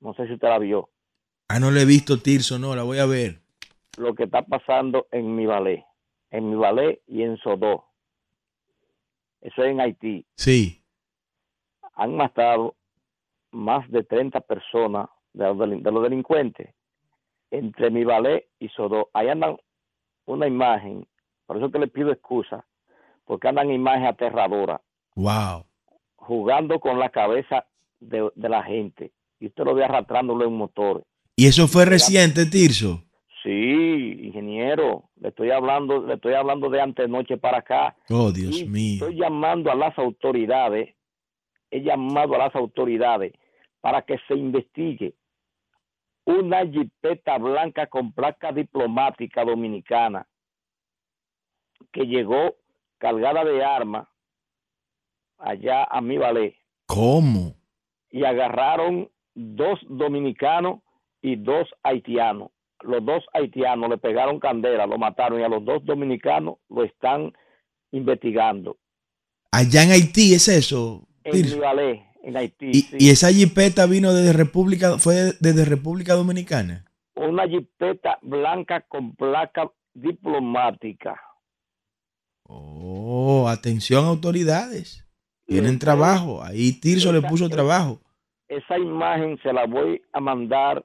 No 0.01 0.12
sé 0.14 0.26
si 0.26 0.34
usted 0.34 0.49
la 0.49 0.59
vio. 0.59 0.90
Ah, 1.49 1.61
no 1.61 1.70
le 1.70 1.82
he 1.82 1.86
visto 1.86 2.18
Tirso, 2.18 2.59
no, 2.59 2.74
la 2.74 2.82
voy 2.82 2.99
a 2.99 3.07
ver. 3.07 3.40
lo 3.96 4.14
que 4.14 4.24
está 4.24 4.42
pasando 4.42 5.07
en 5.11 5.34
mi 5.34 5.46
ballet, 5.46 5.84
en 6.30 6.51
mi 6.51 6.57
ballet 6.57 7.01
y 7.07 7.22
en 7.22 7.36
Sodó. 7.38 7.88
Eso 9.41 9.62
es 9.62 9.70
en 9.70 9.80
Haití. 9.80 10.26
Sí. 10.36 10.82
Han 11.95 12.16
matado 12.16 12.76
más 13.53 13.89
de 13.91 14.03
30 14.05 14.41
personas 14.43 15.09
de 15.32 15.45
los, 15.47 15.57
delin- 15.57 15.82
de 15.82 15.91
los 15.93 16.03
delincuentes 16.03 16.74
entre 17.51 17.91
mi 17.91 18.05
ballet 18.05 18.49
y 18.59 18.68
Sodó. 18.68 19.11
Ahí 19.14 19.28
andan 19.28 19.57
una 20.26 20.47
imagen, 20.47 21.07
por 21.47 21.57
eso 21.57 21.70
que 21.70 21.78
le 21.78 21.89
pido 21.89 22.12
excusa, 22.12 22.66
porque 23.24 23.49
andan 23.49 23.70
imágenes 23.70 24.11
aterradoras, 24.11 24.80
Wow. 25.16 25.64
jugando 26.16 26.78
con 26.80 26.99
la 26.99 27.09
cabeza 27.11 27.66
de, 28.01 28.30
de 28.34 28.49
la 28.49 28.62
gente. 28.62 29.12
Y 29.41 29.47
usted 29.47 29.64
lo 29.64 29.74
ve 29.74 29.84
arrastrándolo 29.84 30.45
en 30.45 30.53
motores. 30.55 31.05
¿Y 31.36 31.47
eso 31.47 31.68
fue 31.68 31.84
reciente, 31.84 32.47
Tirso? 32.47 33.05
Sí, 33.43 34.26
ingeniero, 34.26 35.11
le 35.16 35.28
estoy 35.28 35.51
hablando, 35.51 36.05
le 36.05 36.14
estoy 36.14 36.34
hablando 36.34 36.68
de 36.68 36.80
antenoche 36.80 37.36
para 37.36 37.59
acá. 37.59 37.97
Oh, 38.11 38.32
Dios 38.32 38.61
Y 38.61 38.68
mío. 38.68 38.95
Estoy 38.95 39.16
llamando 39.16 39.70
a 39.70 39.74
las 39.74 39.97
autoridades, 39.99 40.95
he 41.70 41.82
llamado 41.82 42.34
a 42.34 42.39
las 42.39 42.55
autoridades 42.57 43.32
para 43.80 44.03
que 44.03 44.18
se 44.26 44.34
investigue 44.34 45.14
una 46.24 46.66
jipeta 46.66 47.39
blanca 47.39 47.86
con 47.86 48.12
placa 48.12 48.53
diplomática 48.53 49.45
dominicana 49.45 50.26
que 51.93 52.07
llegó 52.07 52.57
cargada 52.99 53.45
de 53.45 53.64
armas 53.64 54.09
allá 55.39 55.84
a 55.84 56.01
mi 56.01 56.18
ballet 56.18 56.55
¿Cómo? 56.86 57.55
y 58.11 58.24
agarraron 58.24 59.11
dos 59.34 59.78
dominicanos 59.89 60.80
y 61.22 61.36
dos 61.36 61.68
haitianos. 61.82 62.51
Los 62.82 63.04
dos 63.04 63.24
haitianos 63.32 63.90
le 63.90 63.98
pegaron 63.98 64.38
candela, 64.40 64.86
lo 64.86 64.98
mataron 64.98 65.40
y 65.40 65.44
a 65.44 65.48
los 65.48 65.64
dos 65.64 65.84
dominicanos 65.84 66.56
lo 66.68 66.84
están 66.84 67.32
investigando. 67.90 68.76
Allá 69.50 69.82
en 69.82 69.90
Haití 69.90 70.34
es 70.34 70.46
eso, 70.48 71.06
En. 71.24 71.42
Nivalé, 71.42 72.04
en 72.22 72.36
Haití. 72.36 72.66
Y, 72.70 72.80
sí. 72.82 72.96
y 73.00 73.10
esa 73.10 73.30
jipeta 73.32 73.86
vino 73.86 74.12
desde 74.12 74.32
República, 74.32 74.98
fue 74.98 75.32
desde 75.40 75.64
República 75.64 76.14
Dominicana. 76.14 76.84
Una 77.14 77.48
jipeta 77.48 78.18
blanca 78.22 78.82
con 78.82 79.14
placa 79.16 79.70
diplomática. 79.94 81.20
Oh, 82.44 83.46
atención 83.48 84.04
autoridades. 84.04 85.04
Tienen 85.46 85.74
Sí. 85.74 85.78
trabajo. 85.78 86.42
Ahí 86.42 86.72
Tirso 86.72 87.12
le 87.12 87.22
puso 87.22 87.46
esa- 87.46 87.54
trabajo. 87.54 88.00
Esa 88.48 88.78
imagen 88.78 89.38
se 89.42 89.52
la 89.52 89.66
voy 89.66 90.00
a 90.12 90.20
mandar, 90.20 90.84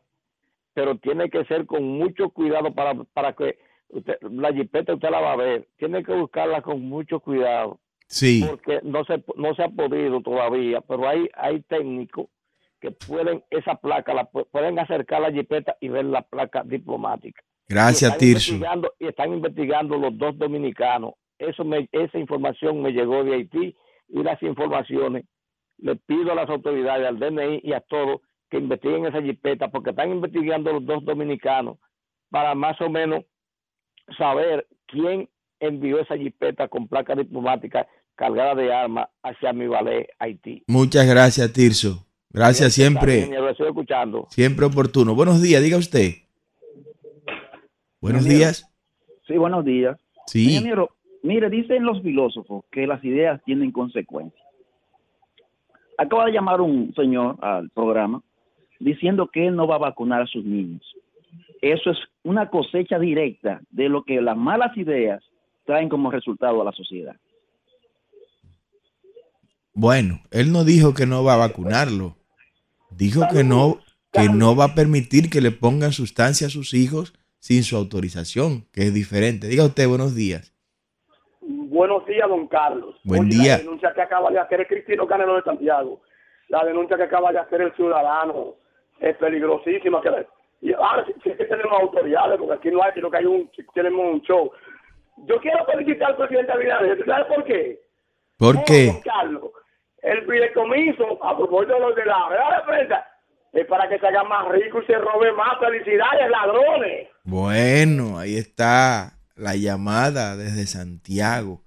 pero 0.73 0.97
tiene 0.97 1.29
que 1.29 1.45
ser 1.45 1.65
con 1.65 1.83
mucho 1.83 2.29
cuidado 2.29 2.73
para, 2.73 2.93
para 3.13 3.33
que 3.33 3.57
usted, 3.89 4.17
la 4.21 4.51
jipeta 4.53 4.93
usted 4.95 5.09
la 5.09 5.19
va 5.21 5.33
a 5.33 5.37
ver. 5.37 5.67
Tiene 5.77 6.03
que 6.03 6.13
buscarla 6.13 6.61
con 6.61 6.81
mucho 6.81 7.19
cuidado. 7.19 7.79
Sí. 8.07 8.45
porque 8.47 8.79
no 8.83 9.03
se 9.05 9.23
no 9.37 9.55
se 9.55 9.63
ha 9.63 9.69
podido 9.69 10.21
todavía, 10.21 10.81
pero 10.81 11.07
hay 11.07 11.27
hay 11.35 11.61
técnicos 11.61 12.27
que 12.79 12.91
pueden 12.91 13.43
esa 13.49 13.75
placa 13.75 14.13
la 14.13 14.29
pu- 14.29 14.45
pueden 14.51 14.77
acercar 14.77 15.21
la 15.21 15.31
jipeta 15.31 15.77
y 15.79 15.87
ver 15.87 16.05
la 16.05 16.21
placa 16.21 16.63
diplomática. 16.63 17.41
Y 17.67 17.73
Gracias, 17.73 18.03
están 18.11 18.19
Tirso. 18.19 18.51
investigando- 18.53 18.93
y 18.99 19.07
están 19.07 19.33
investigando 19.33 19.97
los 19.97 20.15
dos 20.17 20.37
dominicanos. 20.37 21.13
Eso 21.39 21.63
me, 21.63 21.87
esa 21.91 22.19
información 22.19 22.81
me 22.81 22.91
llegó 22.91 23.23
de 23.23 23.35
Haití 23.35 23.75
y 24.09 24.21
las 24.23 24.41
informaciones 24.43 25.25
le 25.77 25.95
pido 25.95 26.33
a 26.33 26.35
las 26.35 26.49
autoridades, 26.49 27.07
al 27.07 27.19
DNI 27.19 27.61
y 27.63 27.73
a 27.73 27.79
todos 27.81 28.21
que 28.53 28.59
investiguen 28.59 29.07
esa 29.07 29.19
jipeta, 29.19 29.69
porque 29.69 29.89
están 29.89 30.11
investigando 30.11 30.71
los 30.73 30.85
dos 30.85 31.03
dominicanos 31.03 31.79
para 32.29 32.53
más 32.53 32.79
o 32.81 32.89
menos 32.89 33.25
saber 34.15 34.67
quién 34.85 35.27
envió 35.59 35.99
esa 35.99 36.15
jipeta 36.15 36.67
con 36.67 36.87
placa 36.87 37.15
diplomática 37.15 37.87
cargada 38.13 38.53
de 38.53 38.71
armas 38.71 39.09
hacia 39.23 39.53
mi 39.53 39.65
valle 39.65 40.07
Haití. 40.19 40.63
Muchas 40.67 41.07
gracias, 41.07 41.51
Tirso. 41.51 42.05
Gracias 42.29 42.73
siempre. 42.73 43.25
Lo 43.25 43.49
estoy 43.49 43.69
escuchando. 43.69 44.27
Siempre 44.29 44.67
oportuno. 44.67 45.15
Buenos 45.15 45.41
días, 45.41 45.63
diga 45.63 45.77
usted. 45.77 46.11
Buenos 48.01 48.23
días. 48.23 48.71
Sí, 49.25 49.35
buenos 49.35 49.65
días. 49.65 49.99
Sí. 50.27 50.51
Ingeniero, 50.51 50.89
mire, 51.23 51.49
dicen 51.49 51.85
los 51.85 52.03
filósofos 52.03 52.65
que 52.69 52.85
las 52.85 53.03
ideas 53.03 53.41
tienen 53.45 53.71
consecuencias. 53.71 54.45
Acaba 55.97 56.25
de 56.25 56.33
llamar 56.33 56.61
un 56.61 56.93
señor 56.93 57.37
al 57.41 57.71
programa 57.71 58.21
diciendo 58.83 59.29
que 59.31 59.47
él 59.47 59.55
no 59.55 59.67
va 59.67 59.75
a 59.75 59.89
vacunar 59.89 60.21
a 60.21 60.27
sus 60.27 60.43
niños. 60.43 60.81
Eso 61.61 61.91
es 61.91 61.97
una 62.23 62.49
cosecha 62.49 62.99
directa 62.99 63.61
de 63.71 63.87
lo 63.87 64.03
que 64.03 64.21
las 64.21 64.35
malas 64.35 64.75
ideas 64.77 65.23
traen 65.65 65.87
como 65.87 66.11
resultado 66.11 66.61
a 66.61 66.65
la 66.65 66.73
sociedad. 66.73 67.15
Bueno, 69.73 70.19
él 70.31 70.51
no 70.51 70.65
dijo 70.65 70.93
que 70.93 71.05
no 71.05 71.23
va 71.23 71.35
a 71.35 71.47
vacunarlo. 71.47 72.17
Dijo 72.91 73.21
que 73.31 73.43
no, 73.43 73.79
que 74.11 74.29
no 74.29 74.55
va 74.55 74.65
a 74.65 74.75
permitir 74.75 75.29
que 75.29 75.41
le 75.41 75.51
pongan 75.51 75.93
sustancia 75.93 76.47
a 76.47 76.51
sus 76.51 76.73
hijos 76.73 77.13
sin 77.39 77.63
su 77.63 77.75
autorización, 77.75 78.67
que 78.71 78.81
es 78.83 78.93
diferente. 78.93 79.47
Diga 79.47 79.65
usted, 79.65 79.87
buenos 79.87 80.15
días. 80.15 80.53
Buenos 81.41 82.05
días, 82.05 82.27
don 82.27 82.47
Carlos. 82.47 82.95
Buen 83.03 83.23
Oye, 83.23 83.37
día. 83.37 83.53
La 83.53 83.63
denuncia 83.63 83.93
que 83.93 84.01
acaba 84.01 84.29
de 84.29 84.39
hacer 84.39 84.59
el 84.59 84.67
Cristino 84.67 85.07
Canelo 85.07 85.37
de 85.37 85.41
Santiago, 85.41 86.01
la 86.49 86.63
denuncia 86.65 86.97
que 86.97 87.03
acaba 87.03 87.31
de 87.31 87.39
hacer 87.39 87.61
el 87.61 87.73
ciudadano, 87.75 88.55
es 88.99 89.15
peligrosísima. 89.17 90.01
Que, 90.01 90.27
y 90.61 90.73
ahora 90.73 91.05
sí, 91.05 91.13
sí 91.23 91.31
que 91.31 91.45
tenemos 91.45 91.73
autoridades, 91.73 92.37
porque 92.39 92.53
aquí 92.53 92.71
no 92.71 92.83
hay, 92.83 92.93
sino 92.93 93.11
que 93.11 93.17
hay 93.17 93.25
un, 93.25 93.49
tenemos 93.73 94.13
un 94.13 94.21
show. 94.21 94.51
Yo 95.25 95.39
quiero 95.39 95.65
felicitar 95.65 96.11
al 96.11 96.17
presidente 96.17 96.51
Abinader. 96.51 97.05
¿Sabes 97.05 97.27
por 97.27 97.43
qué? 97.43 97.79
¿Por 98.37 98.63
qué? 98.63 99.01
Carlos, 99.03 99.51
el 100.01 100.25
fideicomiso, 100.25 101.23
a 101.23 101.37
propósito 101.37 101.75
de 101.75 101.79
los 101.79 101.95
de 101.95 102.05
la 102.05 102.27
rueda 102.27 102.57
de 102.57 102.65
prensa, 102.65 103.07
es 103.53 103.67
para 103.67 103.87
que 103.87 103.99
se 103.99 104.07
haga 104.07 104.23
más 104.23 104.47
rico 104.49 104.81
y 104.81 104.85
se 104.85 104.97
robe 104.97 105.31
más. 105.33 105.59
Felicidades, 105.59 106.29
ladrones. 106.29 107.07
Bueno, 107.23 108.17
ahí 108.17 108.37
está 108.37 109.13
la 109.35 109.55
llamada 109.55 110.35
desde 110.35 110.65
Santiago. 110.65 111.61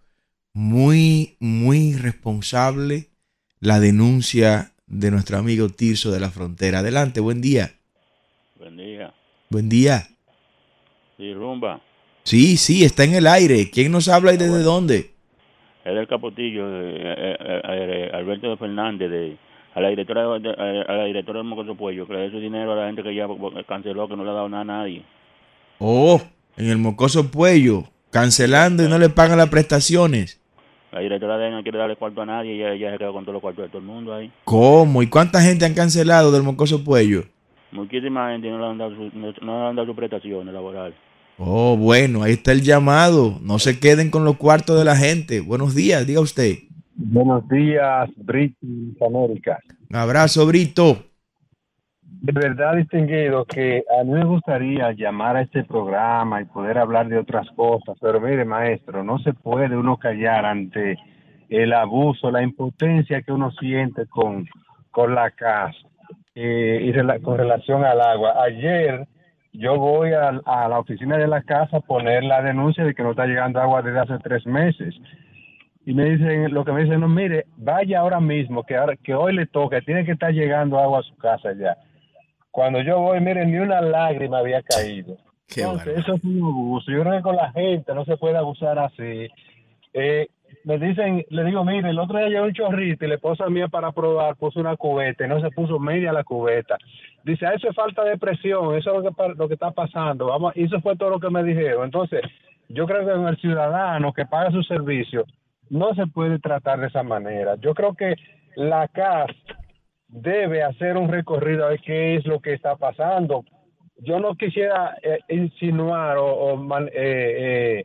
Muy, 0.53 1.37
muy 1.39 1.95
responsable 1.95 3.11
la 3.61 3.81
denuncia 3.81 4.73
de 4.87 5.11
nuestro 5.11 5.39
amigo 5.39 5.69
Tirso 5.69 6.11
de 6.11 6.21
la 6.21 6.31
Frontera. 6.31 6.81
Adelante, 6.81 7.21
buen 7.21 7.41
día. 7.41 7.73
Buen 8.59 8.77
día. 8.77 9.13
Buen 9.51 9.69
día. 9.69 10.07
Sí, 11.17 11.33
rumba. 11.35 11.81
Sí, 12.25 12.57
sí, 12.57 12.85
está 12.85 13.05
en 13.05 13.15
el 13.15 13.27
aire. 13.27 13.71
¿Quién 13.71 13.93
nos 13.93 14.09
habla 14.09 14.33
y 14.35 14.37
desde 14.37 14.63
dónde? 14.63 15.11
Es 15.85 15.95
del 15.95 16.09
Capotillo, 16.09 16.67
eh, 16.69 16.97
eh, 16.97 17.37
eh, 17.41 17.61
eh, 17.65 18.11
Alberto 18.13 18.51
de 18.51 18.57
Fernández, 18.57 19.09
de, 19.09 19.37
a 19.75 19.81
la 19.81 19.89
directora 19.91 20.23
de- 20.41 20.51
a, 20.51 20.93
a 20.93 20.97
la 20.97 21.05
directora 21.05 21.39
del 21.39 21.47
Mocoso 21.49 21.77
Puello, 21.77 22.07
que 22.09 22.15
le 22.15 22.19
dé 22.23 22.31
su 22.33 22.41
dinero 22.41 22.73
a 22.73 22.77
la 22.77 22.87
gente 22.87 23.05
que 23.05 23.15
ya 23.15 23.29
canceló, 23.69 24.09
que 24.09 24.17
no 24.17 24.25
le 24.25 24.31
ha 24.31 24.35
dado 24.35 24.49
nada 24.49 24.63
a 24.63 24.65
nadie. 24.65 25.05
Oh, 25.79 26.21
en 26.57 26.71
el 26.71 26.79
mocoso 26.79 27.31
Puello, 27.31 27.85
cancelando 28.11 28.85
y 28.85 28.89
no 28.89 28.99
le 28.99 29.11
pagan 29.11 29.39
las 29.39 29.49
prestaciones. 29.51 30.41
La 30.93 31.01
directora 31.01 31.37
de 31.37 31.49
él 31.49 31.53
no 31.55 31.63
quiere 31.63 31.79
darle 31.79 31.97
cuarto 31.97 32.23
a 32.23 32.27
nadie 32.27 32.55
y 32.55 32.63
ella, 32.63 32.73
ella 32.73 32.93
se 32.93 32.99
quedó 32.99 33.13
con 33.13 33.25
todos 33.25 33.35
los 33.35 33.43
cuartos 33.43 33.65
de 33.65 33.69
todo 33.69 33.79
el 33.79 33.85
mundo 33.85 34.15
ahí. 34.15 34.31
¿Cómo? 34.45 35.03
¿Y 35.03 35.09
cuánta 35.09 35.41
gente 35.41 35.65
han 35.65 35.75
cancelado 35.75 36.31
del 36.31 36.43
mocoso 36.43 36.83
Puello? 36.83 37.25
Muchísima 37.73 38.31
gente 38.31 38.49
no 38.49 38.59
le 38.59 38.67
han 38.67 38.79
dado, 38.79 38.95
su, 38.95 39.19
no, 39.19 39.33
no 39.43 39.63
le 39.63 39.69
han 39.69 39.77
dado 39.77 39.87
sus 39.87 39.97
prestaciones 39.97 40.55
laborales. 40.55 40.97
Oh, 41.39 41.77
bueno, 41.77 42.23
ahí 42.23 42.33
está 42.33 42.53
el 42.53 42.63
llamado. 42.63 43.39
No 43.43 43.59
se 43.59 43.79
queden 43.79 44.11
con 44.11 44.25
los 44.25 44.37
cuartos 44.37 44.79
de 44.79 44.85
la 44.85 44.97
gente. 44.97 45.41
Buenos 45.41 45.75
días, 45.75 46.07
diga 46.07 46.21
usted. 46.21 46.55
Buenos 46.95 47.47
días, 47.49 48.09
British 48.17 48.97
América. 49.07 49.59
Un 49.91 49.97
abrazo, 49.97 50.47
Brito. 50.47 51.05
De 52.27 52.33
verdad, 52.33 52.75
distinguido, 52.75 53.45
que 53.45 53.85
a 53.89 54.03
mí 54.03 54.11
me 54.11 54.25
gustaría 54.25 54.91
llamar 54.91 55.37
a 55.37 55.43
este 55.43 55.63
programa 55.63 56.41
y 56.41 56.45
poder 56.47 56.77
hablar 56.77 57.07
de 57.07 57.19
otras 57.19 57.49
cosas, 57.53 57.97
pero 58.01 58.21
mire, 58.21 58.45
maestro, 58.45 59.05
no 59.05 59.21
se 59.21 59.33
puede 59.33 59.77
uno 59.77 59.97
callar 59.97 60.45
ante 60.45 60.99
el 61.49 61.73
abuso, 61.73 62.33
la 62.33 62.43
impotencia 62.43 63.23
que 63.23 63.31
uno 63.31 63.53
siente 63.53 64.07
con, 64.07 64.45
con 64.91 65.15
la 65.15 65.31
casa 65.31 65.79
eh, 66.35 66.81
y 66.83 67.23
con 67.23 67.39
relación 67.39 67.85
al 67.85 68.01
agua. 68.01 68.43
Ayer 68.43 69.07
yo 69.53 69.79
voy 69.79 70.13
a, 70.13 70.31
a 70.47 70.69
la 70.69 70.81
oficina 70.81 71.19
de 71.19 71.29
la 71.29 71.43
casa 71.43 71.77
a 71.77 71.81
poner 71.81 72.25
la 72.25 72.43
denuncia 72.43 72.85
de 72.85 72.93
que 72.93 73.05
no 73.05 73.13
está 73.13 73.27
llegando 73.27 73.61
agua 73.61 73.83
desde 73.83 74.01
hace 74.01 74.19
tres 74.19 74.45
meses. 74.47 74.97
Y 75.85 75.95
me 75.95 76.07
dicen, 76.07 76.53
lo 76.53 76.65
que 76.65 76.73
me 76.73 76.83
dicen, 76.83 76.99
no, 76.99 77.09
mire, 77.09 77.47
vaya 77.57 78.01
ahora 78.01 78.19
mismo, 78.19 78.65
que, 78.65 78.75
ahora, 78.75 78.97
que 78.97 79.15
hoy 79.15 79.33
le 79.33 79.47
toca, 79.47 79.81
tiene 79.81 80.05
que 80.05 80.11
estar 80.11 80.33
llegando 80.33 80.81
agua 80.81 80.99
a 80.99 81.05
su 81.05 81.17
casa 81.19 81.53
ya. 81.53 81.77
Cuando 82.57 82.81
yo 82.81 82.99
voy, 83.01 83.21
mire, 83.21 83.45
ni 83.45 83.59
una 83.59 83.83
lágrima 83.83 84.39
había 84.39 84.63
caído. 84.63 85.19
Qué 85.47 85.61
Entonces, 85.61 85.99
eso 85.99 86.15
es 86.15 86.25
un 86.25 86.39
abuso. 86.43 86.91
Yo 86.91 87.03
creo 87.03 87.13
que 87.19 87.23
con 87.23 87.37
la 87.37 87.53
gente 87.53 87.95
no 87.95 88.07
se 88.07 88.17
puede 88.17 88.39
abusar 88.39 88.79
así. 88.79 89.29
Eh, 89.93 90.29
me 90.65 90.79
dicen, 90.79 91.23
le 91.29 91.45
digo, 91.45 91.63
mire, 91.67 91.91
el 91.91 91.99
otro 91.99 92.17
día 92.19 92.29
llegó 92.31 92.47
un 92.47 92.55
chorrito 92.55 93.05
y 93.05 93.09
la 93.09 93.17
esposa 93.17 93.51
mía 93.51 93.69
para 93.69 93.93
probar 93.93 94.37
puso 94.37 94.59
una 94.59 94.75
cubeta 94.75 95.27
y 95.27 95.29
no 95.29 95.39
se 95.43 95.51
puso 95.51 95.79
media 95.79 96.15
la 96.15 96.25
cubeta. 96.25 96.79
Dice, 97.25 97.45
"Ah, 97.47 97.53
eso 97.55 97.69
es 97.69 97.77
falta 97.77 98.05
de 98.05 98.17
presión, 98.17 98.75
eso 98.75 98.91
es 98.91 98.97
lo 98.97 99.03
que, 99.03 99.15
pa- 99.15 99.35
lo 99.37 99.49
que 99.49 99.55
está 99.55 99.71
pasando. 99.73 100.27
Vamos, 100.27 100.57
y 100.57 100.65
eso 100.65 100.81
fue 100.81 100.97
todo 100.97 101.11
lo 101.11 101.21
que 101.21 101.29
me 101.29 101.45
dijeron. 101.45 101.85
Entonces, 101.85 102.23
yo 102.71 102.87
creo 102.87 103.05
que 103.05 103.29
el 103.31 103.37
ciudadano 103.37 104.15
que 104.15 104.25
paga 104.25 104.51
su 104.51 104.63
servicio 104.63 105.27
no 105.69 105.95
se 105.95 106.07
puede 106.07 106.39
tratar 106.39 106.81
de 106.81 106.87
esa 106.87 107.03
manera. 107.03 107.57
Yo 107.57 107.75
creo 107.75 107.93
que 107.95 108.15
la 108.57 108.89
CAS 108.89 109.27
debe 110.09 110.63
hacer 110.63 110.97
un 110.97 111.09
recorrido 111.09 111.67
a 111.67 111.71
ver 111.71 111.81
qué 111.81 112.17
es 112.17 112.27
lo 112.27 112.41
que 112.41 112.55
está 112.55 112.77
pasando. 112.77 113.45
Yo 113.99 114.21
no 114.21 114.35
quisiera 114.35 114.97
eh, 115.03 115.19
insinuar 115.29 116.19
o, 116.19 116.27
o 116.27 116.79
eh, 116.81 116.91
eh, 116.95 117.85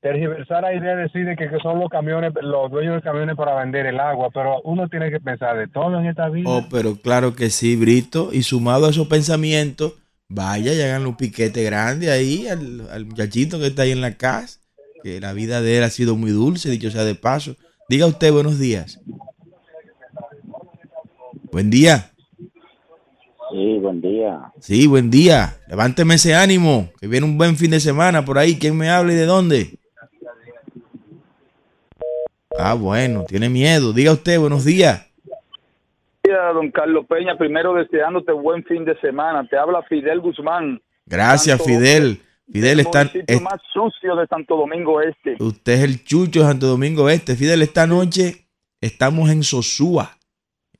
tergiversar 0.00 0.62
la 0.62 0.74
idea 0.74 0.96
de 0.96 1.02
decir 1.02 1.26
de 1.26 1.36
que, 1.36 1.50
son 1.62 1.78
los 1.78 1.90
camiones, 1.90 2.32
los 2.40 2.70
dueños 2.70 2.96
de 2.96 3.02
camiones 3.02 3.36
para 3.36 3.56
vender 3.56 3.86
el 3.86 4.00
agua, 4.00 4.30
pero 4.32 4.62
uno 4.64 4.88
tiene 4.88 5.10
que 5.10 5.20
pensar 5.20 5.58
de 5.58 5.68
todo 5.68 6.00
en 6.00 6.06
esta 6.06 6.28
vida. 6.28 6.48
Oh, 6.48 6.66
pero 6.70 6.96
claro 6.96 7.36
que 7.36 7.50
sí, 7.50 7.76
Brito. 7.76 8.30
Y 8.32 8.42
sumado 8.42 8.86
a 8.86 8.90
esos 8.90 9.08
pensamientos, 9.08 9.94
vaya 10.28 10.72
y 10.72 10.80
hagan 10.80 11.06
un 11.06 11.16
piquete 11.16 11.62
grande 11.62 12.10
ahí 12.10 12.46
al 12.48 13.04
muchachito 13.04 13.58
que 13.58 13.66
está 13.66 13.82
ahí 13.82 13.90
en 13.90 14.00
la 14.00 14.14
casa. 14.14 14.60
Que 15.02 15.20
la 15.20 15.32
vida 15.32 15.62
de 15.62 15.78
él 15.78 15.84
ha 15.84 15.90
sido 15.90 16.16
muy 16.16 16.30
dulce, 16.30 16.70
dicho 16.70 16.90
sea 16.90 17.04
de 17.04 17.14
paso. 17.14 17.56
Diga 17.88 18.06
usted 18.06 18.32
buenos 18.32 18.58
días. 18.58 19.00
Buen 21.52 21.70
día. 21.70 22.10
Sí, 23.50 23.78
buen 23.80 24.00
día. 24.00 24.52
Sí, 24.60 24.86
buen 24.86 25.10
día. 25.10 25.56
Levánteme 25.68 26.14
ese 26.14 26.34
ánimo, 26.34 26.90
que 27.00 27.08
viene 27.08 27.26
un 27.26 27.36
buen 27.36 27.56
fin 27.56 27.70
de 27.72 27.80
semana 27.80 28.24
por 28.24 28.38
ahí. 28.38 28.56
¿Quién 28.58 28.76
me 28.76 28.88
habla 28.88 29.12
y 29.12 29.16
de 29.16 29.26
dónde? 29.26 29.78
Ah, 32.58 32.74
bueno, 32.74 33.24
tiene 33.26 33.48
miedo. 33.48 33.92
Diga 33.92 34.12
usted, 34.12 34.38
buenos 34.38 34.64
días. 34.64 35.06
días, 36.22 36.38
don 36.54 36.70
Carlos 36.70 37.06
Peña. 37.08 37.36
Primero 37.36 37.74
deseándote 37.74 38.32
buen 38.32 38.62
fin 38.64 38.84
de 38.84 38.96
semana. 39.00 39.46
Te 39.48 39.56
habla 39.56 39.82
Fidel 39.88 40.20
Guzmán. 40.20 40.80
Gracias, 41.06 41.58
Santo 41.58 41.64
Fidel. 41.64 42.20
Fidel 42.52 42.80
el 42.80 42.80
está... 42.80 43.02
es- 43.26 43.42
más 43.42 43.60
sucio 43.72 44.14
de 44.16 44.26
Santo 44.28 44.56
Domingo 44.56 45.00
Este. 45.00 45.36
Usted 45.42 45.72
es 45.72 45.80
el 45.84 46.04
chucho 46.04 46.40
de 46.40 46.46
Santo 46.46 46.66
Domingo 46.66 47.08
Este. 47.08 47.34
Fidel, 47.34 47.62
esta 47.62 47.86
noche 47.86 48.46
estamos 48.80 49.30
en 49.30 49.42
Sosúa. 49.42 50.16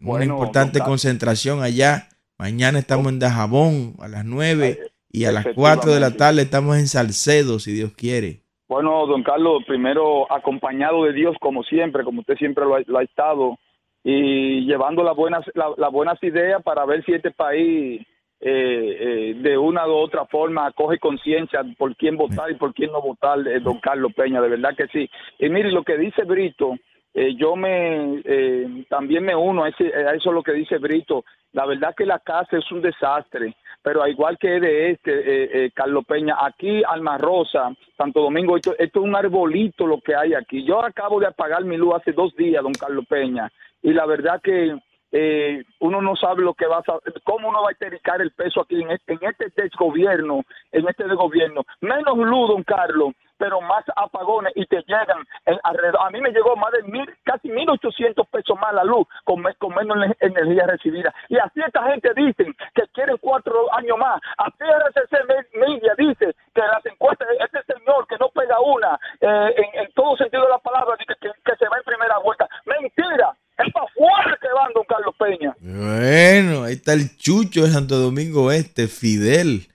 Una 0.03 0.25
importante 0.25 0.79
concentración 0.81 1.63
allá. 1.63 2.09
Mañana 2.39 2.79
estamos 2.79 3.09
en 3.13 3.19
Dajabón 3.19 3.95
a 4.01 4.09
las 4.09 4.25
9 4.25 4.79
y 5.13 5.25
a 5.27 5.33
las 5.33 5.47
4 5.55 5.93
de 5.93 6.01
la 6.01 6.17
tarde 6.17 6.43
estamos 6.43 6.77
en 6.79 6.87
Salcedo, 6.87 7.59
si 7.59 7.73
Dios 7.73 7.93
quiere. 7.93 8.41
Bueno, 8.69 9.07
don 9.07 9.23
Carlos, 9.23 9.63
primero 9.67 10.31
acompañado 10.33 11.05
de 11.05 11.13
Dios 11.13 11.37
como 11.41 11.63
siempre, 11.65 12.05
como 12.05 12.21
usted 12.21 12.37
siempre 12.37 12.65
lo 12.65 12.77
ha, 12.77 12.81
lo 12.87 12.99
ha 12.99 13.03
estado, 13.03 13.59
y 14.05 14.65
llevando 14.65 15.03
las 15.03 15.17
buenas, 15.17 15.45
la- 15.55 15.75
las 15.77 15.93
buenas 15.93 16.23
ideas 16.23 16.63
para 16.63 16.87
ver 16.87 17.05
si 17.05 17.13
este 17.13 17.31
país 17.33 18.01
eh, 18.43 18.97
eh, 19.01 19.35
de 19.43 19.59
una 19.59 19.87
u 19.87 19.91
otra 19.93 20.25
forma 20.25 20.73
coge 20.73 20.99
conciencia 20.99 21.61
por 21.77 21.95
quién 21.97 22.17
votar 22.17 22.51
y 22.51 22.55
por 22.55 22.73
quién 22.73 22.91
no 22.91 23.03
votar, 23.03 23.47
eh, 23.47 23.61
don 23.61 23.79
Carlos 23.81 24.15
Peña, 24.15 24.41
de 24.41 24.49
verdad 24.49 24.75
que 24.75 24.87
sí. 24.87 25.11
Y 25.39 25.51
mire, 25.51 25.71
lo 25.71 25.83
que 25.83 25.99
dice 25.99 26.23
Brito 26.25 26.77
eh, 27.15 27.35
yo 27.35 27.57
me 27.57 28.21
eh, 28.25 28.85
también 28.89 29.25
me 29.25 29.35
uno 29.35 29.65
a, 29.65 29.69
ese, 29.69 29.93
a 29.95 30.15
eso 30.15 30.33
lo 30.33 30.43
que 30.43 30.53
dice 30.53 30.79
Brito. 30.79 31.25
La 31.53 31.67
verdad 31.67 31.95
que 31.97 32.07
la 32.07 32.21
casa 32.21 32.59
es 32.59 32.71
un 32.71 32.81
desastre, 32.81 33.57
pero 33.83 34.03
al 34.03 34.11
igual 34.11 34.39
que 34.39 34.61
de 34.61 34.91
este, 34.91 35.13
eh, 35.13 35.51
eh, 35.53 35.71
Carlos 35.75 36.05
Peña, 36.07 36.37
aquí 36.41 36.83
Alma 36.87 37.19
Rosa, 37.19 37.75
Santo 37.97 38.23
Domingo, 38.23 38.57
esto, 38.57 38.77
es 38.79 38.95
un 38.95 39.17
arbolito 39.17 39.85
lo 39.87 40.01
que 40.01 40.15
hay 40.15 40.35
aquí. 40.35 40.65
Yo 40.65 40.85
acabo 40.85 41.19
de 41.19 41.27
apagar 41.27 41.65
mi 41.65 41.77
luz 41.77 41.95
hace 41.97 42.13
dos 42.13 42.35
días, 42.37 42.63
don 42.63 42.73
Carlos 42.73 43.05
Peña, 43.09 43.51
y 43.83 43.93
la 43.93 44.07
verdad 44.07 44.41
que 44.41 44.79
eh, 45.11 45.65
uno 45.81 46.01
no 46.01 46.15
sabe 46.15 46.43
lo 46.43 46.55
que 46.55 46.67
va 46.67 46.79
a 46.79 46.85
cómo 47.25 47.49
uno 47.49 47.63
va 47.63 47.71
a 47.71 47.73
estericar 47.73 48.23
el 48.23 48.31
peso 48.31 48.61
aquí 48.61 48.81
en 48.81 48.93
este, 48.93 49.15
en 49.15 49.19
este 49.23 49.51
desgobierno, 49.57 50.45
en 50.71 50.89
este 50.89 51.05
desgobierno. 51.05 51.65
Menos 51.81 52.17
luz, 52.17 52.49
don 52.49 52.63
Carlos, 52.63 53.15
pero 53.41 53.61
más 53.63 53.83
apagones 53.97 54.53
y 54.55 54.67
te 54.67 54.77
llegan 54.87 55.27
alrededor. 55.65 55.99
A 56.07 56.11
mí 56.11 56.21
me 56.21 56.31
llegó 56.31 56.55
más 56.57 56.71
de 56.73 56.83
mil, 56.85 57.09
casi 57.25 57.49
mil 57.49 57.69
ochocientos 57.71 58.29
pesos 58.29 58.57
más 58.61 58.73
la 58.75 58.85
luz 58.85 59.07
con, 59.25 59.41
me- 59.41 59.55
con 59.55 59.75
menos 59.75 59.97
ener- 59.97 60.17
energía 60.21 60.67
recibida. 60.67 61.13
Y 61.31 61.39
así 61.39 61.61
esta 61.67 61.83
gente 61.91 62.11
dice 62.15 62.45
que 62.75 62.83
quieren 62.93 63.17
cuatro 63.21 63.55
años 63.75 63.97
más. 63.99 64.21
Así 64.37 64.63
RCC 64.63 65.13
Me- 65.27 65.67
Media 65.67 65.95
dice 65.97 66.35
que 66.55 66.61
las 66.61 66.85
encuestas, 66.85 67.27
este 67.43 67.73
señor 67.75 68.07
que 68.07 68.17
no 68.21 68.29
pega 68.29 68.61
una, 68.61 68.99
eh, 69.21 69.55
en, 69.75 69.91
todo 69.95 70.17
sentido 70.19 70.43
de 70.45 70.51
la 70.51 70.59
palabra, 70.59 70.97
que, 70.99 71.15
que 71.19 71.57
se 71.59 71.69
va 71.69 71.79
en 71.79 71.85
primera 71.85 72.19
vuelta. 72.19 72.47
Mentira, 72.67 73.35
es 73.59 73.73
para 73.73 73.87
fuera 73.89 74.39
que 74.41 74.49
van, 74.55 74.73
don 74.75 74.85
Carlos 74.85 75.15
Peña. 75.19 75.55
Bueno, 75.61 76.65
ahí 76.65 76.75
está 76.75 76.93
el 76.93 77.17
chucho 77.17 77.63
de 77.63 77.69
Santo 77.71 77.97
Domingo 77.97 78.53
Este, 78.53 78.87
Fidel. 78.87 79.67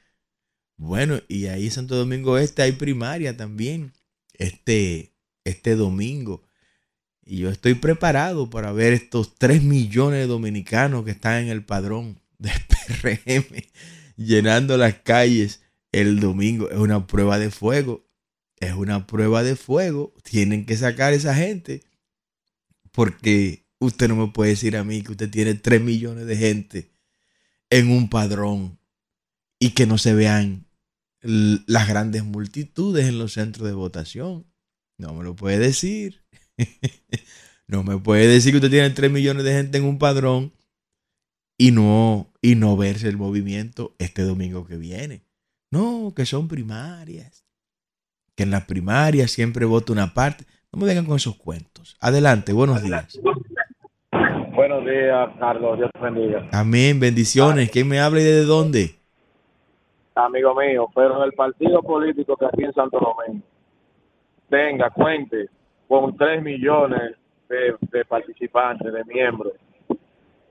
Bueno, 0.77 1.21
y 1.27 1.45
ahí 1.47 1.69
Santo 1.69 1.95
Domingo 1.95 2.37
Este 2.37 2.61
hay 2.61 2.73
primaria 2.73 3.37
también. 3.37 3.93
Este, 4.33 5.13
este 5.43 5.75
domingo. 5.75 6.43
Y 7.23 7.37
yo 7.37 7.49
estoy 7.49 7.73
preparado 7.73 8.49
para 8.49 8.71
ver 8.71 8.93
estos 8.93 9.35
3 9.35 9.63
millones 9.63 10.19
de 10.19 10.27
dominicanos 10.27 11.05
que 11.05 11.11
están 11.11 11.43
en 11.43 11.49
el 11.49 11.63
padrón 11.63 12.19
del 12.37 12.53
PRM 12.67 13.63
llenando 14.17 14.77
las 14.77 14.95
calles 14.95 15.61
el 15.91 16.19
domingo. 16.19 16.69
Es 16.69 16.77
una 16.77 17.07
prueba 17.07 17.39
de 17.39 17.49
fuego. 17.49 18.05
Es 18.59 18.73
una 18.73 19.07
prueba 19.07 19.43
de 19.43 19.55
fuego. 19.55 20.13
Tienen 20.23 20.65
que 20.65 20.77
sacar 20.77 21.13
a 21.13 21.15
esa 21.15 21.33
gente. 21.33 21.83
Porque 22.91 23.65
usted 23.79 24.07
no 24.07 24.15
me 24.15 24.31
puede 24.31 24.51
decir 24.51 24.77
a 24.77 24.83
mí 24.83 25.01
que 25.01 25.11
usted 25.11 25.29
tiene 25.29 25.55
3 25.55 25.81
millones 25.81 26.25
de 26.25 26.37
gente 26.37 26.91
en 27.69 27.89
un 27.89 28.09
padrón 28.09 28.77
y 29.59 29.71
que 29.71 29.85
no 29.85 29.97
se 29.97 30.13
vean 30.13 30.64
las 31.25 31.87
grandes 31.87 32.23
multitudes 32.23 33.07
en 33.07 33.17
los 33.17 33.33
centros 33.33 33.67
de 33.67 33.73
votación. 33.73 34.45
No 34.97 35.13
me 35.13 35.23
lo 35.23 35.35
puede 35.35 35.57
decir. 35.57 36.21
no 37.67 37.83
me 37.83 37.97
puede 37.97 38.27
decir 38.27 38.51
que 38.51 38.57
usted 38.57 38.69
tiene 38.69 38.89
3 38.91 39.11
millones 39.11 39.43
de 39.43 39.53
gente 39.53 39.77
en 39.77 39.85
un 39.85 39.97
padrón 39.97 40.53
y 41.57 41.71
no, 41.71 42.31
y 42.41 42.55
no 42.55 42.77
verse 42.77 43.07
el 43.07 43.17
movimiento 43.17 43.95
este 43.97 44.21
domingo 44.21 44.65
que 44.67 44.77
viene. 44.77 45.23
No, 45.71 46.13
que 46.15 46.25
son 46.25 46.47
primarias. 46.47 47.45
Que 48.35 48.43
en 48.43 48.51
las 48.51 48.65
primarias 48.65 49.31
siempre 49.31 49.65
vota 49.65 49.93
una 49.93 50.13
parte. 50.13 50.45
No 50.71 50.79
me 50.79 50.85
vengan 50.85 51.05
con 51.05 51.15
esos 51.15 51.37
cuentos. 51.37 51.97
Adelante, 51.99 52.53
buenos 52.53 52.83
días. 52.83 53.19
Buenos 54.55 54.85
días, 54.85 55.29
Carlos. 55.39 55.77
Dios 55.77 55.89
te 55.91 55.99
bendiga. 55.99 56.49
Amén, 56.51 56.99
bendiciones. 56.99 57.71
¿Quién 57.71 57.87
me 57.87 57.99
habla 57.99 58.21
y 58.21 58.23
desde 58.23 58.45
dónde? 58.45 58.95
Amigo 60.15 60.55
mío, 60.55 60.87
pero 60.95 61.23
el 61.23 61.33
partido 61.33 61.81
político 61.81 62.37
que 62.37 62.45
aquí 62.45 62.63
en 62.63 62.73
Santo 62.73 62.99
Domingo 62.99 63.45
tenga, 64.49 64.89
cuente 64.89 65.49
con 65.87 66.15
3 66.15 66.41
millones 66.41 67.15
de, 67.49 67.75
de 67.81 68.05
participantes, 68.05 68.91
de 68.91 69.03
miembros, 69.05 69.53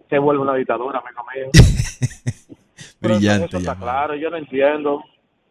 se 0.08 0.18
vuelve 0.18 0.42
una 0.42 0.54
dictadura, 0.54 1.00
amigo 1.00 1.24
mío. 1.34 1.50
Brillante 3.00 3.46
eso 3.46 3.58
está 3.58 3.76
claro, 3.76 4.14
yo 4.14 4.30
no 4.30 4.36
entiendo. 4.36 5.02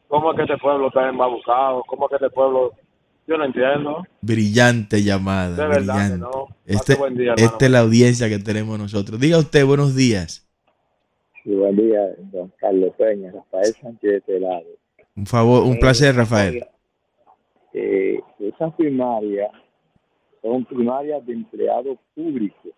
¿Cómo 0.07 0.31
es 0.31 0.37
que 0.37 0.43
este 0.43 0.57
pueblo 0.57 0.87
está 0.87 1.09
embabucado? 1.09 1.83
¿Cómo 1.87 2.05
es 2.05 2.09
que 2.09 2.15
este 2.23 2.29
pueblo.? 2.29 2.71
Yo 3.25 3.37
no 3.37 3.45
entiendo. 3.45 4.03
Brillante 4.21 5.01
llamada. 5.01 5.55
De 5.55 5.67
verdad 5.67 5.93
que 5.95 6.13
brillante. 6.13 6.17
no. 6.17 6.47
Este, 6.65 6.97
día, 7.11 7.33
esta 7.37 7.65
es 7.65 7.71
la 7.71 7.79
audiencia 7.79 8.27
que 8.27 8.39
tenemos 8.39 8.77
nosotros. 8.77 9.19
Diga 9.19 9.37
usted, 9.37 9.65
buenos 9.65 9.95
días. 9.95 10.47
Buen 11.45 11.75
día, 11.75 11.99
don 12.31 12.51
Carlos 12.57 12.93
Peña, 12.97 13.31
Rafael 13.31 13.73
Sánchez 13.81 14.01
de 14.11 14.17
este 14.17 14.39
lado. 14.39 14.65
Un 15.15 15.25
favor, 15.25 15.63
un 15.63 15.73
Eh, 15.75 15.79
placer, 15.79 16.15
Rafael. 16.15 16.65
Eh, 17.73 18.19
esas 18.39 18.73
primarias 18.75 19.51
son 20.41 20.63
primarias 20.65 21.25
de 21.25 21.33
empleados 21.33 21.97
públicos, 22.15 22.71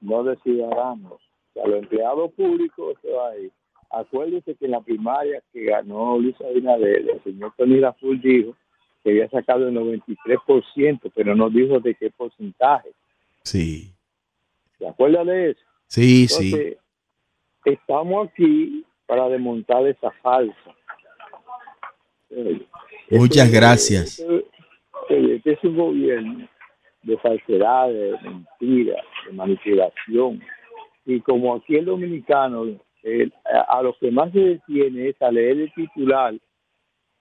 no 0.00 0.22
de 0.24 0.36
ciudadanos. 0.36 1.12
O 1.14 1.52
sea, 1.54 1.66
los 1.66 1.82
empleados 1.82 2.32
públicos 2.32 2.94
se 3.02 3.10
va 3.10 3.30
a 3.30 3.36
ir. 3.38 3.50
Acuérdese 3.90 4.54
que 4.54 4.64
en 4.66 4.70
la 4.70 4.80
primaria 4.80 5.42
que 5.52 5.64
ganó 5.64 6.18
Luis 6.18 6.36
Abinader, 6.40 7.10
el 7.10 7.22
señor 7.24 7.52
Tony 7.56 7.80
Raful 7.80 8.20
dijo 8.22 8.56
que 9.02 9.10
había 9.10 9.28
sacado 9.28 9.68
el 9.68 9.74
93%, 9.74 11.10
pero 11.14 11.34
no 11.34 11.50
dijo 11.50 11.80
de 11.80 11.94
qué 11.96 12.10
porcentaje. 12.10 12.90
Sí, 13.42 13.92
¿Se 14.78 14.86
acuerda 14.86 15.24
de 15.24 15.50
eso? 15.50 15.60
sí, 15.86 16.26
sí. 16.28 16.76
Estamos 17.64 18.28
aquí 18.28 18.84
para 19.06 19.28
desmontar 19.28 19.86
esa 19.86 20.10
falsa. 20.22 20.74
Eh, 22.30 22.66
Muchas 23.10 23.46
este- 23.46 23.56
gracias. 23.56 24.18
Este, 24.18 25.34
este 25.34 25.52
es 25.52 25.64
un 25.64 25.76
gobierno 25.76 26.48
de 27.02 27.18
falsedades, 27.18 28.22
de 28.22 28.30
mentiras, 28.30 29.04
de 29.26 29.32
manipulación. 29.32 30.40
Y 31.04 31.20
como 31.20 31.54
aquí 31.56 31.76
el 31.76 31.84
dominicano, 31.84 32.66
eh, 33.02 33.28
a, 33.44 33.78
a 33.78 33.82
lo 33.82 33.94
que 33.98 34.10
más 34.10 34.32
se 34.32 34.38
detiene 34.38 35.08
es 35.08 35.20
a 35.20 35.30
leer 35.30 35.58
el 35.58 35.72
titular 35.74 36.34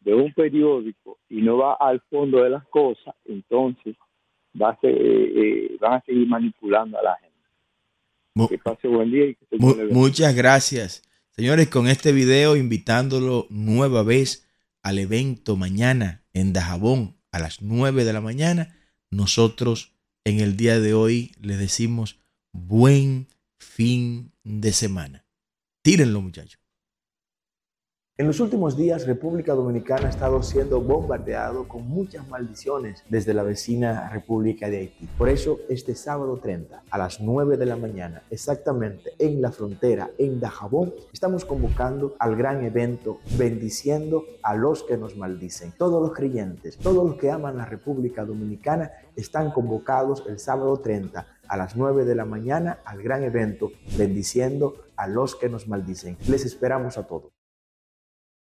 de 0.01 0.13
un 0.13 0.33
periódico 0.33 1.17
y 1.29 1.41
no 1.41 1.57
va 1.57 1.73
al 1.79 1.99
fondo 2.09 2.43
de 2.43 2.49
las 2.51 2.67
cosas, 2.67 3.15
entonces 3.25 3.95
va 4.59 4.69
a 4.69 4.79
ser, 4.79 4.91
eh, 4.91 5.31
eh, 5.35 5.77
van 5.79 5.93
a 5.93 6.01
seguir 6.01 6.27
manipulando 6.27 6.97
a 6.99 7.03
la 7.03 7.15
gente. 7.17 7.30
Mu- 8.35 8.47
Que 8.47 8.57
pase 8.57 8.87
buen 8.87 9.11
día 9.11 9.25
y 9.27 9.35
que 9.35 9.45
se 9.49 9.57
Mu- 9.57 9.75
muchas 9.91 10.35
gracias. 10.35 11.03
Señores, 11.35 11.67
con 11.69 11.87
este 11.87 12.11
video 12.11 12.55
invitándolo 12.55 13.47
nueva 13.49 14.03
vez 14.03 14.47
al 14.83 14.99
evento 14.99 15.55
mañana 15.55 16.23
en 16.33 16.53
Dajabón 16.53 17.17
a 17.31 17.39
las 17.39 17.61
9 17.61 18.03
de 18.05 18.13
la 18.13 18.21
mañana, 18.21 18.77
nosotros 19.09 19.93
en 20.23 20.39
el 20.39 20.55
día 20.57 20.79
de 20.79 20.93
hoy 20.93 21.31
les 21.41 21.57
decimos 21.59 22.19
buen 22.53 23.27
fin 23.59 24.31
de 24.43 24.71
semana. 24.71 25.25
Tírenlo, 25.83 26.21
muchachos. 26.21 26.59
En 28.21 28.27
los 28.27 28.39
últimos 28.39 28.77
días, 28.77 29.07
República 29.07 29.55
Dominicana 29.55 30.05
ha 30.05 30.09
estado 30.11 30.43
siendo 30.43 30.79
bombardeado 30.79 31.67
con 31.67 31.87
muchas 31.87 32.27
maldiciones 32.27 33.03
desde 33.09 33.33
la 33.33 33.41
vecina 33.41 34.09
República 34.09 34.69
de 34.69 34.77
Haití. 34.77 35.07
Por 35.17 35.27
eso, 35.27 35.57
este 35.69 35.95
sábado 35.95 36.37
30, 36.37 36.83
a 36.87 36.97
las 36.99 37.19
9 37.19 37.57
de 37.57 37.65
la 37.65 37.77
mañana, 37.77 38.21
exactamente 38.29 39.13
en 39.17 39.41
la 39.41 39.51
frontera, 39.51 40.11
en 40.19 40.39
Dajabón, 40.39 40.93
estamos 41.11 41.45
convocando 41.45 42.15
al 42.19 42.35
gran 42.35 42.63
evento 42.63 43.17
Bendiciendo 43.39 44.23
a 44.43 44.53
los 44.53 44.83
que 44.83 44.97
nos 44.97 45.17
maldicen. 45.17 45.73
Todos 45.75 45.99
los 45.99 46.13
creyentes, 46.15 46.77
todos 46.77 47.03
los 47.03 47.15
que 47.17 47.31
aman 47.31 47.57
la 47.57 47.65
República 47.65 48.23
Dominicana, 48.23 48.91
están 49.15 49.49
convocados 49.49 50.25
el 50.29 50.37
sábado 50.37 50.77
30 50.77 51.25
a 51.47 51.57
las 51.57 51.75
9 51.75 52.05
de 52.05 52.13
la 52.13 52.25
mañana 52.25 52.81
al 52.85 53.01
gran 53.01 53.23
evento 53.23 53.71
Bendiciendo 53.97 54.75
a 54.95 55.07
los 55.07 55.35
que 55.35 55.49
nos 55.49 55.67
maldicen. 55.67 56.19
Les 56.27 56.45
esperamos 56.45 56.99
a 56.99 57.07
todos. 57.07 57.30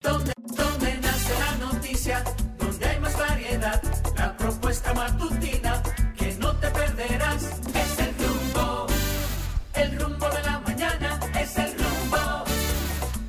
Donde, 0.02 0.32
donde 0.56 0.98
nace 1.02 1.34
la 1.40 1.66
noticia, 1.66 2.24
donde 2.60 2.86
hay 2.86 3.00
más 3.00 3.18
variedad, 3.18 3.82
la 4.16 4.38
propuesta 4.38 4.94
matutina 4.94 5.82
que 6.18 6.36
no 6.40 6.56
te 6.58 6.70
perderás. 6.70 7.44
Es 7.74 8.00
el 8.00 8.14
rumbo, 8.20 8.88
el 9.74 10.00
rumbo 10.00 10.30
de 10.30 10.44
la 10.44 10.60
mañana, 10.60 11.20
es 11.40 11.58
el 11.58 11.74
rumbo, 11.78 12.44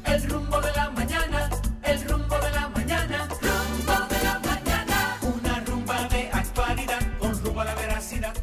el 0.04 0.22
rumbo 0.30 0.60
de 0.60 0.72
la 0.72 0.90
mañana, 0.90 1.50
el 1.84 2.08
rumbo 2.08 2.38
de 2.38 2.50
la 2.50 2.68
mañana, 2.68 3.28
rumbo 3.40 4.06
de 4.14 4.22
la 4.24 4.38
mañana. 4.38 5.18
Una 5.22 5.60
rumba 5.64 6.08
de 6.08 6.30
actualidad 6.30 7.18
con 7.18 7.44
rumbo 7.44 7.60
a 7.60 7.64
la 7.64 7.74
veracidad. 7.74 8.34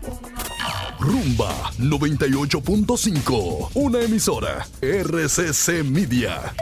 Rumba 0.99 1.71
98.5, 1.77 3.69
una 3.75 4.01
emisora 4.01 4.67
RCC 4.81 5.83
Media. 5.83 6.53